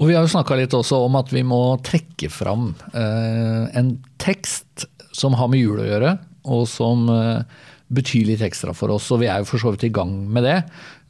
Og 0.00 0.08
Vi 0.08 0.16
har 0.16 0.24
jo 0.24 0.32
snakka 0.32 0.56
litt 0.56 0.72
også 0.72 1.02
om 1.04 1.18
at 1.20 1.28
vi 1.32 1.42
må 1.44 1.60
trekke 1.84 2.30
fram 2.32 2.70
eh, 2.96 3.66
en 3.76 3.98
tekst 4.20 4.86
som 5.16 5.36
har 5.38 5.50
med 5.50 5.62
jul 5.62 5.82
å 5.82 5.88
gjøre, 5.88 6.14
og 6.50 6.64
som 6.70 7.08
eh, 7.12 7.42
betyr 7.90 8.28
litt 8.28 8.42
ekstra 8.46 8.74
for 8.76 8.92
oss. 8.94 9.08
Og 9.12 9.22
vi 9.22 9.28
er 9.30 9.42
jo 9.42 9.48
for 9.50 9.62
så 9.62 9.72
vidt 9.74 9.88
i 9.88 9.92
gang 9.94 10.12
med 10.30 10.46
det. 10.46 10.58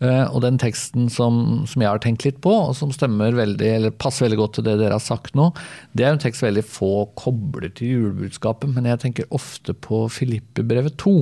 Eh, 0.00 0.24
og 0.32 0.40
den 0.44 0.56
teksten 0.60 1.10
som, 1.12 1.62
som, 1.68 1.82
jeg 1.82 1.90
har 1.90 2.00
tenkt 2.02 2.24
litt 2.24 2.40
på, 2.44 2.52
og 2.70 2.74
som 2.78 2.92
stemmer 2.94 3.36
veldig, 3.36 3.70
eller 3.76 3.96
passer 4.00 4.26
veldig 4.26 4.40
godt 4.40 4.58
til 4.58 4.68
det 4.70 4.78
dere 4.80 4.96
har 4.96 5.04
sagt 5.04 5.36
nå, 5.38 5.50
det 5.92 6.06
er 6.06 6.14
en 6.14 6.22
tekst 6.22 6.44
veldig 6.46 6.64
få 6.64 6.92
kobler 7.20 7.72
til 7.76 7.94
julebudskapet, 7.94 8.72
men 8.72 8.88
jeg 8.88 9.04
tenker 9.04 9.36
ofte 9.36 9.76
på 9.76 10.06
Filippe-brevet 10.12 10.96
2. 11.04 11.16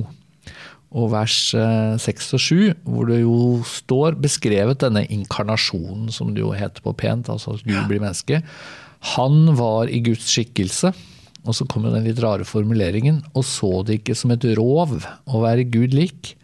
Og 0.99 1.11
vers 1.11 1.37
6 1.53 2.07
eh, 2.07 2.33
og 2.33 2.41
7, 2.41 2.53
hvor 2.87 3.11
det 3.11 3.19
jo 3.21 3.35
står 3.67 4.17
beskrevet 4.23 4.79
denne 4.81 5.03
inkarnasjonen, 5.11 6.07
som 6.13 6.31
det 6.33 6.41
jo 6.41 6.55
heter 6.55 6.85
på 6.85 6.95
pent, 6.97 7.29
altså 7.29 7.57
at 7.57 7.67
Gud 7.67 7.83
blir 7.91 8.01
menneske. 8.01 8.41
Han 9.15 9.53
var 9.59 9.91
i 9.91 10.01
Guds 10.07 10.31
skikkelse. 10.31 10.95
Og 11.47 11.55
så 11.55 11.67
kommer 11.69 11.93
den 11.93 12.07
litt 12.07 12.19
rare 12.23 12.45
formuleringen. 12.47 13.21
Og 13.33 13.45
så 13.47 13.81
det 13.87 14.01
ikke 14.01 14.17
som 14.17 14.33
et 14.35 14.45
rov 14.59 14.97
å 14.99 15.43
være 15.43 15.69
Gud 15.71 15.95
lik, 15.95 16.35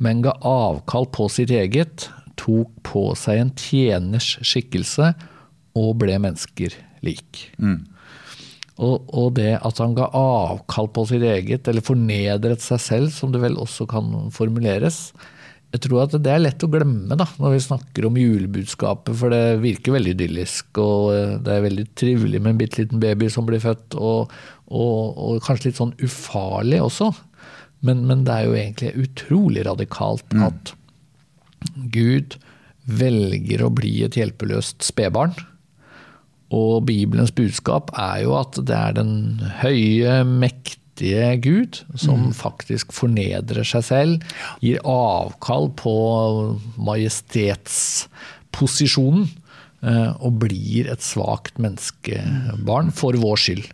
men 0.00 0.22
ga 0.24 0.32
avkall 0.46 1.10
på 1.12 1.28
sitt 1.32 1.52
eget, 1.52 2.08
tok 2.40 2.72
på 2.86 3.10
seg 3.18 3.42
en 3.42 3.52
tjeners 3.58 4.32
skikkelse 4.40 5.12
og 5.76 5.90
ble 6.00 6.16
mennesker 6.22 6.74
lik. 7.04 7.50
Mm. 7.60 7.82
Og, 8.80 9.10
og, 9.12 9.34
det 9.36 9.58
at 9.60 9.80
han 9.82 9.92
ga 9.98 10.08
avkall 10.16 10.88
på 10.94 11.04
sitt 11.10 11.24
eget, 11.26 11.68
eller 11.68 11.84
fornedret 11.84 12.64
seg 12.64 12.80
selv, 12.80 13.12
som 13.12 13.34
det 13.34 13.42
vel 13.42 13.58
også 13.60 13.84
kan 13.90 14.30
formuleres, 14.32 15.10
jeg 15.70 15.84
tror 15.84 16.02
at 16.02 16.14
det 16.18 16.30
er 16.32 16.42
lett 16.42 16.64
å 16.66 16.70
glemme 16.70 17.14
da, 17.18 17.28
når 17.38 17.54
vi 17.54 17.62
snakker 17.62 18.06
om 18.08 18.16
julebudskapet, 18.18 19.14
for 19.20 19.30
det 19.30 19.60
virker 19.62 19.94
veldig 19.94 20.14
idyllisk. 20.16 20.80
Og 20.82 21.12
eh, 21.14 21.36
det 21.46 21.54
er 21.54 21.66
veldig 21.68 21.84
trivelig 21.98 22.40
med 22.42 22.54
en 22.54 22.58
bitte 22.58 22.80
liten 22.82 23.02
baby 23.02 23.28
som 23.30 23.46
blir 23.46 23.62
født, 23.62 23.94
og, 23.94 24.32
og, 24.66 24.96
og 25.14 25.44
kanskje 25.46 25.70
litt 25.70 25.78
sånn 25.78 25.94
ufarlig 26.02 26.82
også. 26.82 27.12
Men, 27.86 28.02
men, 28.08 28.26
det 28.26 28.34
er 28.34 28.48
jo 28.48 28.58
egentlig 28.58 29.06
utrolig 29.06 29.64
radikalt 29.68 30.34
mm. 30.34 30.42
at 30.48 30.74
Gud 31.94 32.36
velger 32.90 33.62
å 33.62 33.70
bli 33.72 33.94
et 34.04 34.18
hjelpeløst 34.18 34.82
spedbarn. 34.82 35.38
Og 36.50 36.82
Bibelens 36.88 37.30
budskap 37.30 37.92
er 37.94 38.24
jo 38.24 38.34
at 38.40 38.58
det 38.66 38.74
er 38.74 38.98
den 38.98 39.14
høye, 39.62 40.18
mektige 40.26 40.79
Gud 41.42 41.82
som 41.94 42.26
mm. 42.28 42.32
faktisk 42.36 42.92
fornedrer 42.94 43.64
seg 43.66 43.84
selv, 43.86 44.22
gir 44.64 44.78
avkall 44.86 45.70
på 45.78 45.94
majestetsposisjonen 46.76 49.26
eh, 49.26 50.12
og 50.20 50.32
blir 50.44 50.90
et 50.92 51.02
svakt 51.04 51.58
menneskebarn 51.62 52.90
for 52.94 53.12
vår 53.20 53.36
skyld. 53.40 53.66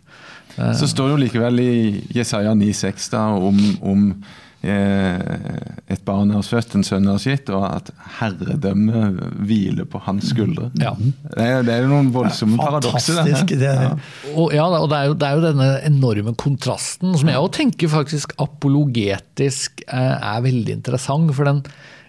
Så 0.57 0.87
står 0.89 1.05
det 1.05 1.13
jo 1.13 1.21
likevel 1.21 1.59
i 1.61 2.01
Jesaja 2.15 2.51
9,6 2.57 3.13
om, 3.45 3.57
om 3.85 3.99
eh, 4.09 4.15
et 4.65 6.01
barn 6.07 6.31
er 6.33 6.45
født, 6.45 6.73
en 6.75 6.85
sønn 6.85 7.07
er 7.11 7.19
gitt, 7.21 7.51
og 7.53 7.65
at 7.67 7.91
herredømmet 8.17 9.19
hviler 9.47 9.85
på 9.89 10.01
hans 10.07 10.31
skuldre. 10.33 10.71
Ja. 10.81 10.95
Det, 10.97 11.43
er, 11.43 11.61
det, 11.67 11.75
er, 11.75 11.85
jo 11.85 11.91
noen 11.91 12.09
voldsomme 12.15 12.57
paradokser. 12.59 13.21
Det, 13.23 13.59
ja. 13.61 13.91
Og, 14.33 14.55
ja, 14.55 14.65
og 14.65 14.89
det 14.91 14.97
er, 14.97 15.11
jo, 15.11 15.17
det 15.19 15.27
er, 15.27 15.37
jo, 15.37 15.45
denne 15.45 15.69
enorme 15.87 16.33
kontrasten, 16.39 17.13
som 17.19 17.31
jeg 17.31 17.43
òg 17.43 17.51
tenker 17.59 17.93
faktisk 17.93 18.33
apologetisk 18.41 19.85
er, 19.87 20.17
eh, 20.17 20.33
er 20.33 20.43
veldig 20.47 20.79
interessant. 20.79 21.35
for 21.37 21.47
den 21.47 21.63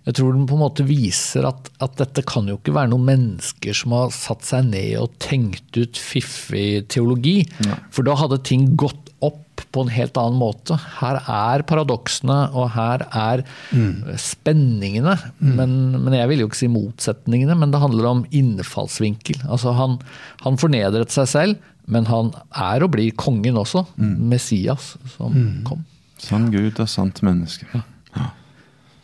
jeg 0.08 0.16
tror 0.16 0.32
den 0.32 0.46
på 0.48 0.56
en 0.56 0.62
måte 0.62 0.86
viser 0.88 1.44
at, 1.44 1.66
at, 1.84 1.98
dette 2.00 2.22
kan 2.24 2.46
jo 2.48 2.56
ikke 2.56 2.72
være 2.72 2.88
noen 2.94 3.04
mennesker 3.10 3.76
som 3.76 3.92
har 3.92 4.14
satt 4.14 4.46
seg 4.46 4.70
ned 4.70 4.94
og 5.02 5.18
tenkt 5.20 5.76
ut 5.76 6.00
fiffig 6.00 6.86
teologi. 6.88 7.42
Ja. 7.66 7.76
For 7.92 8.08
da 8.08 8.14
hadde 8.16 8.40
ting 8.48 8.70
gått 8.80 9.07
opp 9.24 9.62
på 9.74 9.82
en 9.84 9.90
helt 9.92 10.16
annen 10.20 10.38
måte. 10.40 10.76
Her 10.98 11.18
er 11.22 11.64
paradoksene, 11.68 12.38
og 12.56 12.70
her 12.76 13.04
er 13.08 13.42
mm. 13.74 14.14
spenningene. 14.20 15.16
Mm. 15.40 15.52
Men, 15.58 15.74
men, 15.98 16.16
jeg 16.16 16.30
vil 16.30 16.44
jo 16.44 16.48
ikke 16.50 16.60
si 16.60 16.70
motsetningene, 16.72 17.56
men 17.58 17.74
det 17.74 17.82
handler 17.82 18.10
om 18.12 18.24
innfallsvinkel. 18.30 19.42
Altså 19.48 19.74
han, 19.76 19.98
han 20.44 20.60
fornedret 20.60 21.14
seg 21.14 21.30
selv, 21.30 21.68
men 21.88 22.08
han 22.08 22.32
er 22.52 22.84
og 22.84 22.92
blir 22.94 23.14
kongen 23.18 23.58
også. 23.60 23.84
Mm. 23.96 24.16
Messias 24.32 24.94
som 25.16 25.34
mm. 25.34 25.54
kom. 25.68 25.84
Sann 26.22 26.50
Gud 26.54 26.80
og 26.82 26.90
sant 26.90 27.22
menneske. 27.26 27.68
Ja. 28.14 28.30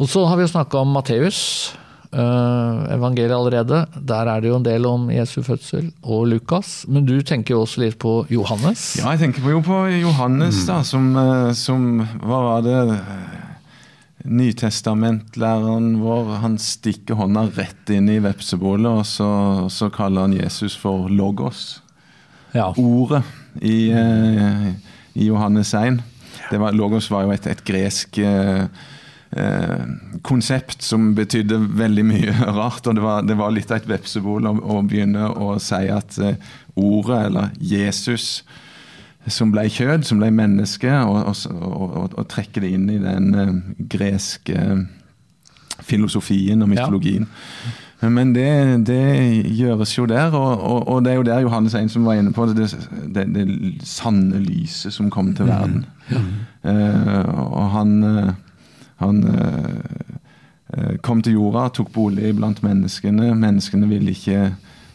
Og 0.02 0.10
så 0.10 0.24
har 0.26 0.38
vi 0.38 0.46
jo 0.46 0.54
snakka 0.54 0.82
om 0.82 0.94
Matteus. 0.96 1.40
Uh, 2.14 2.84
evangeliet 2.94 3.34
allerede. 3.34 3.80
Der 3.98 4.28
er 4.30 4.40
det 4.40 4.52
jo 4.52 4.58
en 4.60 4.66
del 4.66 4.84
om 4.86 5.08
Jesu 5.10 5.40
fødsel 5.42 5.88
og 6.02 6.28
Lukas. 6.30 6.84
Men 6.86 7.08
du 7.08 7.16
tenker 7.26 7.56
jo 7.56 7.64
også 7.64 7.82
litt 7.82 7.96
på 7.98 8.20
Johannes? 8.30 8.92
Ja, 9.00 9.10
jeg 9.16 9.24
tenker 9.24 9.48
jo 9.50 9.62
på 9.64 9.80
Johannes, 9.98 10.60
da, 10.68 10.78
som, 10.86 11.08
eh, 11.18 11.50
som 11.58 12.04
Hva 12.22 12.38
var 12.44 12.62
det? 12.62 12.78
Nytestamentlæreren 14.24 15.98
vår 16.00 16.30
han 16.44 16.54
stikker 16.62 17.18
hånda 17.18 17.48
rett 17.58 17.90
inn 17.90 18.06
i 18.08 18.20
vepsebålet, 18.22 19.02
og 19.02 19.04
så, 19.10 19.30
så 19.68 19.90
kaller 19.92 20.28
han 20.28 20.38
Jesus 20.38 20.78
for 20.78 21.10
logos. 21.10 21.82
Ja. 22.54 22.70
Ordet 22.78 23.24
i, 23.58 23.90
uh, 23.90 24.70
i 25.18 25.26
Johannes 25.26 25.74
1. 25.74 25.98
Var, 26.54 26.78
logos 26.78 27.10
var 27.10 27.26
jo 27.26 27.34
et, 27.34 27.50
et 27.50 27.66
gresk 27.66 28.22
uh, 28.22 28.70
Eh, 29.36 29.86
konsept 30.22 30.82
som 30.82 31.08
betydde 31.14 31.56
veldig 31.74 32.02
mye 32.06 32.34
rart. 32.58 32.86
og 32.86 32.94
Det 32.94 33.02
var, 33.02 33.22
det 33.26 33.34
var 33.38 33.50
litt 33.50 33.72
av 33.72 33.80
et 33.80 33.88
vepsebol 33.90 34.46
å, 34.46 34.52
å, 34.54 34.82
begynne 34.86 35.26
å 35.26 35.56
si 35.58 35.88
at 35.90 36.18
eh, 36.22 36.36
ordet, 36.78 37.18
eller 37.30 37.50
Jesus, 37.58 38.44
som 39.26 39.50
ble 39.50 39.64
kjød, 39.72 40.04
som 40.06 40.20
ble 40.22 40.30
menneske, 40.30 40.92
og, 41.02 41.34
og, 41.50 42.14
og 42.14 42.28
trekke 42.30 42.62
det 42.62 42.74
inn 42.76 42.86
i 42.92 43.00
den 43.00 43.30
uh, 43.34 43.54
greske 43.90 44.84
filosofien 45.82 46.62
og 46.62 46.70
mytologien. 46.70 47.24
Ja. 47.24 48.10
Men 48.12 48.34
det, 48.36 48.50
det, 48.84 49.00
gjøres 49.56 49.94
jo 49.96 50.04
der, 50.10 50.34
og, 50.36 50.84
og, 50.84 50.98
det 51.06 51.14
er 51.14 51.18
jo 51.18 51.26
der 51.26 51.42
Johannes 51.46 51.74
1 51.74 51.88
som 51.94 52.04
var 52.04 52.20
inne 52.20 52.34
på 52.36 52.44
det, 52.52 52.68
det, 53.16 53.24
det 53.32 53.46
sanne 53.88 54.42
lyset 54.44 54.92
som 54.92 55.08
kom 55.10 55.32
til 55.34 55.48
mm. 55.48 55.54
verden. 55.54 55.86
Ja. 56.12 56.24
Uh, 56.68 57.30
og 57.48 57.70
han 57.78 57.94
han 59.02 59.24
eh, 59.26 60.12
eh, 60.76 60.94
kom 61.02 61.22
til 61.24 61.38
jorda, 61.38 61.68
tok 61.74 61.90
bolig 61.94 62.34
blant 62.38 62.62
menneskene. 62.64 63.32
Menneskene 63.38 63.90
ville 63.90 64.14
ikke 64.14 64.52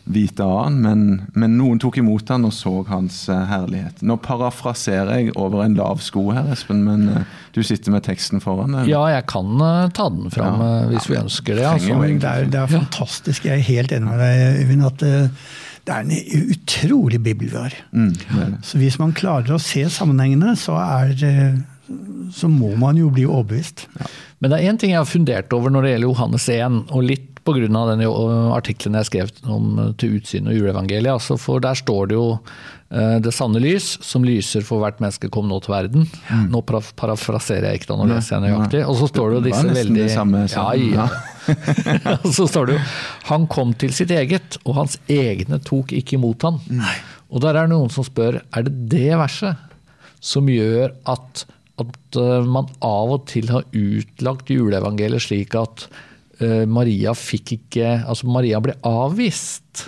vite 0.10 0.42
av 0.42 0.64
han, 0.64 0.80
men, 0.82 1.02
men, 1.38 1.54
noen 1.60 1.78
tok 1.82 2.00
imot 2.02 2.32
han 2.34 2.48
og 2.48 2.54
så 2.56 2.72
hans 2.88 3.18
uh, 3.30 3.44
herlighet. 3.46 4.00
Nå 4.02 4.16
parafraserer 4.26 5.20
jeg 5.20 5.36
over 5.38 5.62
en 5.62 5.76
lav 5.78 6.02
sko 6.02 6.24
her, 6.34 6.48
Espen, 6.50 6.82
men 6.88 7.04
uh, 7.14 7.36
du 7.54 7.60
sitter 7.62 7.94
med 7.94 8.08
teksten 8.08 8.42
foran 8.42 8.74
deg. 8.74 8.90
Ja, 8.90 9.04
jeg 9.14 9.28
kan 9.30 9.62
ta 9.94 10.08
den 10.10 10.34
fram 10.34 10.64
ja. 10.66 10.72
hvis 10.90 11.06
ja, 11.06 11.12
vi 11.12 11.20
ønsker 11.20 11.60
det. 11.60 11.68
Altså. 11.76 12.00
Det, 12.10 12.32
er, 12.32 12.50
det 12.50 12.62
er 12.64 12.74
fantastisk. 12.74 13.46
Jeg 13.46 13.62
er 13.62 13.68
helt 13.70 13.94
enig 13.94 14.10
med 14.10 14.24
deg, 14.24 14.64
Øyvind. 14.64 14.88
at 14.90 15.06
det 15.06 15.94
er 15.94 16.08
en 16.08 16.56
utrolig 16.56 17.22
bibel 17.30 17.54
vi 17.54 17.58
har. 17.58 17.78
Mm, 17.94 18.58
så 18.66 18.82
hvis 18.82 18.98
man 19.02 19.14
klarer 19.14 19.56
å 19.56 19.62
se 19.62 19.86
sammenhengene, 19.94 20.56
så 20.58 20.80
er 20.82 21.14
så 22.36 22.50
må 22.52 22.76
man 22.80 22.98
jo 23.00 23.10
bli 23.14 23.26
overbevist. 23.28 23.88
Ja. 24.00 24.08
Men 24.40 24.52
det 24.52 24.60
er 24.60 24.72
én 24.72 24.80
ting 24.80 24.94
jeg 24.94 25.02
har 25.02 25.10
fundert 25.10 25.54
over 25.56 25.74
når 25.74 25.86
det 25.86 25.94
gjelder 25.96 26.12
Johannes 26.12 26.48
1, 26.54 26.80
og 26.96 27.06
litt 27.06 27.28
pga. 27.50 27.68
den 27.90 28.04
artikkelen 28.54 28.98
jeg 29.00 29.08
skrev 29.08 29.32
om 29.50 29.94
Til 29.98 30.20
utsyn 30.20 30.50
og 30.50 30.54
juleevangeliet. 30.54 31.12
Altså 31.16 31.38
for 31.40 31.60
der 31.64 31.74
står 31.74 32.12
det 32.12 32.18
jo 32.18 32.28
uh, 32.38 33.18
det 33.24 33.34
sanne 33.34 33.62
lys, 33.64 33.98
som 34.06 34.24
lyser 34.24 34.62
for 34.66 34.84
hvert 34.84 35.00
menneske 35.02 35.32
kom 35.34 35.50
nå 35.50 35.60
til 35.66 35.74
verden. 35.74 36.08
Nå 36.52 36.62
parafraserer 36.64 37.72
jeg 37.72 37.82
ikke 37.82 37.92
da, 37.94 38.00
nå 38.00 38.10
leser 38.12 38.38
jeg 38.38 38.46
nøyaktig. 38.48 38.84
Og 38.86 39.00
så 39.02 39.10
står 39.12 39.30
det 39.30 39.40
jo 39.40 39.46
disse 39.50 39.78
veldig 39.80 40.04
det 40.04 40.10
samme, 40.14 40.46
ja, 40.48 40.68
ja. 40.78 41.10
så 42.38 42.46
står 42.46 42.70
det 42.70 42.76
jo 42.78 42.82
Han 43.32 43.48
kom 43.50 43.74
til 43.74 43.96
sitt 43.96 44.12
eget, 44.14 44.60
og 44.66 44.78
hans 44.84 45.00
egne 45.10 45.62
tok 45.66 45.96
ikke 45.98 46.20
imot 46.20 46.46
han. 46.46 46.62
Og 47.30 47.42
der 47.44 47.56
er 47.56 47.66
det 47.66 47.74
noen 47.74 47.92
som 47.94 48.06
spør 48.06 48.42
er 48.44 48.66
det 48.68 48.76
det 48.92 49.18
verset 49.18 49.66
som 50.20 50.50
gjør 50.52 50.92
at, 51.08 51.46
at 51.84 52.20
uh, 52.20 52.42
man 52.46 52.70
av 52.86 53.16
og 53.16 53.26
til 53.32 53.50
har 53.52 53.68
utlagt 53.76 54.52
juleevangeliet 54.54 55.26
slik 55.26 55.56
at 55.58 55.88
uh, 56.42 56.66
Maria 56.70 57.16
fikk 57.18 57.56
ikke 57.60 57.94
Altså 58.02 58.30
Maria 58.32 58.62
ble 58.64 58.78
avvist. 58.88 59.88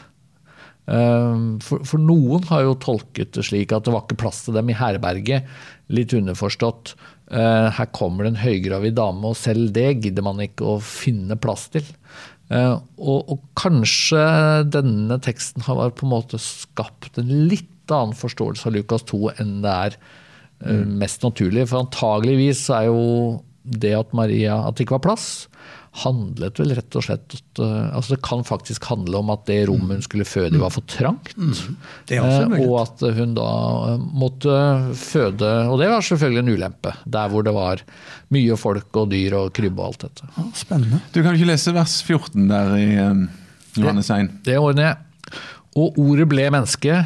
Uh, 0.89 1.61
for, 1.63 1.85
for, 1.87 2.01
noen 2.01 2.47
har 2.49 2.65
jo 2.65 2.79
tolket 2.81 3.35
det 3.37 3.45
slik 3.47 3.75
at 3.75 3.87
det 3.87 3.95
var 3.95 4.05
ikke 4.05 4.21
plass 4.23 4.43
til 4.47 4.57
dem 4.57 4.71
i 4.71 4.77
herberget. 4.77 5.49
Litt 5.91 6.15
underforstått. 6.17 6.95
Her 7.31 7.87
kommer 7.95 8.25
det 8.25 8.33
en 8.33 8.41
høygravid 8.41 8.97
dame, 8.97 9.29
og 9.29 9.37
selv 9.39 9.69
det 9.71 10.01
gidder 10.03 10.25
man 10.25 10.41
ikke 10.43 10.65
å 10.67 10.73
finne 10.83 11.37
plass 11.39 11.69
til. 11.71 11.85
Og, 12.51 13.19
og, 13.21 13.37
kanskje 13.55 14.23
denne 14.67 15.15
teksten 15.23 15.63
har 15.63 15.93
på 15.95 16.03
en 16.03 16.11
måte 16.11 16.39
skapt 16.43 17.21
en 17.21 17.31
litt 17.47 17.93
annen 17.95 18.17
forståelse 18.19 18.67
av 18.67 18.75
Lukas 18.75 19.07
2 19.07 19.21
enn 19.39 19.53
det 19.63 19.75
er 19.87 19.97
mm. 20.65 20.97
mest 21.01 21.23
naturlig. 21.25 21.67
For 21.69 21.85
antageligvis 21.85 22.67
er 22.75 22.89
jo 22.89 23.01
det 23.61 23.93
at 23.93 24.13
Maria 24.17 24.57
at 24.65 24.77
det 24.77 24.87
ikke 24.87 24.97
var 24.97 25.07
plass, 25.11 25.31
handlet 26.01 26.55
vel 26.61 26.71
rett 26.77 26.95
og 26.95 27.03
slett 27.03 27.33
uh, 27.59 27.91
altså 27.91 28.15
Det 28.15 28.21
kan 28.23 28.45
faktisk 28.47 28.85
handle 28.87 29.19
om 29.19 29.31
at 29.33 29.43
det 29.49 29.57
rommet 29.67 29.99
hun 29.99 30.05
skulle 30.05 30.27
føde 30.27 30.55
i, 30.55 30.61
var 30.61 30.71
for 30.71 30.87
trangt. 30.87 31.33
Mm. 31.35 31.51
Uh, 32.13 32.55
og 32.63 32.75
at 32.85 33.03
hun 33.17 33.33
da 33.35 33.49
måtte 33.99 34.55
føde 34.95 35.49
Og 35.67 35.75
det 35.81 35.89
var 35.91 36.05
selvfølgelig 36.07 36.45
en 36.45 36.53
ulempe. 36.55 36.95
Der 37.03 37.31
hvor 37.31 37.43
det 37.43 37.53
var 37.55 37.83
mye 38.31 38.57
folk 38.59 39.01
og 39.03 39.11
dyr 39.11 39.35
og 39.41 39.51
krybbe 39.57 39.83
og 39.83 39.91
alt 39.91 40.05
dette. 40.07 40.31
Spennende. 40.55 41.01
Du 41.11 41.19
kan 41.19 41.35
ikke 41.35 41.51
lese 41.51 41.75
vers 41.75 41.99
14 42.07 42.47
der 42.47 42.75
i 42.79 42.89
Johannes 43.75 44.09
1? 44.09 44.31
Det, 44.31 44.53
det 44.53 44.61
ordner 44.61 44.93
jeg. 44.93 45.41
Og 45.81 45.99
ordet 45.99 46.27
ble 46.31 46.47
menneske 46.51 47.01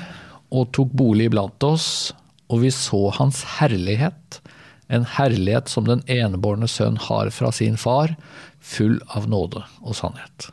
og 0.56 0.70
tok 0.74 0.93
bolig 0.97 1.32
blant 1.34 1.66
oss, 1.66 2.14
og 2.49 2.61
vi 2.61 2.73
så 2.73 3.07
hans 3.17 3.43
herlighet 3.57 4.41
en 4.87 5.05
herlighet 5.15 5.69
som 5.71 5.87
den 5.87 6.03
enebårne 6.11 6.67
sønn 6.69 6.99
har 7.07 7.31
fra 7.33 7.51
sin 7.55 7.77
far, 7.77 8.13
full 8.61 8.99
av 9.17 9.27
nåde 9.29 9.63
og 9.81 9.97
sannhet. 9.97 10.49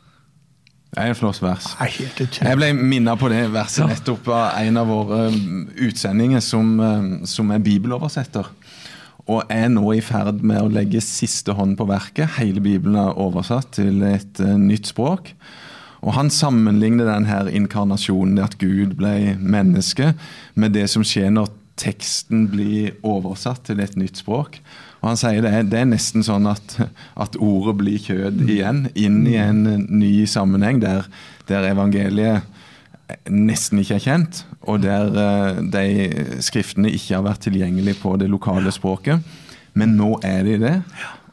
Det 0.93 1.01
er 1.01 1.12
en 1.12 1.16
flott 1.16 1.40
vers. 1.40 1.70
Jeg 1.80 2.57
ble 2.59 2.68
minnet 2.76 3.20
på 3.20 3.30
det 3.32 3.47
verset 3.55 3.88
nettopp 3.88 4.28
av 4.28 4.59
en 4.61 4.80
av 4.80 4.90
våre 4.93 5.20
um, 5.32 5.62
utsendinger 5.88 6.43
som, 6.45 6.74
um, 6.80 7.12
som 7.28 7.49
er 7.55 7.62
bibeloversetter. 7.64 8.51
Og 9.32 9.53
er 9.53 9.70
nå 9.72 9.86
i 9.95 10.03
ferd 10.05 10.43
med 10.45 10.61
å 10.61 10.68
legge 10.72 11.01
siste 11.05 11.55
hånd 11.57 11.78
på 11.78 11.86
verket. 11.88 12.34
Hele 12.36 12.61
Bibelen 12.61 12.99
er 13.01 13.16
oversatt 13.24 13.72
til 13.78 14.05
et 14.05 14.43
uh, 14.45 14.53
nytt 14.61 14.90
språk. 14.93 15.32
Og 16.03 16.12
Han 16.18 16.28
sammenligner 16.34 17.09
denne 17.09 17.40
inkarnasjonen, 17.55 18.43
at 18.43 18.59
Gud 18.61 18.99
ble 18.99 19.38
menneske, 19.38 20.12
med 20.59 20.76
det 20.76 20.88
som 20.93 21.07
skjer 21.07 21.32
når 21.32 21.49
teksten 21.81 22.47
blir 22.53 22.93
oversatt 23.07 23.64
til 23.68 23.81
et 23.83 23.95
nytt 23.99 24.20
språk. 24.20 24.59
Og 25.03 25.11
han 25.11 25.18
sier 25.18 25.43
det, 25.43 25.53
det 25.73 25.81
er 25.83 25.89
nesten 25.91 26.25
sånn 26.27 26.47
at, 26.51 26.77
at, 27.18 27.39
ordet 27.43 27.77
blir 27.81 28.03
kjød 28.03 28.45
igjen, 28.47 28.85
inn 28.95 29.23
i 29.27 29.39
en 29.41 29.64
ny 29.89 30.12
sammenheng 30.31 30.83
der, 30.83 31.09
der 31.49 31.66
evangeliet 31.73 32.47
nesten 33.29 33.81
ikke 33.83 33.99
er 33.99 34.05
kjent, 34.05 34.45
og 34.62 34.85
der 34.85 35.11
uh, 35.11 35.59
de 35.73 36.39
skriftene 36.45 36.93
ikke 36.93 37.18
har 37.18 37.27
vært 37.27 37.43
tilgjengelige 37.49 37.99
på 38.01 38.14
det 38.20 38.31
lokale 38.31 38.73
språket. 38.73 39.25
Men 39.77 39.97
nå 39.99 40.14
er 40.25 40.47
de 40.47 40.57
det, 40.62 40.77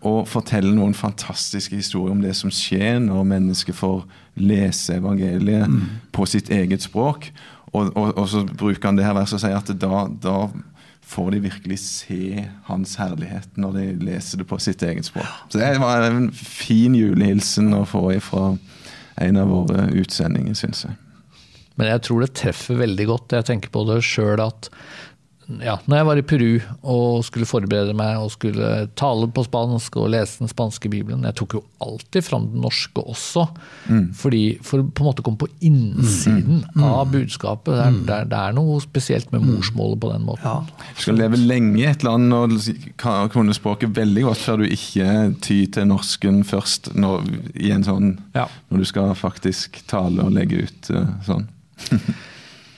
og 0.08 0.28
forteller 0.32 0.72
noen 0.76 0.96
fantastiske 0.96 1.76
historier 1.76 2.16
om 2.16 2.22
det 2.24 2.34
som 2.40 2.52
skjer 2.54 3.02
når 3.04 3.26
mennesker 3.28 3.76
får 3.76 4.06
lese 4.40 4.96
evangeliet 4.96 5.68
mm. 5.68 5.82
på 6.16 6.28
sitt 6.30 6.52
eget 6.56 6.86
språk. 6.86 7.28
Og, 7.72 7.92
og, 7.94 8.14
og, 8.16 8.26
så 8.30 8.44
bruker 8.48 8.90
han 8.90 8.98
det 8.98 9.06
her 9.06 9.18
verset 9.18 9.38
og 9.38 9.44
sier 9.44 9.58
at 9.60 9.72
da, 9.82 10.04
da, 10.24 10.38
får 11.10 11.32
de 11.34 11.42
virkelig 11.42 11.80
se 11.82 12.46
hans 12.68 12.92
herlighet 13.02 13.56
når 13.58 13.78
de 13.80 13.86
leser 14.06 14.42
det 14.42 14.46
på 14.50 14.60
sitt 14.62 14.84
eget 14.86 15.08
språk. 15.08 15.26
Så 15.50 15.58
det 15.62 15.72
var 15.82 16.06
en 16.06 16.28
fin 16.34 16.94
julehilsen 16.98 17.74
å 17.74 17.82
få 17.90 18.12
ifra 18.14 18.52
en 19.20 19.40
av 19.42 19.50
våre 19.50 19.88
utsendinger, 19.98 20.54
syns 20.58 20.86
jeg. 20.86 20.98
Men 21.80 21.90
jeg 21.94 22.04
tror 22.06 22.22
det 22.22 22.36
treffer 22.36 22.78
veldig 22.82 23.08
godt. 23.08 23.38
Jeg 23.40 23.48
tenker 23.48 23.72
på 23.74 23.86
det 23.88 24.02
sjøl 24.06 24.42
at 24.44 24.70
ja, 25.64 25.80
når 25.90 25.98
jeg 25.98 26.06
var 26.08 26.20
i 26.20 26.24
Peru 26.30 26.50
og 26.94 27.24
skulle 27.26 27.48
forberede 27.50 27.94
meg 27.98 28.20
og 28.22 28.30
skulle 28.34 28.70
tale 29.00 29.30
på 29.34 29.44
spansk 29.48 29.98
og 29.98 30.12
lese 30.14 30.44
den 30.44 30.52
spanske 30.52 30.92
bibelen 30.92 31.26
Jeg 31.26 31.38
tok 31.42 31.56
jo 31.58 31.62
alltid 31.82 32.26
fram 32.26 32.46
den 32.52 32.62
norske 32.62 33.02
også, 33.02 33.48
mm. 33.90 34.04
fordi, 34.20 34.44
for 34.66 34.84
å 34.84 34.86
på 34.86 35.04
en 35.04 35.10
måte 35.10 35.26
komme 35.26 35.42
på 35.42 35.50
innsiden 35.66 36.62
mm. 36.62 36.78
mm. 36.78 36.86
av 36.86 37.10
budskapet. 37.16 37.74
Det 37.74 37.82
er, 37.82 37.96
mm. 37.96 38.00
det, 38.06 38.16
er, 38.16 38.30
det 38.30 38.40
er, 38.44 38.56
noe 38.60 38.78
spesielt 38.84 39.34
med 39.34 39.42
mm. 39.42 39.50
morsmålet 39.56 40.04
på 40.04 40.14
den 40.14 40.30
måten. 40.30 40.46
Ja. 40.46 40.88
Du 40.94 41.04
skal 41.08 41.20
leve 41.24 41.42
lenge 41.42 41.76
i 41.82 41.88
et 41.90 42.06
land 42.06 42.36
og 42.36 42.58
kunne 43.34 43.58
språket 43.58 43.96
veldig 43.98 44.28
godt 44.30 44.46
før 44.46 44.64
du 44.64 44.70
ikke 44.70 45.10
tyr 45.42 45.70
til 45.76 45.90
norsken 45.90 46.44
først 46.48 46.94
når, 47.00 47.26
i 47.58 47.74
en 47.74 47.88
sånn, 47.88 48.18
ja. 48.38 48.46
når 48.70 48.84
du 48.84 48.90
skal 48.92 49.16
faktisk 49.18 49.82
tale 49.90 50.28
og 50.28 50.36
legge 50.36 50.68
ut 50.68 50.94
uh, 50.94 51.08
sånn. 51.26 51.50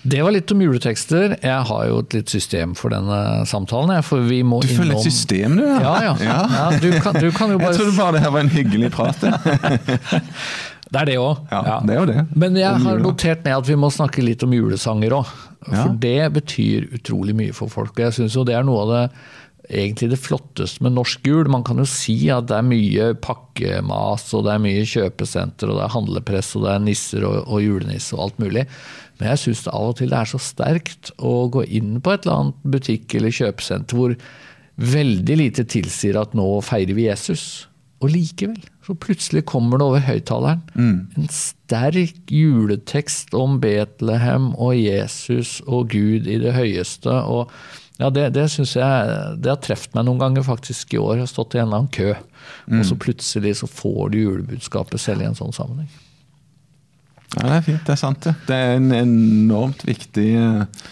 Det 0.02 0.22
var 0.26 0.34
litt 0.34 0.52
om 0.54 0.62
juletekster. 0.64 1.36
Jeg 1.44 1.66
har 1.70 1.82
jo 1.86 2.00
et 2.02 2.16
litt 2.18 2.32
system 2.34 2.74
for 2.78 2.94
denne 2.94 3.46
samtalen. 3.50 3.94
For 4.06 4.26
vi 4.26 4.42
må 4.48 4.62
du 4.64 4.70
følger 4.72 4.96
innom... 4.96 5.02
et 5.02 5.06
system, 5.06 5.58
du? 5.60 5.66
Ja, 5.68 5.96
ja. 6.08 6.16
ja. 6.26 6.40
ja 6.56 6.66
du, 6.82 6.90
kan, 7.04 7.20
du, 7.22 7.30
kan, 7.36 7.54
jo 7.54 7.60
bare 7.62 7.76
Jeg 7.76 7.84
trodde 7.84 7.98
bare 8.00 8.16
det 8.18 8.24
her 8.26 8.34
var 8.34 8.46
en 8.46 8.54
hyggelig 8.56 8.92
prat. 8.96 9.28
det 10.92 11.04
er 11.04 11.12
det 11.12 11.20
òg. 11.22 11.44
Ja, 11.54 11.78
det 11.86 11.96
er 11.96 12.02
jo 12.02 12.08
det. 12.10 12.26
Men 12.34 12.58
jeg 12.58 12.86
har 12.88 13.04
notert 13.04 13.46
ned 13.46 13.60
at 13.60 13.70
vi 13.70 13.78
må 13.78 13.92
snakke 13.94 14.26
litt 14.26 14.46
om 14.48 14.58
julesanger 14.58 15.20
òg. 15.22 15.36
For 15.68 15.94
det 16.02 16.32
betyr 16.40 16.90
utrolig 16.98 17.38
mye 17.38 17.54
for 17.54 17.70
folk. 17.70 17.94
Og 17.94 18.08
jeg 18.08 18.18
syns 18.18 18.40
jo 18.40 18.48
det 18.48 18.58
er 18.58 18.66
noe 18.66 18.88
av 18.88 18.96
det 18.96 19.06
egentlig 19.72 20.10
det 20.12 20.20
flotteste 20.20 20.84
med 20.84 20.96
norsk 20.98 21.28
jul. 21.28 21.50
Man 21.52 21.64
kan 21.68 21.80
jo 21.80 21.86
si 21.88 22.16
at 22.34 22.50
det 22.50 22.58
er 22.58 22.66
mye 22.68 23.12
pakkemas, 23.22 24.26
og 24.36 24.48
det 24.48 24.56
er 24.56 24.64
mye 24.66 24.88
kjøpesenter, 24.90 25.70
og 25.70 25.80
det 25.80 25.86
er 25.86 25.94
handlepress, 25.96 26.56
og 26.58 26.66
det 26.66 26.74
er 26.74 26.84
nisser 26.88 27.28
og, 27.28 27.38
og 27.46 27.64
julenisse 27.64 28.18
og 28.18 28.26
alt 28.26 28.42
mulig. 28.44 28.66
Men 29.22 29.36
jeg 29.36 29.44
syns 29.44 29.68
av 29.70 29.92
og 29.92 30.00
til 30.00 30.10
det 30.10 30.18
er 30.18 30.30
så 30.32 30.42
sterkt 30.42 31.12
å 31.22 31.46
gå 31.54 31.62
inn 31.70 32.00
på 32.02 32.16
et 32.16 32.26
eller 32.26 32.40
annet 32.40 32.70
butikk 32.74 33.14
eller 33.20 33.36
kjøpesenter 33.38 34.00
hvor 34.00 34.16
veldig 34.82 35.36
lite 35.38 35.66
tilsier 35.70 36.18
at 36.18 36.34
nå 36.38 36.48
feirer 36.66 36.98
vi 36.98 37.06
Jesus. 37.06 37.68
Og 38.02 38.10
likevel, 38.16 38.58
så 38.82 38.96
plutselig 38.98 39.44
kommer 39.46 39.78
det 39.78 39.86
over 39.86 40.02
høyttaleren 40.02 40.64
mm. 40.74 40.96
en 41.22 41.30
sterk 41.30 42.34
juletekst 42.34 43.36
om 43.38 43.60
Betlehem 43.62 44.50
og 44.58 44.74
Jesus 44.80 45.60
og 45.68 45.94
Gud 45.94 46.26
i 46.26 46.40
det 46.42 46.56
høyeste. 46.58 47.14
og 47.14 47.54
ja, 48.02 48.10
Det, 48.10 48.32
det 48.34 48.48
synes 48.50 48.74
jeg, 48.74 49.18
det 49.38 49.54
har 49.54 49.62
truffet 49.62 49.94
meg 49.94 50.10
noen 50.10 50.24
ganger 50.24 50.50
faktisk 50.50 50.96
i 50.96 51.02
år. 51.02 51.20
Jeg 51.20 51.28
har 51.28 51.36
stått 51.36 51.54
i 51.54 51.62
en 51.62 51.68
eller 51.68 51.84
annen 51.84 51.94
kø, 51.94 52.16
mm. 52.66 52.80
og 52.80 52.88
så 52.90 52.98
plutselig 53.06 53.60
så 53.62 53.70
får 53.70 54.16
du 54.16 54.24
julebudskapet 54.24 55.04
selv 55.04 55.22
i 55.22 55.30
en 55.30 55.38
sånn 55.38 55.54
sammenheng. 55.54 55.92
Ja, 57.38 57.48
Det 57.48 57.54
er 57.56 57.68
fint. 57.68 57.86
Det 57.86 57.94
er 57.94 58.02
sant, 58.02 58.26
det. 58.26 58.36
Det 58.48 58.58
er 58.58 58.76
en 58.76 58.92
enormt 58.92 59.86
viktig 59.88 60.28
eh, 60.36 60.88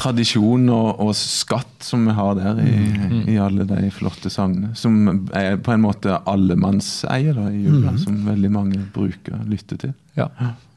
tradisjon 0.00 0.66
og, 0.72 0.88
og, 1.02 1.12
skatt 1.16 1.84
som 1.84 2.06
vi 2.08 2.14
har 2.16 2.34
der 2.38 2.58
i, 2.64 2.72
mm. 2.72 3.20
i, 3.30 3.36
alle 3.40 3.66
de 3.68 3.90
flotte 3.94 4.32
sangene. 4.32 4.72
Som 4.78 5.26
er 5.36 5.60
på 5.62 5.74
en 5.74 5.84
måte 5.84 6.18
allemannseie 6.30 7.34
da, 7.36 7.46
i 7.52 7.62
jula, 7.62 7.94
mm. 7.94 8.00
som 8.02 8.18
veldig 8.26 8.52
mange 8.54 8.82
bruker 8.94 9.36
og 9.38 9.50
lytter 9.50 9.80
til. 9.84 9.94
Ja. 10.18 10.26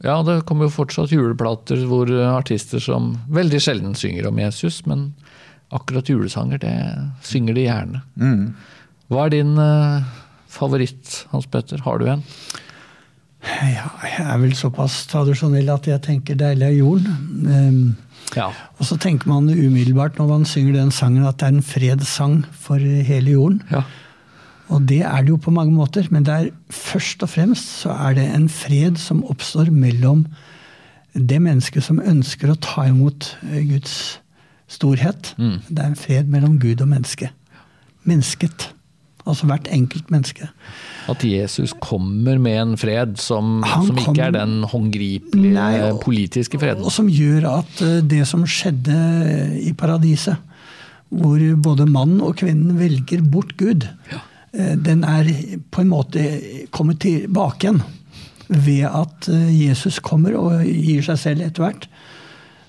ja, 0.06 0.20
det 0.24 0.44
kommer 0.48 0.70
jo 0.70 0.76
fortsatt 0.76 1.12
juleplater 1.12 1.82
hvor 1.90 2.12
artister 2.30 2.84
som 2.84 3.16
veldig 3.34 3.60
sjelden 3.64 3.98
synger 3.98 4.30
om 4.30 4.38
Jesus, 4.40 4.84
men 4.86 5.10
akkurat 5.74 6.10
julesanger, 6.10 6.62
det 6.62 6.76
synger 7.26 7.58
de 7.58 7.66
gjerne. 7.66 8.04
Mm. 8.22 8.44
Hva 9.10 9.26
er 9.26 9.34
din 9.34 9.58
eh, 9.60 10.12
favoritt, 10.54 11.24
Hans 11.34 11.50
Petter? 11.50 11.82
Har 11.86 12.00
du 12.00 12.08
en? 12.14 12.24
Ja, 13.44 13.90
jeg 14.08 14.24
er 14.24 14.40
vel 14.40 14.56
såpass 14.56 15.04
tradisjonell 15.12 15.70
at 15.74 15.88
jeg 15.88 16.02
tenker 16.06 16.36
'Deilig 16.40 16.68
er 16.68 16.78
jorden'. 16.78 17.18
Um, 17.44 17.96
ja. 18.36 18.48
Og 18.80 18.86
så 18.88 18.98
tenker 18.98 19.28
man 19.28 19.50
umiddelbart 19.50 20.18
når 20.18 20.28
man 20.28 20.46
synger 20.46 20.74
den 20.80 20.92
sangen, 20.92 21.26
at 21.26 21.40
det 21.40 21.48
er 21.48 21.58
en 21.58 21.64
fredssang 21.64 22.46
for 22.52 22.78
hele 22.78 23.32
jorden. 23.32 23.62
Ja. 23.72 23.84
Og 24.72 24.88
det 24.90 25.02
er 25.02 25.22
det 25.22 25.30
jo 25.30 25.36
på 25.36 25.52
mange 25.52 25.74
måter, 25.74 26.08
men 26.10 26.26
det 26.26 26.34
er 26.34 26.50
først 26.70 27.24
og 27.24 27.30
fremst 27.30 27.84
så 27.84 27.90
er 27.90 28.14
det 28.18 28.36
en 28.36 28.50
fred 28.50 28.98
som 28.98 29.24
oppstår 29.24 29.70
mellom 29.72 30.26
det 31.14 31.42
mennesket 31.42 31.84
som 31.84 32.02
ønsker 32.02 32.50
å 32.50 32.60
ta 32.62 32.88
imot 32.90 33.36
eh, 33.52 33.62
Guds 33.70 34.20
storhet. 34.72 35.36
Mm. 35.38 35.60
Det 35.70 35.80
er 35.80 35.92
en 35.92 36.00
fred 36.00 36.32
mellom 36.32 36.58
Gud 36.60 36.82
og 36.82 36.90
menneske. 36.90 37.30
Mennesket. 38.04 38.72
Altså 39.24 39.48
hvert 39.48 39.70
enkelt 39.72 40.10
menneske. 40.12 40.50
At 41.12 41.24
Jesus 41.24 41.72
kommer 41.84 42.40
med 42.42 42.58
en 42.60 42.74
fred 42.80 43.16
som, 43.22 43.62
som 43.64 44.00
ikke 44.00 44.26
er 44.26 44.34
den 44.36 44.66
håndgripelige 44.68 45.54
nei, 45.56 45.92
politiske 46.04 46.60
freden? 46.60 46.84
Og 46.84 46.92
som 46.92 47.08
gjør 47.12 47.48
at 47.54 47.84
eh, 47.86 48.02
det 48.04 48.26
som 48.28 48.44
skjedde 48.44 48.98
i 49.64 49.72
paradiset, 49.80 50.36
hvor 51.14 51.40
både 51.64 51.88
mannen 51.88 52.24
og 52.26 52.36
kvinnen 52.42 52.76
velger 52.80 53.24
bort 53.24 53.56
Gud, 53.60 53.88
ja. 54.12 54.20
eh, 54.52 54.76
den 54.76 55.06
er 55.08 55.30
på 55.72 55.84
en 55.84 55.94
måte 55.94 56.26
kommet 56.76 57.04
tilbake 57.06 57.70
igjen 57.70 57.84
ved 58.50 58.90
at 58.90 59.30
eh, 59.32 59.54
Jesus 59.70 60.02
kommer 60.04 60.36
og 60.40 60.66
gir 60.68 61.06
seg 61.06 61.22
selv 61.22 61.48
etter 61.48 61.68
hvert. 61.68 61.88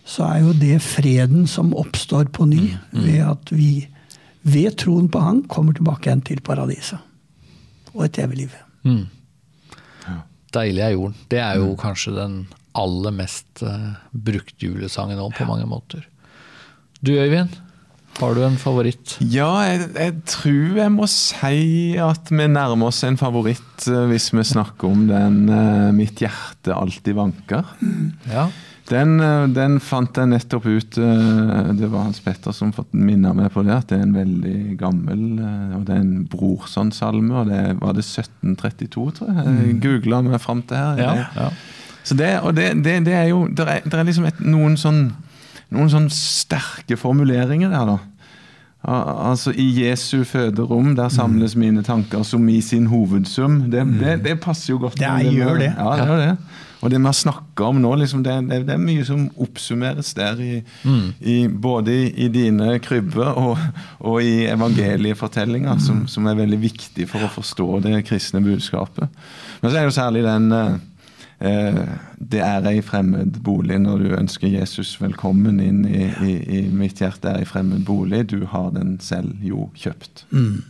Så 0.07 0.23
er 0.29 0.45
jo 0.45 0.55
det 0.55 0.79
freden 0.85 1.49
som 1.51 1.75
oppstår 1.75 2.29
på 2.35 2.47
ny 2.47 2.77
ved 2.93 3.23
at 3.25 3.51
vi 3.55 3.89
ved 4.45 4.77
troen 4.81 5.09
på 5.09 5.23
Han 5.25 5.43
kommer 5.49 5.77
tilbake 5.77 6.09
igjen 6.09 6.25
til 6.27 6.43
paradiset. 6.45 7.01
Og 7.95 8.07
et 8.09 8.19
evig 8.21 8.45
liv. 8.45 8.57
Mm. 8.85 9.07
Deilig 10.55 10.85
er 10.85 10.95
jorden. 10.95 11.19
Det 11.31 11.41
er 11.43 11.59
jo 11.59 11.75
kanskje 11.79 12.15
den 12.15 12.39
aller 12.79 13.15
mest 13.15 13.63
uh, 13.67 13.95
brukte 14.11 14.67
julesangen 14.67 15.19
nå, 15.19 15.29
på 15.35 15.47
mange 15.49 15.67
måter. 15.71 16.03
Du 17.05 17.13
Øyvind, 17.15 17.55
har 18.19 18.35
du 18.35 18.43
en 18.47 18.59
favoritt? 18.59 19.17
Ja, 19.21 19.51
jeg, 19.67 19.89
jeg, 19.99 20.15
tror 20.31 20.79
jeg 20.79 20.93
må 20.95 21.09
si 21.11 21.97
at 21.99 22.31
vi 22.31 22.47
nærmer 22.51 22.91
oss 22.91 23.03
en 23.07 23.19
favoritt 23.19 23.89
uh, 23.91 24.05
hvis 24.11 24.31
vi 24.35 24.47
snakker 24.47 24.91
om 24.91 25.07
den 25.11 25.41
uh, 25.51 25.91
'Mitt 25.95 26.23
hjerte 26.23 26.75
alltid 26.75 27.19
vanker'. 27.19 27.75
Ja. 28.31 28.49
Den, 28.91 29.17
den, 29.57 29.79
fant 29.81 30.19
jeg 30.21 30.29
nettopp 30.29 30.67
ut 30.69 30.99
Det 30.99 31.87
var 31.89 32.03
Hans 32.05 32.19
Petter 32.21 32.53
som 32.53 32.69
minna 32.93 33.31
meg 33.33 33.49
på 33.55 33.63
det. 33.65 33.73
At 33.73 33.89
det 33.89 33.97
er 33.97 34.05
en 34.05 34.17
veldig 34.17 34.59
gammel 34.81 35.23
og 35.41 35.87
Det 35.87 35.95
er 35.95 36.03
en 36.03 36.27
Brorson-salme. 36.29 37.33
og 37.33 37.49
det 37.49 37.63
Var 37.81 37.97
det 37.97 38.05
1732, 38.05 39.07
tror 39.19 39.31
jeg? 39.33 39.39
Jeg 39.41 39.77
mm. 39.77 39.81
googla 39.87 40.21
meg 40.27 40.43
fram 40.45 40.61
til 40.69 40.77
her. 40.77 41.01
Ja, 41.01 41.15
ja. 41.33 41.49
Så 42.05 42.15
det, 42.15 42.35
og 42.45 42.53
det, 42.57 42.75
det, 42.85 42.99
det, 43.07 43.15
er 43.17 43.31
jo 43.33 43.47
Det 43.49 43.65
er, 43.65 43.81
er, 43.89 44.05
liksom 44.05 44.29
et, 44.29 44.43
noen 44.45 44.77
sånn 44.81 45.07
noen 45.75 45.91
sånn 45.91 46.11
sterke 46.13 46.95
formuleringer 47.01 47.73
der, 47.73 47.89
da. 47.89 47.97
Altså 48.85 49.55
I 49.57 49.65
Jesu 49.79 50.27
føderom, 50.29 50.93
der 50.95 51.09
samles 51.09 51.55
mine 51.57 51.83
tanker 51.83 52.23
som 52.23 52.45
i 52.53 52.59
sin 52.61 52.91
hovedsum. 52.93 53.63
Det, 53.73 53.83
det 54.23 54.37
passer 54.45 54.75
jo 54.75 54.83
godt. 54.83 55.01
Det 55.01 55.33
gjør 55.33 55.57
det. 55.63 55.71
Ja, 55.73 55.95
det 55.97 56.09
gjør 56.11 56.21
det. 56.21 56.35
Og 56.85 56.91
det 56.93 56.99
vi 57.01 57.09
har 57.09 57.17
snakka 57.17 57.65
om 57.65 57.79
nå, 57.81 57.95
liksom, 57.97 58.23
det, 58.23 58.33
det, 58.51 58.59
det, 58.69 58.75
er 58.75 58.83
mye 58.83 59.05
som 59.09 59.23
oppsummeres 59.41 60.13
der. 60.19 60.41
I, 60.41 60.59
mm. 60.85 61.05
i, 61.21 61.37
både 61.49 61.95
i, 61.95 62.09
i, 62.27 62.29
dine 62.29 62.75
krybber 62.85 63.39
og, 63.41 63.63
og 64.05 64.19
i 64.21 64.45
evangeliefortellinga, 64.53 65.79
mm. 65.79 65.81
som, 65.81 66.03
som, 66.13 66.29
er 66.29 66.37
veldig 66.43 66.59
viktig 66.61 67.07
for 67.09 67.25
å 67.25 67.31
forstå 67.33 67.69
det 67.87 68.03
kristne 68.05 68.43
budskapet. 68.45 69.09
Men 69.63 69.71
så 69.71 69.79
er 69.79 69.81
det 69.81 69.89
jo 69.89 69.97
særlig 69.97 70.27
den 70.27 70.53
eh, 70.53 70.75
eh 71.41 71.81
Det 72.19 72.41
er 72.41 72.67
ei 72.69 72.81
fremmed 72.81 73.41
bolig 73.45 73.79
når 73.81 73.99
du 73.99 74.15
ønsker 74.17 74.49
Jesus 74.49 74.95
velkommen 75.01 75.61
inn 75.61 75.85
i, 75.89 76.05
i, 76.59 76.61
mitt 76.69 77.01
hjerte. 77.01 77.29
er 77.29 77.41
ei 77.43 77.49
fremmed 77.49 77.85
bolig, 77.85 78.27
du 78.31 78.45
har 78.47 78.71
den 78.77 78.99
selv 79.01 79.41
jo 79.41 79.71
kjøpt. 79.75 80.27
Mm. 80.31 80.63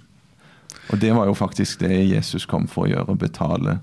Og 0.90 1.00
det 1.00 1.12
var 1.14 1.26
jo 1.26 1.34
faktisk 1.34 1.80
det 1.80 2.06
Jesus 2.06 2.46
kom 2.46 2.66
for 2.68 2.86
å 2.86 2.90
gjøre, 2.90 3.18
betale 3.18 3.78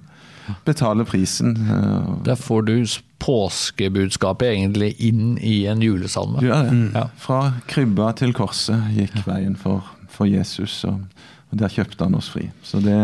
betale 0.66 1.06
prisen. 1.06 1.56
Eh, 1.70 2.14
Der 2.26 2.36
får 2.36 2.62
du 2.62 2.76
påskebudskapet 3.22 4.48
egentlig 4.48 4.96
inn 5.00 5.38
i 5.38 5.66
en 5.70 5.82
julesalme. 5.82 6.40
Du 6.42 6.48
gjør 6.50 6.64
det. 6.68 6.72
Mm. 6.78 6.92
Ja. 6.96 7.08
Fra 7.22 7.42
krybba 7.70 8.12
til 8.18 8.34
korset 8.34 8.92
gikk 8.98 9.20
veien 9.28 9.56
for, 9.60 9.86
for 10.10 10.30
Jesus, 10.30 10.84
og, 10.90 11.04
og, 11.52 11.60
der 11.62 11.74
kjøpte 11.74 12.08
han 12.08 12.18
oss 12.18 12.32
fri. 12.34 12.50
Så 12.66 12.82
det, 12.82 12.98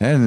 det 0.00 0.10
er 0.10 0.26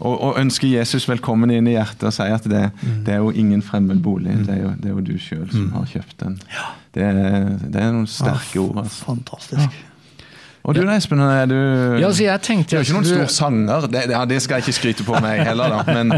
å, 0.00 0.14
å, 0.14 0.30
ønske 0.40 0.70
Jesus 0.70 1.04
velkommen 1.10 1.52
inn 1.52 1.68
i 1.68 1.74
hjertet 1.74 2.06
og 2.08 2.14
si 2.16 2.28
at 2.32 2.46
det, 2.48 2.70
mm. 2.80 3.02
det 3.04 3.16
er 3.16 3.20
jo 3.20 3.34
ingen 3.36 3.60
fremmed 3.64 4.00
bolig. 4.00 4.32
Mm. 4.38 4.46
Det, 4.46 4.54
er 4.54 4.62
jo, 4.62 4.72
det, 4.78 4.88
er 4.88 4.96
jo, 4.96 5.04
du 5.04 5.14
sjøl 5.20 5.46
som 5.50 5.66
mm. 5.66 5.74
har 5.76 5.90
kjøpt 5.92 6.16
den. 6.24 6.40
Det, 6.96 7.08
det, 7.66 7.76
er 7.82 7.92
noen 7.92 8.08
sterke 8.08 8.56
ja, 8.56 8.64
ord. 8.64 8.80
Altså. 8.86 9.04
Fantastisk. 9.10 9.80
Ja. 9.82 9.89
Og 10.60 10.76
du 10.76 10.82
Espen, 10.92 11.20
du, 11.48 11.56
ja, 11.96 12.06
altså 12.06 12.24
jeg 12.26 12.42
tenkte, 12.44 12.76
du 12.76 12.80
er 12.80 12.84
ikke 12.84 12.96
noen 12.98 13.08
stor 13.08 13.30
sanger. 13.32 13.86
Det, 13.88 14.02
ja, 14.12 14.24
det, 14.28 14.40
skal 14.44 14.58
jeg 14.58 14.68
ikke 14.68 14.76
skryte 14.76 15.06
på 15.08 15.20
meg 15.24 15.40
heller, 15.48 15.72
da. 15.72 15.84
Men, 15.88 16.12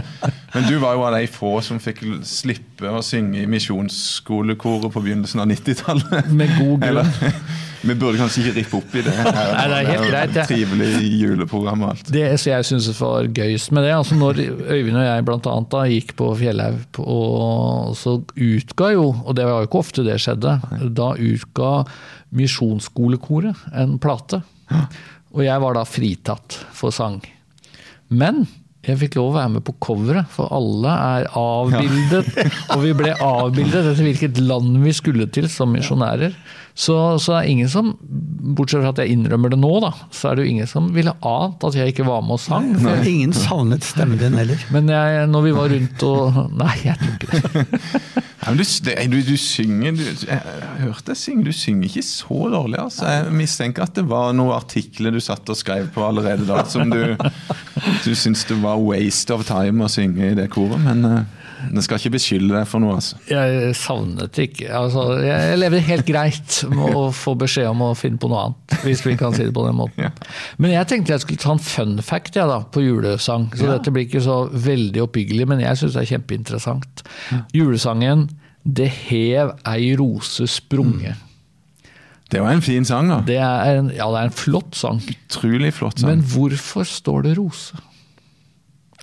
men, 0.52 0.64
du 0.66 0.80
var 0.82 0.96
jo 0.98 1.04
av 1.06 1.14
de 1.14 1.28
få 1.30 1.54
som 1.62 1.78
fikk 1.82 2.02
slippe 2.26 2.90
å 2.90 3.02
synge 3.06 3.44
i 3.44 3.48
misjonsskolekoret 3.50 4.90
på 4.90 5.02
begynnelsen 5.04 5.44
av 5.44 5.46
90-tallet. 5.52 6.32
Med 6.34 6.50
god 6.58 6.82
grunn. 6.82 6.88
Eller, 6.88 7.36
vi 7.86 7.94
burde 7.94 8.18
kanskje 8.18 8.42
ikke 8.42 8.54
rippe 8.58 8.80
opp 8.80 8.96
i 8.98 9.04
det. 9.06 9.14
Nei, 9.14 9.66
det 9.70 9.78
er 9.78 9.90
helt 9.92 10.08
greit. 10.10 10.34
Ja. 10.40 10.46
Trivelig 10.50 11.12
juleprogram 11.20 11.84
og 11.86 11.92
alt. 11.92 12.10
Det 12.14 12.24
som 12.34 12.52
jeg 12.52 12.68
syns 12.72 12.88
var 12.98 13.28
gøyest 13.38 13.70
med 13.76 13.86
det, 13.86 13.92
altså 13.94 14.18
når 14.18 14.42
Øyvind 14.42 14.98
og 14.98 15.06
jeg 15.06 15.28
blant 15.28 15.46
annet 15.52 15.70
da 15.76 15.84
gikk 15.92 16.16
på 16.18 16.32
Fjellhaug, 16.42 17.02
og 17.02 17.94
så 17.98 18.16
utga 18.18 18.90
jo, 18.96 19.06
og 19.22 19.38
det 19.38 19.46
var 19.46 19.62
jo 19.62 19.70
ikke 19.70 19.84
ofte 19.84 20.06
det 20.06 20.18
skjedde, 20.22 20.58
da 20.98 21.12
utga 21.14 21.70
Misjonsskolekoret 22.36 23.68
en 23.76 23.98
plate. 24.02 24.42
Og 25.32 25.44
jeg 25.44 25.62
var 25.62 25.76
da 25.76 25.84
fritatt 25.88 26.58
for 26.76 26.94
sang. 26.94 27.20
Men 28.12 28.44
jeg 28.82 28.98
fikk 28.98 29.16
lov 29.16 29.30
å 29.30 29.36
være 29.36 29.50
med 29.54 29.64
på 29.66 29.76
coveret, 29.84 30.26
for 30.34 30.50
alle 30.50 30.90
er 30.90 31.28
avbildet. 31.38 32.32
Ja. 32.34 32.48
og 32.74 32.82
vi 32.82 32.94
ble 32.98 33.12
avbildet 33.14 33.92
etter 33.92 34.08
hvilket 34.08 34.40
land 34.42 34.80
vi 34.82 34.94
skulle 34.96 35.28
til 35.30 35.46
som 35.52 35.70
misjonærer. 35.76 36.34
Så, 36.74 37.18
så 37.20 37.34
er 37.36 37.48
ingen 37.52 37.68
som, 37.68 37.92
bortsett 38.56 38.80
fra 38.80 38.92
at 38.94 39.00
jeg 39.02 39.12
innrømmer 39.12 39.52
det 39.52 39.58
nå, 39.60 39.72
da, 39.84 39.90
så 40.14 40.30
er 40.30 40.38
det 40.38 40.46
jo 40.46 40.52
ingen 40.54 40.68
som 40.70 40.88
ville 40.94 41.12
ant 41.28 41.64
at 41.68 41.76
jeg 41.76 41.92
ikke 41.92 42.06
var 42.08 42.24
med 42.24 42.38
og 42.38 42.40
sang. 42.40 42.70
Nei, 42.80 42.96
ingen 43.10 43.34
savnet 43.36 43.84
stemmen 43.84 44.20
din 44.20 44.38
heller. 44.40 44.60
Men 44.72 44.88
jeg, 44.88 45.26
når 45.32 45.44
vi 45.46 45.54
var 45.56 45.72
rundt 45.74 46.06
og 46.08 46.40
Nei, 46.56 46.74
jeg 46.86 46.96
tror 47.00 47.16
ikke 47.18 47.32
det. 47.32 48.22
Ja, 48.42 48.50
du, 48.56 48.64
du, 49.12 49.18
du, 49.22 49.36
synger 49.38 49.92
du, 49.94 50.02
Jeg 50.26 50.40
hørte 50.80 51.12
deg 51.12 51.18
synge, 51.20 51.44
du 51.46 51.54
synger 51.54 51.86
ikke 51.86 52.02
så 52.02 52.38
dårlig. 52.50 52.80
altså. 52.80 53.06
Jeg 53.06 53.36
mistenker 53.38 53.84
at 53.86 53.94
det 53.94 54.02
var 54.10 54.32
noen 54.34 54.56
artikler 54.56 55.14
du 55.14 55.20
satt 55.22 55.52
og 55.52 55.58
skrev 55.60 55.92
på 55.94 56.02
allerede 56.02 56.48
da, 56.48 56.64
som 56.66 56.90
du, 56.90 57.14
du 58.02 58.10
syntes 58.18 58.42
det 58.48 58.58
var 58.64 58.82
waste 58.82 59.36
of 59.36 59.46
time 59.46 59.86
å 59.86 59.92
synge 59.92 60.32
i 60.32 60.34
det 60.40 60.48
koret. 60.56 60.80
men... 60.82 61.06
Jeg 61.70 61.84
skal 61.86 62.00
ikke 62.00 62.14
beskylde 62.16 62.54
deg 62.54 62.68
for 62.68 62.82
noe. 62.82 62.96
altså. 62.98 63.18
Jeg 63.30 63.74
savnet 63.78 64.38
ikke 64.42 64.68
altså, 64.74 65.04
Jeg 65.22 65.58
levde 65.60 65.80
helt 65.86 66.06
greit 66.08 66.58
med 66.72 66.96
å 66.98 67.06
få 67.14 67.34
beskjed 67.38 67.70
om 67.70 67.84
å 67.86 67.92
finne 67.98 68.20
på 68.22 68.30
noe 68.32 68.46
annet. 68.48 68.76
Hvis 68.82 69.04
vi 69.06 69.16
kan 69.20 69.34
si 69.36 69.46
det 69.46 69.54
på 69.56 69.66
den 69.68 69.78
måten. 69.78 69.98
Ja. 70.02 70.08
Men 70.58 70.72
jeg 70.72 70.88
tenkte 70.90 71.12
jeg 71.12 71.22
skulle 71.22 71.42
ta 71.42 71.52
en 71.54 71.60
fun 71.62 71.98
fact 72.02 72.36
ja, 72.38 72.46
da, 72.48 72.62
på 72.64 72.82
julesang. 72.82 73.50
Så 73.54 73.68
ja. 73.68 73.76
dette 73.76 73.92
blir 73.94 74.08
ikke 74.08 74.22
så 74.24 74.46
veldig 74.50 75.04
oppbyggelig, 75.04 75.46
men 75.50 75.62
jeg 75.62 75.78
syns 75.78 75.94
det 75.94 76.02
er 76.02 76.10
kjempeinteressant. 76.16 77.04
Julesangen 77.54 78.30
'Det 78.62 78.88
hev 79.10 79.52
ei 79.68 79.92
rose 79.98 80.46
sprunge'. 80.46 81.14
Mm. 81.14 81.28
Det 82.32 82.40
var 82.40 82.56
en 82.56 82.62
fin 82.64 82.84
sang, 82.88 83.10
da. 83.10 83.20
Det 83.26 83.36
er 83.36 83.78
en, 83.78 83.90
ja, 83.92 84.06
det 84.08 84.20
er 84.22 84.30
en 84.30 84.36
flott 84.36 84.76
sang. 84.78 85.02
Utrolig 85.04 85.74
flott 85.76 86.00
sang. 86.00 86.14
Men 86.14 86.22
hvorfor 86.32 86.86
står 86.88 87.26
det 87.26 87.36
rose? 87.36 87.76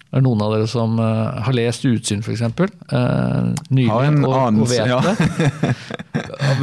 Er 0.10 0.24
noen 0.26 0.39
av 0.41 0.55
dere 0.55 0.66
som 0.70 0.95
uh, 0.97 1.38
har 1.45 1.53
lest 1.53 1.84
'Utsyn', 1.86 2.24
f.eks.? 2.26 2.41
Uh, 2.89 3.53
nylig, 3.70 3.91
har 3.91 4.07
en 4.07 4.24
og, 4.26 4.34
anelse, 4.39 4.64
og 4.66 4.72
vet 4.74 4.89
ja. 4.89 4.99
det. 5.05 5.76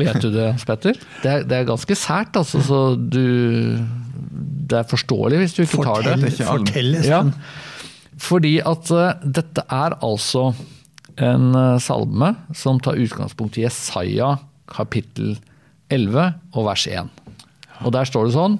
vet 0.01 0.19
du 0.25 0.33
det, 0.35 0.49
Petter? 0.67 0.99
Det 1.23 1.31
er, 1.31 1.47
det 1.47 1.61
er, 1.61 1.69
ganske 1.69 1.99
sært, 1.99 2.35
altså. 2.35 2.63
Så 2.67 2.81
du 2.99 3.79
Det 4.67 4.81
er 4.81 4.89
forståelig 4.91 5.39
hvis 5.39 5.55
du 5.55 5.63
ikke 5.63 5.85
fortell, 5.85 6.09
tar 6.09 6.25
det. 6.25 6.33
Fortell, 6.43 6.97
ja. 7.07 7.23
Fordi 8.19 8.57
at 8.67 8.91
uh, 8.91 9.13
dette 9.23 9.63
er 9.71 9.95
altså 10.03 10.49
en 11.23 11.55
uh, 11.55 11.79
salme 11.79 12.35
som 12.51 12.83
tar 12.83 12.99
utgangspunkt 12.99 13.61
i 13.61 13.69
Jesaja 13.69 14.35
kapittel 14.67 15.37
11 15.95 16.35
og 16.51 16.67
vers 16.67 16.89
1. 16.91 17.15
Og 17.87 17.93
der 17.95 18.09
står 18.09 18.27
det 18.27 18.35
sånn 18.35 18.59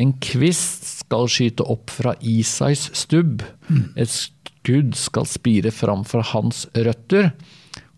en 0.00 0.14
kvist 0.22 0.86
skal 1.04 1.28
skyte 1.30 1.66
opp 1.70 1.92
fra 1.92 2.14
Isais 2.20 2.88
stubb. 2.96 3.44
Et 4.00 4.10
skudd 4.10 4.96
skal 4.98 5.28
spire 5.30 5.70
fram 5.74 6.02
fra 6.08 6.24
hans 6.32 6.64
røtter. 6.74 7.30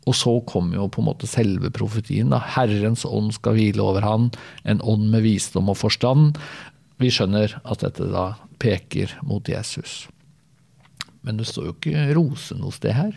Og 0.06 0.14
så 0.14 0.36
kommer 0.46 0.78
jo 0.78 0.90
på 0.92 1.02
en 1.02 1.08
måte 1.08 1.28
selve 1.30 1.72
profetien. 1.74 2.30
Da. 2.30 2.42
Herrens 2.56 3.06
ånd 3.08 3.32
skal 3.38 3.56
hvile 3.56 3.82
over 3.82 4.04
han, 4.06 4.28
en 4.68 4.82
ånd 4.84 5.08
med 5.10 5.24
visdom 5.26 5.72
og 5.72 5.80
forstand. 5.80 6.38
Vi 7.02 7.10
skjønner 7.12 7.58
at 7.64 7.82
dette 7.82 8.06
da 8.12 8.34
peker 8.62 9.16
mot 9.26 9.48
Jesus. 9.48 10.06
Men 11.26 11.40
det 11.40 11.48
står 11.48 11.70
jo 11.70 11.74
ikke 11.74 12.10
rose 12.16 12.54
noe 12.60 12.74
sted 12.76 12.94
her. 12.94 13.16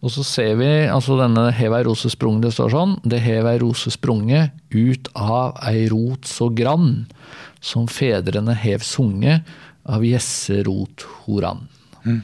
Og 0.00 0.12
så 0.12 0.24
ser 0.24 0.54
vi 0.56 0.68
altså 0.88 1.18
denne 1.18 1.50
hev 1.52 1.74
ei 1.76 1.82
rose 1.84 2.08
sprung, 2.12 2.38
det 2.40 2.54
står 2.56 2.72
sånn. 2.72 2.94
Det 3.04 3.20
hev 3.20 3.48
ei 3.50 3.58
rose 3.60 3.92
sprunge 3.92 4.46
ut 4.72 5.10
av 5.12 5.58
ei 5.68 5.84
rot 5.92 6.28
så 6.28 6.48
grann 6.56 7.02
som 7.60 7.88
fedrene 7.90 8.54
hev 8.56 8.84
sunge 8.84 9.40
av 9.84 10.04
gjesserot 10.04 11.04
horan. 11.24 11.66
Mm. 12.04 12.22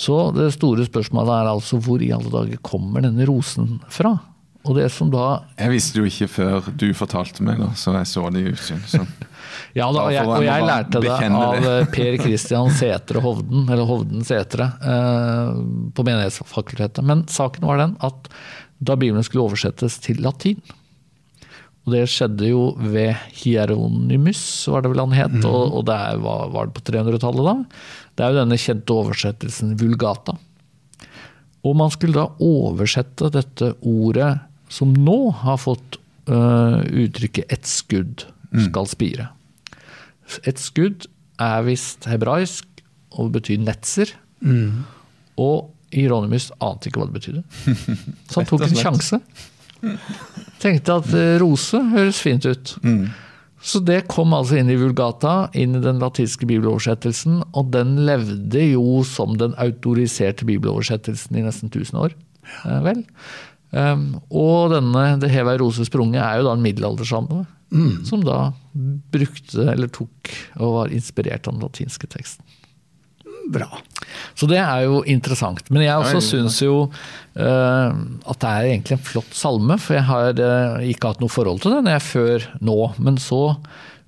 Så 0.00 0.16
det 0.32 0.48
store 0.56 0.86
spørsmålet 0.88 1.42
er 1.42 1.50
altså 1.50 1.80
hvor 1.84 2.00
i 2.00 2.12
alle 2.16 2.32
dager 2.32 2.60
kommer 2.64 3.04
denne 3.04 3.26
rosen 3.28 3.78
fra? 3.92 4.16
Og 4.68 4.76
det 4.76 4.90
som 4.92 5.08
da 5.12 5.40
Jeg 5.56 5.72
visste 5.72 6.00
jo 6.02 6.08
ikke 6.08 6.28
før 6.28 6.66
du 6.76 6.90
fortalte 6.96 7.44
meg, 7.44 7.60
da, 7.62 7.70
så 7.76 7.94
jeg 7.96 8.08
så 8.10 8.26
det 8.32 8.42
i 8.42 8.50
utsyn. 8.52 8.80
ja, 9.78 9.86
da, 9.86 10.02
og, 10.02 10.10
jeg, 10.12 10.24
og 10.28 10.44
jeg 10.44 10.66
lærte 10.68 11.00
det 11.04 11.14
av. 11.16 11.68
Eh, 11.70 11.84
per 11.94 12.18
Christian 12.20 12.72
Setre 12.76 13.22
Hovden, 13.24 13.64
eller 13.68 13.88
Hovden 13.88 14.26
Setre, 14.26 14.68
eh, 14.84 15.54
på 15.96 16.04
Menighetsfakultetet. 16.04 17.00
Men 17.08 17.24
saken 17.32 17.68
var 17.70 17.80
den 17.80 17.96
at 18.04 18.28
da 18.80 18.96
Bibelen 19.00 19.24
skulle 19.24 19.48
oversettes 19.48 19.96
til 20.04 20.20
latin, 20.24 20.60
Og 21.86 21.94
det 21.94 22.02
skjedde 22.12 22.50
jo 22.50 22.60
ved 22.76 23.14
Hieronymus, 23.40 24.42
var 24.68 24.84
det 24.84 24.92
vel 24.92 25.00
han 25.00 25.16
het. 25.16 25.38
Og, 25.48 25.78
og 25.80 25.86
det 25.88 25.96
er, 25.96 26.20
var, 26.20 26.50
var 26.52 26.68
det 26.68 26.76
på 26.76 26.84
300-tallet 26.90 27.48
da? 27.48 27.54
Det 28.14 28.24
er 28.24 28.34
jo 28.34 28.40
denne 28.42 28.58
kjente 28.60 28.96
oversettelsen 28.96 29.74
Vulgata. 29.80 30.36
Og 31.64 31.76
man 31.76 31.92
skulle 31.92 32.16
da 32.16 32.28
oversette 32.44 33.32
dette 33.32 33.72
ordet 33.80 34.34
som 34.70 34.92
nå 34.94 35.18
har 35.42 35.58
fått 35.60 35.98
uh, 36.30 36.80
uttrykket 36.84 37.50
'ett 37.50 37.66
skudd 37.66 38.24
skal 38.68 38.86
spire'. 38.86 39.28
Et 40.46 40.58
skudd 40.60 41.08
er 41.40 41.64
visst 41.66 42.06
hebraisk 42.06 42.66
og 43.18 43.32
betyr 43.34 43.58
netser. 43.58 44.12
Og 45.40 45.72
Hieronymus 45.90 46.50
ante 46.62 46.88
ikke 46.88 47.02
hva 47.02 47.08
det 47.10 47.18
betydde. 47.18 47.42
Så 48.30 48.40
han 48.40 48.46
tok 48.46 48.68
en 48.68 48.78
sjanse. 48.78 49.20
Tenkte 50.60 51.00
at 51.00 51.10
eh, 51.16 51.34
rose 51.40 51.80
høres 51.94 52.20
fint 52.22 52.46
ut. 52.48 52.76
Så 53.60 53.82
det 53.84 54.06
kom 54.08 54.32
altså 54.32 54.56
inn 54.56 54.70
i 54.72 54.78
Vulgata, 54.80 55.50
inn 55.52 55.76
i 55.76 55.82
den 55.84 56.00
latinske 56.00 56.48
bibeloversettelsen, 56.48 57.42
og 57.52 57.72
den 57.74 57.98
levde 58.08 58.62
jo 58.70 59.02
som 59.04 59.36
den 59.40 59.52
autoriserte 59.60 60.48
bibeloversettelsen 60.48 61.36
i 61.36 61.44
nesten 61.44 61.68
1000 61.68 62.00
år. 62.00 62.16
Eh, 62.64 62.80
vel. 62.86 63.04
Um, 63.70 64.16
og 64.34 64.72
denne 64.72 65.02
Det 65.22 65.28
heva 65.30 65.52
ei 65.54 65.60
rose 65.60 65.84
sprunget 65.86 66.18
er 66.24 66.40
jo 66.40 66.48
da 66.48 66.56
en 66.56 66.64
middelaldersalme. 66.64 67.44
Som 68.08 68.24
da 68.26 68.50
brukte, 69.14 69.68
eller 69.70 69.90
tok, 69.94 70.32
og 70.58 70.72
var 70.74 70.94
inspirert 70.94 71.46
av 71.46 71.54
den 71.54 71.62
latinske 71.62 72.08
teksten. 72.10 72.42
Bra. 73.50 73.66
Så 74.38 74.46
det 74.50 74.60
er 74.62 74.84
jo 74.86 75.00
interessant. 75.10 75.62
Men 75.72 75.82
jeg 75.84 75.98
også 75.98 76.20
syns 76.22 76.60
jo 76.62 76.74
uh, 76.86 77.90
at 77.90 78.42
det 78.42 78.50
er 78.50 78.68
egentlig 78.68 78.96
en 78.96 79.06
flott 79.08 79.32
salme, 79.36 79.76
for 79.82 79.98
jeg 79.98 80.06
har 80.06 80.38
uh, 80.38 80.84
ikke 80.86 81.10
hatt 81.10 81.22
noe 81.22 81.32
forhold 81.32 81.62
til 81.64 81.74
den 81.74 81.90
jeg 81.90 82.04
før 82.06 82.46
nå. 82.62 82.78
Men 83.02 83.18
så 83.22 83.42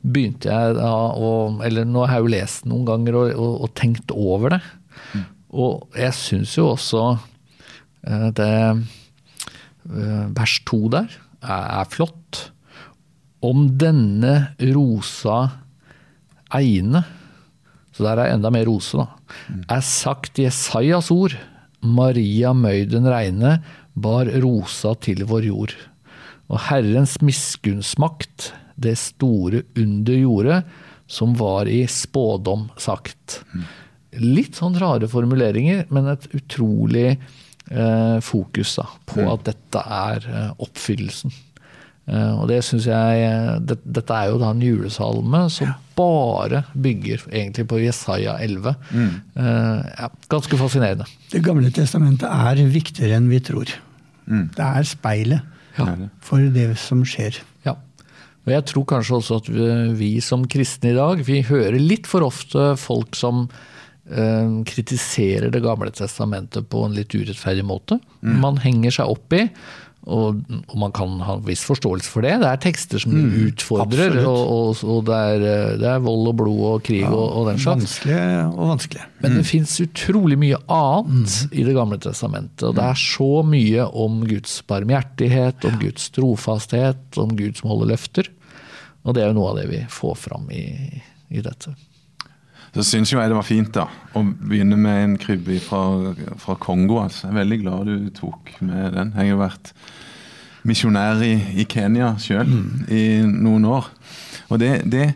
begynte 0.02 0.50
jeg 0.50 0.76
da 0.78 0.92
å 1.14 1.32
Eller 1.62 1.86
nå 1.86 2.02
har 2.06 2.18
jeg 2.18 2.24
jo 2.24 2.32
lest 2.32 2.64
den 2.64 2.72
noen 2.74 2.86
ganger 2.88 3.18
og, 3.18 3.34
og, 3.34 3.52
og 3.66 3.74
tenkt 3.78 4.14
over 4.14 4.56
det. 4.56 4.62
Og 5.52 5.98
jeg 5.98 6.16
syns 6.16 6.56
jo 6.58 6.70
også 6.72 7.04
uh, 7.18 8.28
det 8.38 8.52
Vers 9.82 10.60
to 10.62 10.84
der 10.92 11.10
er, 11.42 11.64
er 11.82 11.88
flott. 11.90 12.44
Om 13.42 13.64
denne 13.74 14.52
rosa 14.70 15.40
eine 16.54 17.02
så 17.92 18.06
der 18.06 18.22
er 18.22 18.32
enda 18.32 18.50
mer 18.52 18.64
rose, 18.68 18.96
da. 18.96 19.06
Er 19.70 19.82
sagt 19.86 20.40
Jesajas 20.40 21.10
ord. 21.14 21.36
Maria 21.82 22.52
møyden 22.54 23.08
reine, 23.10 23.56
bar 23.98 24.30
rosa 24.42 24.94
til 25.02 25.24
vår 25.28 25.48
jord. 25.48 25.76
Og 26.52 26.60
Herrens 26.68 27.16
miskunnsmakt, 27.24 28.52
det 28.82 28.96
store 29.00 29.64
under 29.78 30.18
gjorde, 30.18 30.62
som 31.10 31.34
var 31.38 31.68
i 31.70 31.82
spådom 31.90 32.68
sagt. 32.80 33.42
Litt 34.22 34.58
sånn 34.60 34.78
rare 34.80 35.08
formuleringer, 35.10 35.86
men 35.92 36.10
et 36.12 36.28
utrolig 36.36 37.08
eh, 37.12 38.18
fokus 38.24 38.76
da, 38.78 38.86
på 39.08 39.26
at 39.32 39.46
dette 39.48 39.82
er 39.82 40.28
eh, 40.28 40.50
oppfyllelsen. 40.62 41.34
Eh, 42.10 42.32
og 42.34 42.48
det 42.50 42.58
synes 42.66 42.88
jeg 42.90 43.20
eh, 43.28 43.52
det, 43.62 43.76
Dette 43.86 44.16
er 44.18 44.32
jo 44.32 44.38
da 44.42 44.48
en 44.50 44.62
julesalme 44.64 45.44
som 45.54 45.70
bare 45.94 46.64
bygger 46.74 47.26
egentlig 47.30 47.66
på 47.70 47.78
Jesaja 47.82 48.38
11. 48.42 48.72
Eh, 48.96 49.84
ja, 50.00 50.08
ganske 50.32 50.58
fascinerende. 50.58 51.06
Det 51.30 51.42
gamle 51.46 51.70
testamentet 51.74 52.26
er 52.26 52.62
viktigere 52.72 53.20
enn 53.20 53.28
vi 53.30 53.38
tror. 53.44 53.70
Det 54.26 54.64
er 54.66 54.86
speilet 54.88 55.48
Ja. 55.78 55.86
for 56.20 56.38
det 56.52 56.74
som 56.76 57.00
skjer. 57.08 57.38
Ja. 57.64 57.76
Og 58.44 58.50
jeg 58.52 58.64
tror 58.68 58.84
kanskje 58.90 59.14
også 59.20 59.38
at 59.40 59.46
vi, 59.48 59.68
vi 59.96 60.10
som 60.20 60.42
kristne 60.50 60.90
i 60.92 60.96
dag, 60.98 61.22
vi 61.24 61.38
hører 61.46 61.78
litt 61.80 62.08
for 62.10 62.26
ofte 62.26 62.72
folk 62.80 63.14
som 63.16 63.46
eh, 64.10 64.50
kritiserer 64.68 65.50
Det 65.54 65.62
gamle 65.64 65.90
testamentet 65.94 66.66
på 66.68 66.82
en 66.86 66.96
litt 66.96 67.14
urettferdig 67.14 67.64
måte. 67.64 68.00
Man 68.20 68.58
henger 68.64 68.90
seg 68.98 69.12
opp 69.14 69.32
i, 69.38 69.46
og, 70.02 70.40
og 70.66 70.74
man 70.82 70.90
kan 70.94 71.12
ha 71.22 71.36
en 71.38 71.44
viss 71.46 71.62
forståelse 71.62 72.10
for 72.10 72.26
det. 72.26 72.32
Det 72.42 72.48
er 72.48 72.62
tekster 72.64 73.02
som 73.04 73.14
utfordrer, 73.14 74.16
og, 74.26 74.40
og, 74.40 74.80
og 74.82 75.04
det, 75.06 75.18
er, 75.34 75.44
eh, 75.46 75.74
det 75.78 75.88
er 75.92 76.02
vold 76.02 76.32
og 76.32 76.36
blod 76.40 76.62
og 76.72 76.82
krig 76.88 77.04
og, 77.06 77.22
og 77.22 77.46
den 77.52 77.62
slags. 77.62 78.00
Vanskelig 78.00 78.18
og 78.48 78.72
vanskelig. 78.72 79.06
Men 79.22 79.38
det 79.38 79.44
fins 79.46 79.76
utrolig 79.84 80.40
mye 80.42 80.58
annet 80.74 81.54
i 81.54 81.62
Det 81.68 81.76
gamle 81.76 82.00
testamentet. 82.02 82.66
Og 82.66 82.74
det 82.80 82.88
er 82.88 82.98
så 82.98 83.30
mye 83.46 83.86
om 84.02 84.18
Guds 84.26 84.58
barmhjertighet, 84.66 85.68
om 85.70 85.78
Guds 85.84 86.10
trofasthet, 86.16 87.22
om 87.22 87.36
Gud 87.38 87.62
som 87.62 87.70
holder 87.70 87.94
løfter. 87.94 88.32
Og 89.06 89.14
det 89.14 89.22
er 89.22 89.30
jo 89.30 89.38
noe 89.38 89.54
av 89.54 89.62
det 89.62 89.70
vi 89.70 89.86
får 89.90 90.18
fram 90.18 90.50
i, 90.50 90.66
i 91.30 91.46
dette. 91.46 91.76
Så 92.72 92.86
syns 92.88 93.10
jo 93.12 93.18
jeg 93.20 93.28
det 93.28 93.36
var 93.36 93.44
fint 93.44 93.68
da, 93.74 93.84
å 94.16 94.22
begynne 94.24 94.78
med 94.80 95.02
en 95.02 95.18
krybbe 95.20 95.58
fra, 95.60 95.82
fra 96.40 96.56
Kongo. 96.56 97.02
altså. 97.02 97.26
Jeg 97.26 97.34
er 97.34 97.40
veldig 97.42 97.58
glad 97.60 97.90
du 97.90 98.08
tok 98.16 98.54
med 98.64 98.96
den. 98.96 99.12
Jeg 99.18 99.34
har 99.34 99.42
vært 99.42 99.74
misjonær 100.68 101.20
i, 101.26 101.34
i 101.60 101.66
Kenya 101.68 102.14
sjøl 102.22 102.48
i 102.88 103.04
noen 103.28 103.66
år. 103.68 103.90
Og 104.48 104.60
det, 104.62 104.72
det 104.88 105.12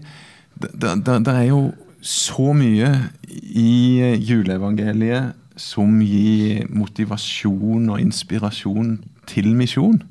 der, 0.56 0.94
der, 0.96 1.18
der 1.18 1.32
er 1.32 1.48
jo 1.50 1.62
så 2.00 2.52
mye 2.56 2.92
i 3.26 4.16
juleevangeliet 4.22 5.34
som 5.56 6.00
gir 6.04 6.66
motivasjon 6.68 7.88
og 7.92 8.00
inspirasjon 8.00 8.98
til 9.28 9.54
misjon. 9.56 10.02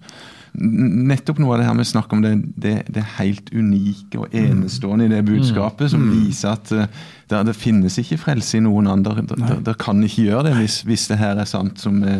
Nettopp 0.56 1.40
noe 1.42 1.56
av 1.56 1.62
det 1.62 1.68
her 1.68 1.78
vi 1.78 1.88
snakker 1.88 2.18
om, 2.18 2.24
det, 2.24 2.34
det, 2.62 2.76
det 2.94 3.04
helt 3.18 3.52
unike 3.54 4.22
og 4.22 4.34
enestående 4.36 5.10
i 5.10 5.14
det 5.14 5.22
budskapet, 5.28 5.92
som 5.92 6.06
viser 6.10 6.56
at 6.56 6.72
eh, 6.74 7.04
det, 7.30 7.46
det 7.48 7.56
finnes 7.58 7.98
ikke 8.02 8.20
frelse 8.22 8.60
i 8.60 8.66
noen 8.66 8.90
andre. 8.92 9.24
Dere 9.26 9.78
kan 9.82 10.04
ikke 10.06 10.28
gjøre 10.28 10.50
det 10.50 10.58
hvis, 10.60 10.82
hvis 10.88 11.08
det 11.12 11.20
her 11.22 11.42
er 11.42 11.50
sant, 11.50 11.82
som 11.82 12.04
vi 12.04 12.20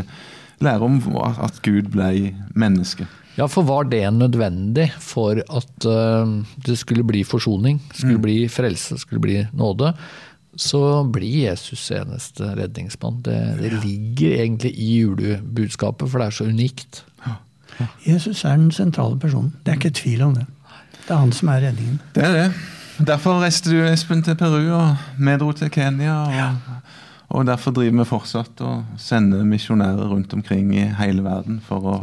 lærer 0.64 0.86
om 0.86 1.00
at 1.44 1.62
Gud 1.66 1.92
ble 1.94 2.34
menneske. 2.56 3.08
Ja, 3.36 3.50
for 3.52 3.68
var 3.68 3.90
det 3.92 4.06
nødvendig 4.16 4.88
for 5.04 5.42
at 5.44 5.88
eh, 5.92 6.36
det 6.66 6.78
skulle 6.80 7.04
bli 7.04 7.26
forsoning, 7.28 7.82
skulle 7.92 8.22
bli 8.24 8.38
frelse, 8.48 8.98
skulle 9.02 9.20
bli 9.22 9.42
nåde, 9.52 9.92
så 10.56 11.04
blir 11.04 11.50
Jesus 11.50 11.90
eneste 11.92 12.54
redningsmann. 12.56 13.20
Det, 13.26 13.36
det 13.60 13.74
ligger 13.84 14.38
egentlig 14.40 14.72
i 14.80 15.02
julebudskapet, 15.02 16.08
for 16.08 16.24
det 16.24 16.30
er 16.30 16.38
så 16.38 16.48
unikt. 16.48 17.04
Jesus 18.06 18.46
er 18.46 18.56
den 18.56 18.72
sentrale 18.72 19.20
personen. 19.20 19.52
Det 19.66 19.74
er 19.74 19.82
ikke 19.82 19.98
tvil 20.00 20.22
om 20.30 20.38
det. 20.38 20.46
Det 21.06 21.12
er 21.12 21.20
han 21.20 21.36
som 21.36 21.52
er 21.52 21.68
redningen. 21.68 22.00
Det 22.16 22.24
er 22.24 22.38
det. 22.40 22.48
Derfor 22.96 23.42
reiste 23.44 23.74
du, 23.74 23.82
Espen, 23.84 24.22
til 24.24 24.38
Peru, 24.40 24.70
og 24.72 25.02
vi 25.20 25.36
dro 25.40 25.52
til 25.56 25.72
Kenya. 25.74 26.16
Og, 26.24 26.92
og 27.36 27.48
derfor 27.50 27.76
driver 27.76 28.00
vi 28.00 28.08
fortsatt 28.08 28.62
og 28.64 29.00
sender 29.02 29.44
misjonærer 29.48 30.12
rundt 30.14 30.34
omkring 30.38 30.72
i 30.78 30.86
hele 31.00 31.26
verden 31.26 31.60
for 31.66 31.90
å, 31.92 31.96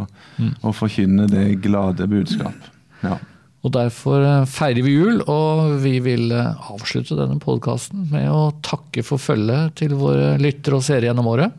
å 0.61 0.73
forkynne 0.77 1.29
det 1.33 1.63
glade 1.65 2.09
budskap. 2.11 2.69
Ja. 3.03 3.17
Og 3.63 3.71
derfor 3.77 4.25
eh, 4.27 4.45
feirer 4.51 4.83
vi 4.83 4.97
jul, 4.97 5.21
og 5.31 5.79
vi 5.85 5.95
vil 6.03 6.33
eh, 6.35 6.71
avslutte 6.75 7.17
denne 7.19 7.39
podkasten 7.43 8.09
med 8.11 8.27
å 8.29 8.51
takke 8.65 9.05
for 9.07 9.23
følget 9.23 9.77
til 9.79 9.95
våre 10.01 10.35
lyttere 10.43 10.81
og 10.81 10.85
seere 10.87 11.09
gjennom 11.09 11.31
året. 11.31 11.55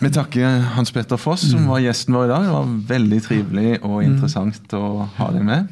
Vi 0.00 0.10
takker 0.12 0.64
Hans 0.74 0.90
Petter 0.92 1.20
Foss, 1.20 1.44
som 1.52 1.68
var 1.70 1.84
gjesten 1.84 2.16
vår 2.16 2.26
i 2.26 2.32
dag. 2.32 2.48
Det 2.48 2.56
var 2.56 2.72
veldig 2.90 3.20
trivelig 3.24 3.70
og 3.84 4.02
interessant 4.04 4.74
å 4.76 5.06
ha 5.20 5.30
deg 5.32 5.46
med. 5.46 5.70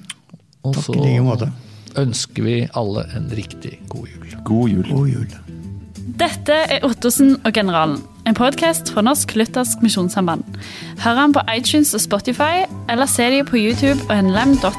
Takk 0.62 0.92
i 0.94 1.00
like 1.00 1.24
måte. 1.26 1.50
Ønsker 1.98 2.44
vi 2.46 2.56
alle 2.78 3.06
en 3.16 3.28
riktig 3.36 3.78
god 3.88 4.06
jul. 4.08 4.36
God 4.44 4.68
jul. 4.68 4.88
God 4.90 5.08
jul. 5.08 5.34
Dette 6.18 6.52
er 6.52 6.84
Ottosen 6.86 7.36
og 7.46 7.52
generalen, 7.54 8.02
en 8.28 8.36
podkast 8.36 8.92
fra 8.92 9.02
Norsk 9.02 9.34
Luthersk 9.38 9.82
Misjonssamband. 9.82 10.44
Hør 11.02 11.18
han 11.18 11.32
på 11.34 11.40
iTunes 11.56 11.94
og 11.94 12.02
Spotify, 12.04 12.66
eller 12.90 13.06
se 13.06 13.30
dem 13.32 13.46
på 13.46 13.56
YouTube 13.56 14.02
og 14.08 14.24
nlem.no. 14.24 14.72